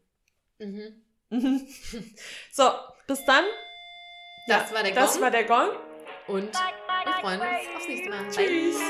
Mhm. 0.60 1.02
So, 2.52 2.64
bis 3.08 3.26
dann. 3.26 3.44
Das 4.48 4.72
war 4.74 4.84
der 4.84 4.94
Das 4.94 5.14
Gong. 5.14 5.22
war 5.24 5.32
der 5.32 5.44
Gong. 5.46 5.70
Und 6.28 6.54
wir 6.54 7.14
freuen 7.22 7.42
uns 7.42 7.76
aufs 7.76 7.88
nächste 7.88 8.10
Mal. 8.10 8.24
Bye. 8.24 8.32
Tschüss. 8.32 8.82